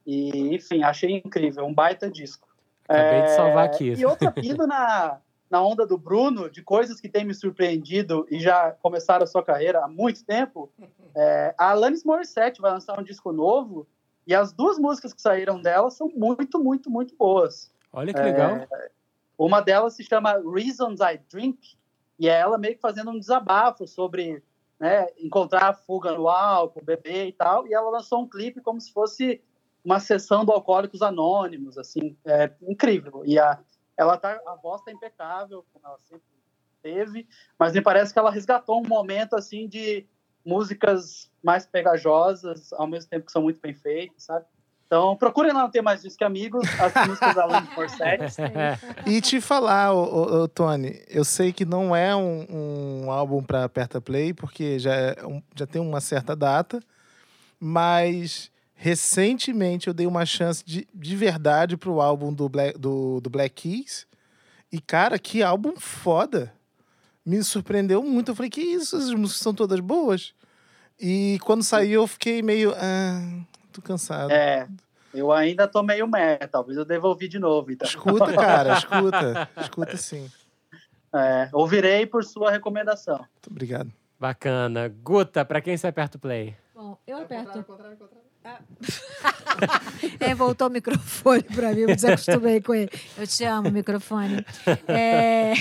E, 0.05 0.53
enfim, 0.53 0.83
achei 0.83 1.15
incrível, 1.15 1.65
um 1.65 1.73
baita 1.73 2.11
disco. 2.11 2.49
Acabei 2.85 3.21
de 3.21 3.29
salvar 3.29 3.65
aqui. 3.65 3.93
E 3.93 4.05
outra, 4.05 4.33
indo 4.43 4.67
na, 4.67 5.21
na 5.49 5.61
onda 5.61 5.85
do 5.85 5.97
Bruno, 5.97 6.49
de 6.49 6.61
coisas 6.61 6.99
que 6.99 7.09
têm 7.09 7.25
me 7.25 7.33
surpreendido 7.33 8.27
e 8.29 8.39
já 8.39 8.71
começaram 8.81 9.23
a 9.23 9.27
sua 9.27 9.43
carreira 9.43 9.83
há 9.83 9.87
muito 9.87 10.23
tempo, 10.23 10.71
é, 11.15 11.55
a 11.57 11.71
Alanis 11.71 12.03
Morissette 12.03 12.61
vai 12.61 12.71
lançar 12.71 12.99
um 12.99 13.03
disco 13.03 13.31
novo 13.31 13.87
e 14.25 14.35
as 14.35 14.51
duas 14.51 14.77
músicas 14.77 15.13
que 15.13 15.21
saíram 15.21 15.61
dela 15.61 15.89
são 15.89 16.11
muito, 16.13 16.59
muito, 16.59 16.89
muito 16.89 17.15
boas. 17.15 17.71
Olha 17.93 18.13
que 18.13 18.21
legal. 18.21 18.57
É, 18.57 18.91
uma 19.37 19.61
delas 19.61 19.93
se 19.93 20.03
chama 20.03 20.33
Reasons 20.33 20.99
I 20.99 21.19
Drink 21.31 21.77
e 22.19 22.27
é 22.27 22.33
ela 22.33 22.57
meio 22.57 22.75
que 22.75 22.81
fazendo 22.81 23.11
um 23.11 23.19
desabafo 23.19 23.87
sobre 23.87 24.43
né, 24.79 25.07
encontrar 25.17 25.69
a 25.69 25.73
fuga 25.73 26.13
no 26.13 26.27
álcool, 26.27 26.83
beber 26.83 27.27
e 27.27 27.31
tal, 27.31 27.67
e 27.67 27.73
ela 27.73 27.89
lançou 27.89 28.21
um 28.21 28.27
clipe 28.27 28.61
como 28.61 28.81
se 28.81 28.91
fosse 28.91 29.41
uma 29.83 29.99
sessão 29.99 30.43
do 30.43 30.51
Alcoólicos 30.51 31.01
Anônimos, 31.01 31.77
assim, 31.77 32.15
é 32.25 32.51
incrível. 32.61 33.23
E 33.25 33.39
a, 33.39 33.57
ela 33.97 34.17
tá, 34.17 34.39
a 34.45 34.55
voz 34.55 34.81
tá 34.83 34.91
impecável, 34.91 35.65
como 35.73 35.85
ela 35.85 35.99
sempre 35.99 36.23
teve, 36.81 37.27
mas 37.57 37.73
me 37.73 37.81
parece 37.81 38.13
que 38.13 38.19
ela 38.19 38.31
resgatou 38.31 38.79
um 38.79 38.87
momento, 38.87 39.35
assim, 39.35 39.67
de 39.67 40.05
músicas 40.45 41.29
mais 41.43 41.65
pegajosas, 41.65 42.71
ao 42.73 42.87
mesmo 42.87 43.09
tempo 43.09 43.25
que 43.25 43.31
são 43.31 43.41
muito 43.41 43.59
bem 43.59 43.73
feitas, 43.73 44.23
sabe? 44.23 44.45
Então, 44.85 45.17
procurem 45.17 45.51
lá 45.51 45.63
não 45.63 45.69
ter 45.69 45.81
mais 45.81 46.01
disco 46.01 46.19
que 46.19 46.23
amigos, 46.23 46.65
as 46.79 46.93
músicas 47.05 47.35
da 47.35 47.43
Alanis 47.43 47.75
Morissette. 47.75 48.41
e 49.05 49.19
te 49.19 49.41
falar, 49.41 49.93
ô, 49.93 50.03
ô, 50.03 50.43
ô, 50.43 50.47
Tony, 50.47 51.03
eu 51.09 51.25
sei 51.25 51.51
que 51.51 51.65
não 51.65 51.93
é 51.93 52.15
um, 52.15 52.45
um 53.03 53.11
álbum 53.11 53.43
para 53.43 53.65
aperta 53.65 53.99
play, 53.99 54.33
porque 54.33 54.79
já, 54.79 54.93
é 54.93 55.25
um, 55.25 55.43
já 55.53 55.67
tem 55.67 55.81
uma 55.81 55.99
certa 55.99 56.33
data, 56.33 56.79
mas 57.59 58.49
Recentemente 58.79 59.87
eu 59.87 59.93
dei 59.93 60.05
uma 60.05 60.23
chance 60.23 60.63
de, 60.63 60.87
de 60.93 61.15
verdade 61.15 61.75
pro 61.75 61.99
álbum 61.99 62.31
do 62.31 62.47
Black, 62.47 62.77
do, 62.77 63.19
do 63.19 63.27
Black 63.27 63.69
Keys. 63.69 64.05
E, 64.71 64.79
cara, 64.79 65.17
que 65.17 65.41
álbum 65.41 65.75
foda. 65.77 66.53
Me 67.25 67.43
surpreendeu 67.43 68.03
muito. 68.03 68.31
Eu 68.31 68.35
falei, 68.35 68.51
que 68.51 68.61
isso? 68.61 68.95
As 68.95 69.09
músicas 69.11 69.41
são 69.41 69.53
todas 69.53 69.79
boas. 69.79 70.33
E 70.99 71.39
quando 71.43 71.63
saiu 71.63 72.01
eu 72.01 72.07
fiquei 72.07 72.43
meio. 72.43 72.71
Ah, 72.75 73.43
tô 73.73 73.81
cansado. 73.81 74.31
É. 74.31 74.67
Eu 75.11 75.31
ainda 75.31 75.67
tô 75.67 75.81
meio 75.81 76.07
meh, 76.07 76.37
talvez 76.51 76.77
eu 76.77 76.85
devolvi 76.85 77.27
de 77.27 77.39
novo. 77.39 77.71
Então. 77.71 77.87
Escuta, 77.87 78.31
cara, 78.33 78.73
escuta. 78.77 79.49
Escuta 79.59 79.97
sim. 79.97 80.29
É, 81.15 81.49
ouvirei 81.51 82.05
por 82.05 82.23
sua 82.23 82.51
recomendação. 82.51 83.17
Muito 83.17 83.49
obrigado. 83.49 83.91
Bacana. 84.19 84.87
Guta, 84.87 85.43
pra 85.43 85.61
quem 85.61 85.75
você 85.75 85.87
aperta 85.87 86.17
o 86.17 86.21
play? 86.21 86.55
Bom, 86.75 86.95
eu 87.07 87.17
aperto. 87.17 87.63
Contrário, 87.63 87.97
contrário, 87.97 88.26
é, 90.19 90.35
voltou 90.35 90.67
o 90.67 90.71
microfone 90.71 91.43
para 91.43 91.73
mim, 91.73 91.81
eu 91.81 91.87
desacostumei 91.87 92.61
com 92.61 92.73
ele. 92.73 92.89
Eu 93.17 93.27
te 93.27 93.43
amo, 93.43 93.71
microfone. 93.71 94.45
É... 94.87 95.53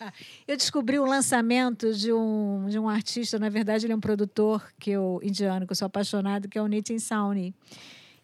eu 0.46 0.56
descobri 0.56 0.98
o 0.98 1.04
lançamento 1.04 1.92
de 1.92 2.12
um, 2.12 2.66
de 2.68 2.78
um 2.78 2.88
artista, 2.88 3.38
na 3.38 3.48
verdade, 3.48 3.86
ele 3.86 3.92
é 3.92 3.96
um 3.96 4.00
produtor 4.00 4.66
que 4.78 4.90
eu, 4.90 5.20
indiano, 5.22 5.66
que 5.66 5.72
eu 5.72 5.76
sou 5.76 5.86
apaixonado, 5.86 6.48
que 6.48 6.58
é 6.58 6.62
o 6.62 6.66
Nitin 6.66 6.98
Sauni. 6.98 7.54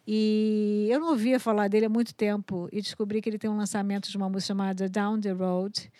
E 0.06 0.88
eu 0.90 0.98
não 0.98 1.10
ouvia 1.10 1.38
falar 1.38 1.68
dele 1.68 1.86
há 1.86 1.88
muito 1.88 2.14
tempo 2.14 2.68
e 2.72 2.80
descobri 2.80 3.20
que 3.20 3.28
ele 3.28 3.38
tem 3.38 3.48
um 3.48 3.56
lançamento 3.56 4.10
de 4.10 4.16
uma 4.16 4.28
música 4.28 4.48
chamada 4.48 4.88
Down 4.88 5.20
the 5.20 5.30
Road, 5.30 5.90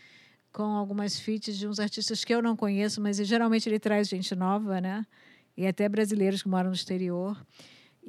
com 0.52 0.64
algumas 0.64 1.18
feats 1.20 1.56
de 1.56 1.68
uns 1.68 1.78
artistas 1.78 2.24
que 2.24 2.34
eu 2.34 2.42
não 2.42 2.56
conheço, 2.56 3.00
mas 3.00 3.18
geralmente 3.18 3.68
ele 3.68 3.78
traz 3.78 4.08
gente 4.08 4.34
nova, 4.34 4.80
né? 4.80 5.06
E 5.56 5.66
até 5.66 5.88
brasileiros 5.88 6.42
que 6.42 6.48
moram 6.48 6.70
no 6.70 6.74
exterior. 6.74 7.36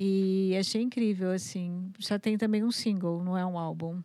E 0.04 0.58
achei 0.58 0.82
incrível, 0.82 1.30
assim. 1.30 1.94
Já 2.00 2.18
tem 2.18 2.36
também 2.36 2.64
um 2.64 2.72
single, 2.72 3.24
não 3.24 3.38
é 3.38 3.46
um 3.46 3.56
álbum. 3.56 4.02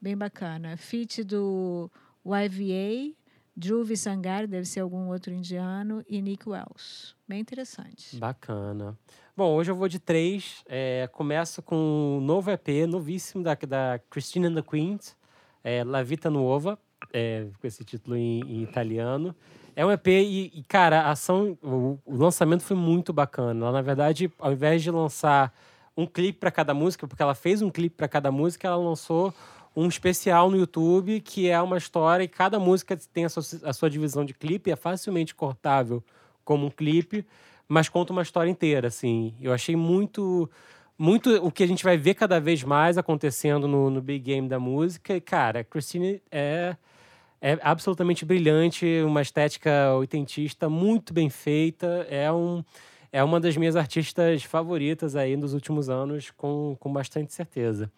Bem 0.00 0.16
bacana. 0.16 0.76
Feat 0.76 1.24
do 1.24 1.90
YVA, 2.24 3.12
Dhruv 3.56 3.96
Sangar, 3.96 4.46
deve 4.46 4.64
ser 4.64 4.78
algum 4.78 5.08
outro 5.08 5.32
indiano, 5.34 6.04
e 6.08 6.22
Nick 6.22 6.48
Wells. 6.48 7.16
Bem 7.26 7.40
interessante. 7.40 8.14
Bacana. 8.16 8.96
Bom, 9.36 9.56
hoje 9.56 9.72
eu 9.72 9.74
vou 9.74 9.88
de 9.88 9.98
três. 9.98 10.62
É, 10.68 11.08
começo 11.10 11.60
com 11.62 12.18
um 12.18 12.20
novo 12.20 12.52
EP, 12.52 12.86
novíssimo, 12.88 13.42
da, 13.42 13.54
da 13.54 14.00
Christina 14.08 14.46
and 14.46 14.54
the 14.54 14.62
Queens, 14.62 15.16
é, 15.64 15.82
La 15.82 16.04
Vita 16.04 16.30
Nuova, 16.30 16.78
é, 17.12 17.48
com 17.60 17.66
esse 17.66 17.82
título 17.84 18.16
em, 18.16 18.40
em 18.42 18.62
italiano. 18.62 19.34
É 19.76 19.84
um 19.84 19.90
EP 19.90 20.06
e, 20.06 20.52
e 20.54 20.62
cara, 20.64 21.02
a 21.02 21.10
ação, 21.10 21.58
o, 21.62 21.98
o, 22.04 22.16
lançamento 22.16 22.62
foi 22.62 22.76
muito 22.76 23.12
bacana. 23.12 23.64
Ela, 23.64 23.72
na 23.72 23.82
verdade, 23.82 24.30
ao 24.38 24.52
invés 24.52 24.82
de 24.82 24.90
lançar 24.90 25.52
um 25.96 26.06
clipe 26.06 26.38
para 26.38 26.50
cada 26.50 26.72
música, 26.72 27.06
porque 27.06 27.22
ela 27.22 27.34
fez 27.34 27.62
um 27.62 27.70
clipe 27.70 27.96
para 27.96 28.08
cada 28.08 28.30
música, 28.30 28.68
ela 28.68 28.76
lançou 28.76 29.34
um 29.76 29.88
especial 29.88 30.50
no 30.50 30.56
YouTube 30.56 31.20
que 31.20 31.48
é 31.48 31.60
uma 31.60 31.76
história 31.76 32.22
e 32.22 32.28
cada 32.28 32.60
música 32.60 32.96
tem 33.12 33.24
a 33.24 33.28
sua, 33.28 33.42
a 33.64 33.72
sua 33.72 33.90
divisão 33.90 34.24
de 34.24 34.32
clipe, 34.32 34.70
é 34.70 34.76
facilmente 34.76 35.34
cortável 35.34 36.02
como 36.44 36.66
um 36.66 36.70
clipe, 36.70 37.26
mas 37.66 37.88
conta 37.88 38.12
uma 38.12 38.22
história 38.22 38.50
inteira, 38.50 38.88
assim. 38.88 39.34
Eu 39.40 39.52
achei 39.52 39.74
muito 39.74 40.48
muito 40.96 41.30
o 41.44 41.50
que 41.50 41.64
a 41.64 41.66
gente 41.66 41.82
vai 41.82 41.96
ver 41.96 42.14
cada 42.14 42.40
vez 42.40 42.62
mais 42.62 42.96
acontecendo 42.96 43.66
no, 43.66 43.90
no 43.90 44.00
big 44.00 44.20
game 44.20 44.48
da 44.48 44.60
música. 44.60 45.16
E, 45.16 45.20
cara, 45.20 45.64
Christine 45.64 46.22
é 46.30 46.76
é 47.46 47.58
absolutamente 47.60 48.24
brilhante, 48.24 48.86
uma 49.04 49.20
estética 49.20 49.94
oitentista 49.96 50.66
muito 50.66 51.12
bem 51.12 51.28
feita. 51.28 52.06
É, 52.08 52.32
um, 52.32 52.64
é 53.12 53.22
uma 53.22 53.38
das 53.38 53.54
minhas 53.54 53.76
artistas 53.76 54.44
favoritas 54.44 55.14
aí 55.14 55.36
nos 55.36 55.52
últimos 55.52 55.90
anos, 55.90 56.30
com, 56.30 56.74
com 56.80 56.90
bastante 56.90 57.34
certeza. 57.34 57.92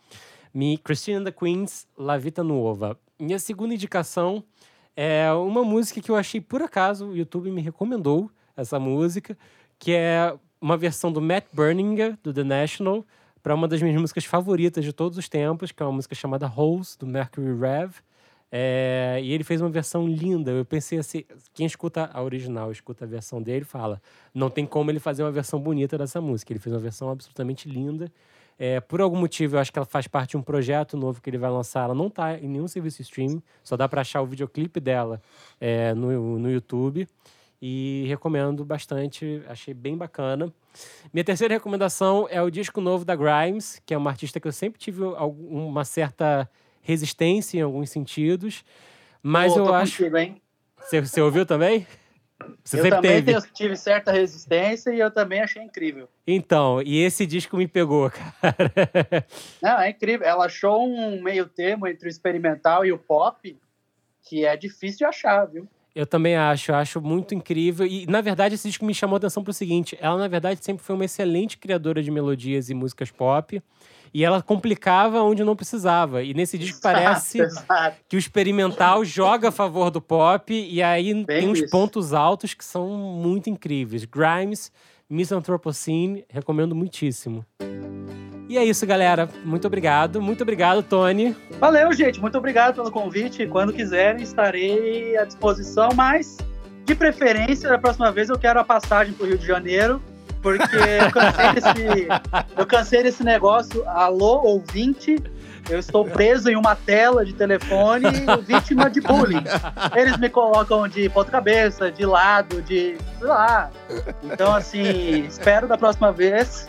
Me, 0.53 0.77
Christina 0.77 1.23
the 1.23 1.31
Queens, 1.31 1.87
La 1.97 2.19
Vita 2.19 2.43
Nuova. 2.43 2.99
Minha 3.21 3.39
segunda 3.39 3.73
indicação 3.73 4.43
é 4.97 5.31
uma 5.33 5.63
música 5.63 6.01
que 6.01 6.11
eu 6.11 6.17
achei 6.17 6.41
por 6.41 6.61
acaso, 6.61 7.11
o 7.11 7.17
YouTube 7.17 7.49
me 7.53 7.61
recomendou 7.61 8.29
essa 8.57 8.81
música, 8.81 9.39
que 9.79 9.93
é 9.93 10.35
uma 10.61 10.77
versão 10.77 11.13
do 11.13 11.21
Matt 11.21 11.45
Berninger, 11.53 12.19
do 12.21 12.35
The 12.35 12.43
National, 12.43 13.07
para 13.45 13.55
uma 13.55 13.69
das 13.69 13.81
minhas 13.81 14.01
músicas 14.01 14.25
favoritas 14.25 14.85
de 14.85 14.93
todos 14.93 15.17
os 15.17 15.29
tempos, 15.29 15.71
que 15.71 15.81
é 15.81 15.87
uma 15.87 15.93
música 15.93 16.17
chamada 16.17 16.53
Holes, 16.53 16.97
do 16.97 17.07
Mercury 17.07 17.57
Rev. 17.57 17.93
É, 18.51 19.19
e 19.23 19.33
ele 19.33 19.45
fez 19.45 19.61
uma 19.61 19.71
versão 19.71 20.07
linda. 20.07 20.51
Eu 20.51 20.65
pensei 20.65 20.99
assim: 20.99 21.25
quem 21.53 21.67
escuta 21.67 22.11
a 22.13 22.23
original, 22.23 22.71
escuta 22.71 23.05
a 23.05 23.09
versão 23.09 23.43
dele, 23.43 23.65
fala, 23.65 24.01
não 24.35 24.49
tem 24.49 24.65
como 24.65 24.91
ele 24.91 25.01
fazer 25.01 25.23
uma 25.23 25.33
versão 25.33 25.61
bonita 25.61 25.99
dessa 25.99 26.21
música. 26.21 26.53
Ele 26.53 26.61
fez 26.61 26.75
uma 26.75 26.81
versão 26.81 27.11
absolutamente 27.11 27.69
linda. 27.69 28.11
É, 28.59 28.81
por 28.81 29.01
algum 29.01 29.19
motivo, 29.19 29.57
eu 29.57 29.61
acho 29.61 29.71
que 29.71 29.79
ela 29.79 29.87
faz 29.87 30.07
parte 30.07 30.31
de 30.31 30.37
um 30.39 30.43
projeto 30.43 30.97
novo 30.97 31.21
que 31.21 31.29
ele 31.29 31.39
vai 31.39 31.51
lançar. 31.51 31.85
Ela 31.85 31.95
não 31.95 32.07
está 32.07 32.39
em 32.39 32.49
nenhum 32.49 32.69
serviço 32.69 33.03
streaming, 33.03 33.43
só 33.63 33.77
dá 33.77 33.89
para 33.89 34.01
achar 34.01 34.23
o 34.23 34.27
videoclipe 34.27 34.81
dela 34.81 35.21
é, 35.61 35.93
no, 35.95 36.39
no 36.39 36.51
YouTube. 36.51 37.07
E 37.61 38.05
recomendo 38.07 38.65
bastante, 38.65 39.43
achei 39.49 39.73
bem 39.73 39.97
bacana. 39.97 40.53
Minha 41.13 41.25
terceira 41.25 41.55
recomendação 41.55 42.27
é 42.31 42.41
o 42.43 42.51
disco 42.51 42.81
novo 42.81 43.05
da 43.05 43.17
Grimes, 43.17 43.81
que 43.85 43.95
é 43.95 43.99
uma 43.99 44.11
artista 44.11 44.39
que 44.39 44.47
eu 44.47 44.53
sempre 44.53 44.79
tive 44.79 45.03
uma 45.03 45.85
certa 45.85 46.49
resistência 46.87 47.59
em 47.59 47.63
alguns 47.63 47.91
sentidos. 47.91 48.65
Mas 49.23 49.53
Pô, 49.53 49.59
eu 49.59 49.75
acho. 49.75 50.05
Contigo? 50.05 50.41
Você, 50.79 51.01
você 51.01 51.21
ouviu 51.21 51.45
também? 51.45 51.85
Você 52.63 52.81
eu 52.81 52.91
também 52.91 53.25
teve. 53.25 53.41
tive 53.53 53.77
certa 53.77 54.13
resistência 54.13 54.91
e 54.91 55.01
eu 55.01 55.11
também 55.11 55.41
achei 55.41 55.63
incrível. 55.63 56.09
Então, 56.27 56.81
e 56.83 57.03
esse 57.03 57.27
disco 57.27 57.57
me 57.57 57.67
pegou, 57.67 58.11
cara. 58.41 59.27
Não, 59.61 59.81
é 59.81 59.91
incrível. 59.91 60.27
Ela 60.27 60.45
achou 60.45 60.87
um 60.87 61.21
meio 61.23 61.47
termo 61.47 61.89
entre 61.89 62.07
o 62.07 62.11
experimental 62.11 62.85
e 62.85 62.93
o 62.93 62.99
pop 62.99 63.59
que 64.23 64.45
é 64.45 64.57
difícil 64.57 64.99
de 64.99 65.05
achar, 65.05 65.45
viu? 65.47 65.69
Eu 65.97 66.07
também 66.07 66.37
acho, 66.37 66.73
eu 66.73 66.75
acho 66.75 67.01
muito 67.01 67.35
incrível. 67.35 67.87
E, 67.87 68.07
na 68.07 68.21
verdade, 68.21 68.55
esse 68.55 68.69
disco 68.69 68.85
me 68.85 68.93
chamou 68.93 69.15
a 69.15 69.17
atenção 69.17 69.43
pro 69.43 69.51
seguinte: 69.51 69.97
ela, 69.99 70.19
na 70.19 70.29
verdade, 70.29 70.63
sempre 70.63 70.85
foi 70.85 70.95
uma 70.95 71.07
excelente 71.07 71.57
criadora 71.57 72.03
de 72.03 72.11
melodias 72.11 72.69
e 72.69 72.75
músicas 72.75 73.11
pop. 73.11 73.63
E 74.13 74.23
ela 74.23 74.43
complicava 74.43 75.23
onde 75.23 75.43
não 75.43 75.57
precisava. 75.57 76.23
E 76.23 76.35
nesse 76.35 76.59
disco 76.59 76.79
exato, 76.79 76.95
parece 77.03 77.41
exato. 77.41 77.97
que 78.07 78.15
o 78.15 78.19
experimental 78.19 79.05
joga 79.07 79.49
a 79.49 79.51
favor 79.51 79.91
do 79.91 80.03
pop. 80.03 80.53
E 80.53 80.83
aí 80.83 81.15
Bem 81.15 81.25
tem 81.25 81.49
uns 81.49 81.61
isso. 81.61 81.71
pontos 81.71 82.13
altos 82.13 82.53
que 82.53 82.65
são 82.65 82.89
muito 82.89 83.49
incríveis. 83.49 84.05
Grimes, 84.05 84.71
Miss 85.09 85.31
Anthropocene, 85.31 86.25
recomendo 86.29 86.75
muitíssimo. 86.75 87.45
E 88.49 88.59
é 88.59 88.65
isso, 88.65 88.87
galera. 88.87 89.29
Muito 89.45 89.67
obrigado. 89.67 90.21
Muito 90.21 90.43
obrigado, 90.43 90.83
Tony. 90.83 91.37
Valeu, 91.59 91.93
gente. 91.93 92.21
Muito 92.21 92.39
obrigado 92.39 92.75
pelo 92.75 92.91
convite. 92.91 93.47
Quando 93.47 93.73
quiserem, 93.73 94.23
estarei 94.23 95.17
à 95.17 95.25
disposição, 95.25 95.89
mas 95.95 96.37
de 96.85 96.95
preferência, 96.95 97.69
da 97.69 97.79
próxima 97.79 98.13
vez 98.13 98.29
eu 98.29 98.39
quero 98.39 98.61
a 98.61 98.65
passagem 98.65 99.13
para 99.13 99.25
o 99.25 99.29
Rio 99.29 99.39
de 99.39 99.47
Janeiro, 99.47 100.01
porque 100.41 100.77
eu 100.77 101.11
cansei 101.11 101.53
desse, 101.55 102.09
eu 102.57 102.67
cansei 102.67 103.03
desse 103.03 103.25
negócio. 103.25 103.89
Alô, 103.89 104.43
ouvinte, 104.45 105.17
eu 105.69 105.79
estou 105.79 106.05
preso 106.05 106.49
em 106.49 106.57
uma 106.57 106.75
tela 106.75 107.25
de 107.25 107.33
telefone 107.33 108.07
vítima 108.47 108.89
de 108.89 109.01
bullying. 109.01 109.45
Eles 109.95 110.17
me 110.19 110.29
colocam 110.29 110.87
de 110.87 111.09
ponta-cabeça, 111.09 111.91
de 111.91 112.05
lado, 112.05 112.63
de. 112.63 112.97
sei 113.19 113.27
lá. 113.27 113.71
Então, 114.23 114.55
assim, 114.55 115.25
espero 115.27 115.67
da 115.67 115.77
próxima 115.77 116.13
vez 116.13 116.69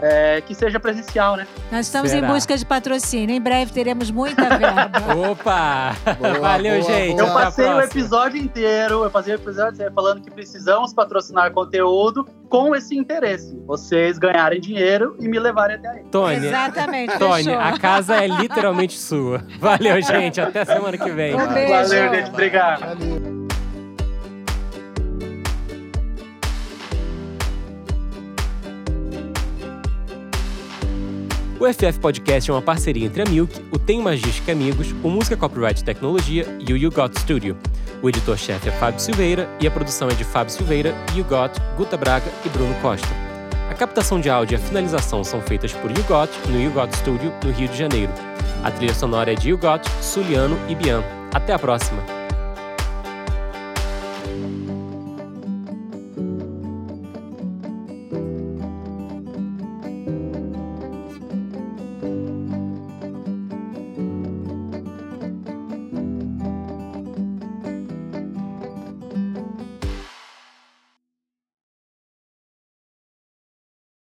é, 0.00 0.40
que 0.40 0.54
seja 0.54 0.78
presencial, 0.78 1.36
né? 1.36 1.46
Nós 1.70 1.86
estamos 1.86 2.10
Será? 2.10 2.26
em 2.26 2.32
busca 2.32 2.56
de 2.56 2.64
patrocínio. 2.64 3.34
Em 3.34 3.40
breve 3.40 3.72
teremos 3.72 4.10
muita 4.10 4.48
verba. 4.56 4.90
Opa! 5.30 5.96
Boa, 6.18 6.38
Valeu, 6.40 6.80
boa, 6.80 6.92
gente. 6.92 7.16
boa. 7.16 7.28
Eu 7.28 7.34
passei 7.34 7.66
o 7.66 7.80
episódio 7.80 8.40
inteiro, 8.40 9.04
eu 9.04 9.10
passei 9.10 9.34
o 9.34 9.36
episódio 9.36 9.74
inteiro 9.74 9.92
falando 9.94 10.20
que 10.22 10.30
precisamos 10.30 10.92
patrocinar 10.92 11.52
conteúdo 11.52 12.26
com 12.48 12.74
esse 12.74 12.96
interesse. 12.96 13.58
Vocês 13.66 14.18
ganharem 14.18 14.60
dinheiro 14.60 15.16
e 15.20 15.28
me 15.28 15.38
levarem 15.38 15.76
até 15.76 15.88
aí. 15.88 16.04
Tony, 16.10 16.46
Exatamente, 16.46 17.18
Tony, 17.18 17.52
a 17.52 17.78
casa 17.78 18.16
é 18.16 18.26
literalmente 18.26 18.98
sua. 18.98 19.42
Valeu, 19.58 20.00
gente. 20.00 20.40
Até 20.40 20.64
semana 20.64 20.96
que 20.96 21.10
vem. 21.10 21.34
Um 21.34 21.48
beijo. 21.48 21.72
Valeu, 21.72 22.14
gente. 22.14 22.30
Obrigado. 22.30 22.80
Valeu. 22.80 23.47
O 31.60 31.66
FF 31.66 31.98
Podcast 31.98 32.48
é 32.48 32.54
uma 32.54 32.62
parceria 32.62 33.04
entre 33.04 33.20
a 33.20 33.24
Milk, 33.24 33.52
o 33.72 33.78
Tem 33.80 34.00
Magística 34.00 34.52
Amigos, 34.52 34.92
o 35.02 35.10
Música 35.10 35.36
Copyright 35.36 35.82
Tecnologia 35.82 36.46
e 36.60 36.72
o 36.72 36.76
You 36.76 36.88
Got 36.88 37.18
Studio. 37.18 37.56
O 38.00 38.08
editor-chefe 38.08 38.68
é 38.68 38.72
Fábio 38.72 39.00
Silveira 39.00 39.48
e 39.60 39.66
a 39.66 39.70
produção 39.70 40.08
é 40.08 40.14
de 40.14 40.22
Fábio 40.22 40.52
Silveira, 40.52 40.94
You 41.16 41.24
Got, 41.24 41.60
Guta 41.76 41.96
Braga 41.96 42.30
e 42.46 42.48
Bruno 42.48 42.72
Costa. 42.80 43.08
A 43.68 43.74
captação 43.74 44.20
de 44.20 44.30
áudio 44.30 44.54
e 44.54 44.56
a 44.56 44.64
finalização 44.64 45.24
são 45.24 45.40
feitas 45.42 45.72
por 45.72 45.90
You 45.90 46.04
Got 46.04 46.30
no 46.48 46.60
You 46.60 46.70
Got 46.70 46.94
Studio, 46.94 47.32
no 47.44 47.50
Rio 47.50 47.66
de 47.66 47.76
Janeiro. 47.76 48.12
A 48.62 48.70
trilha 48.70 48.94
sonora 48.94 49.32
é 49.32 49.34
de 49.34 49.50
You 49.50 49.58
Got, 49.58 49.84
Suliano 50.00 50.56
e 50.68 50.76
Bian. 50.76 51.02
Até 51.34 51.52
a 51.52 51.58
próxima! 51.58 52.17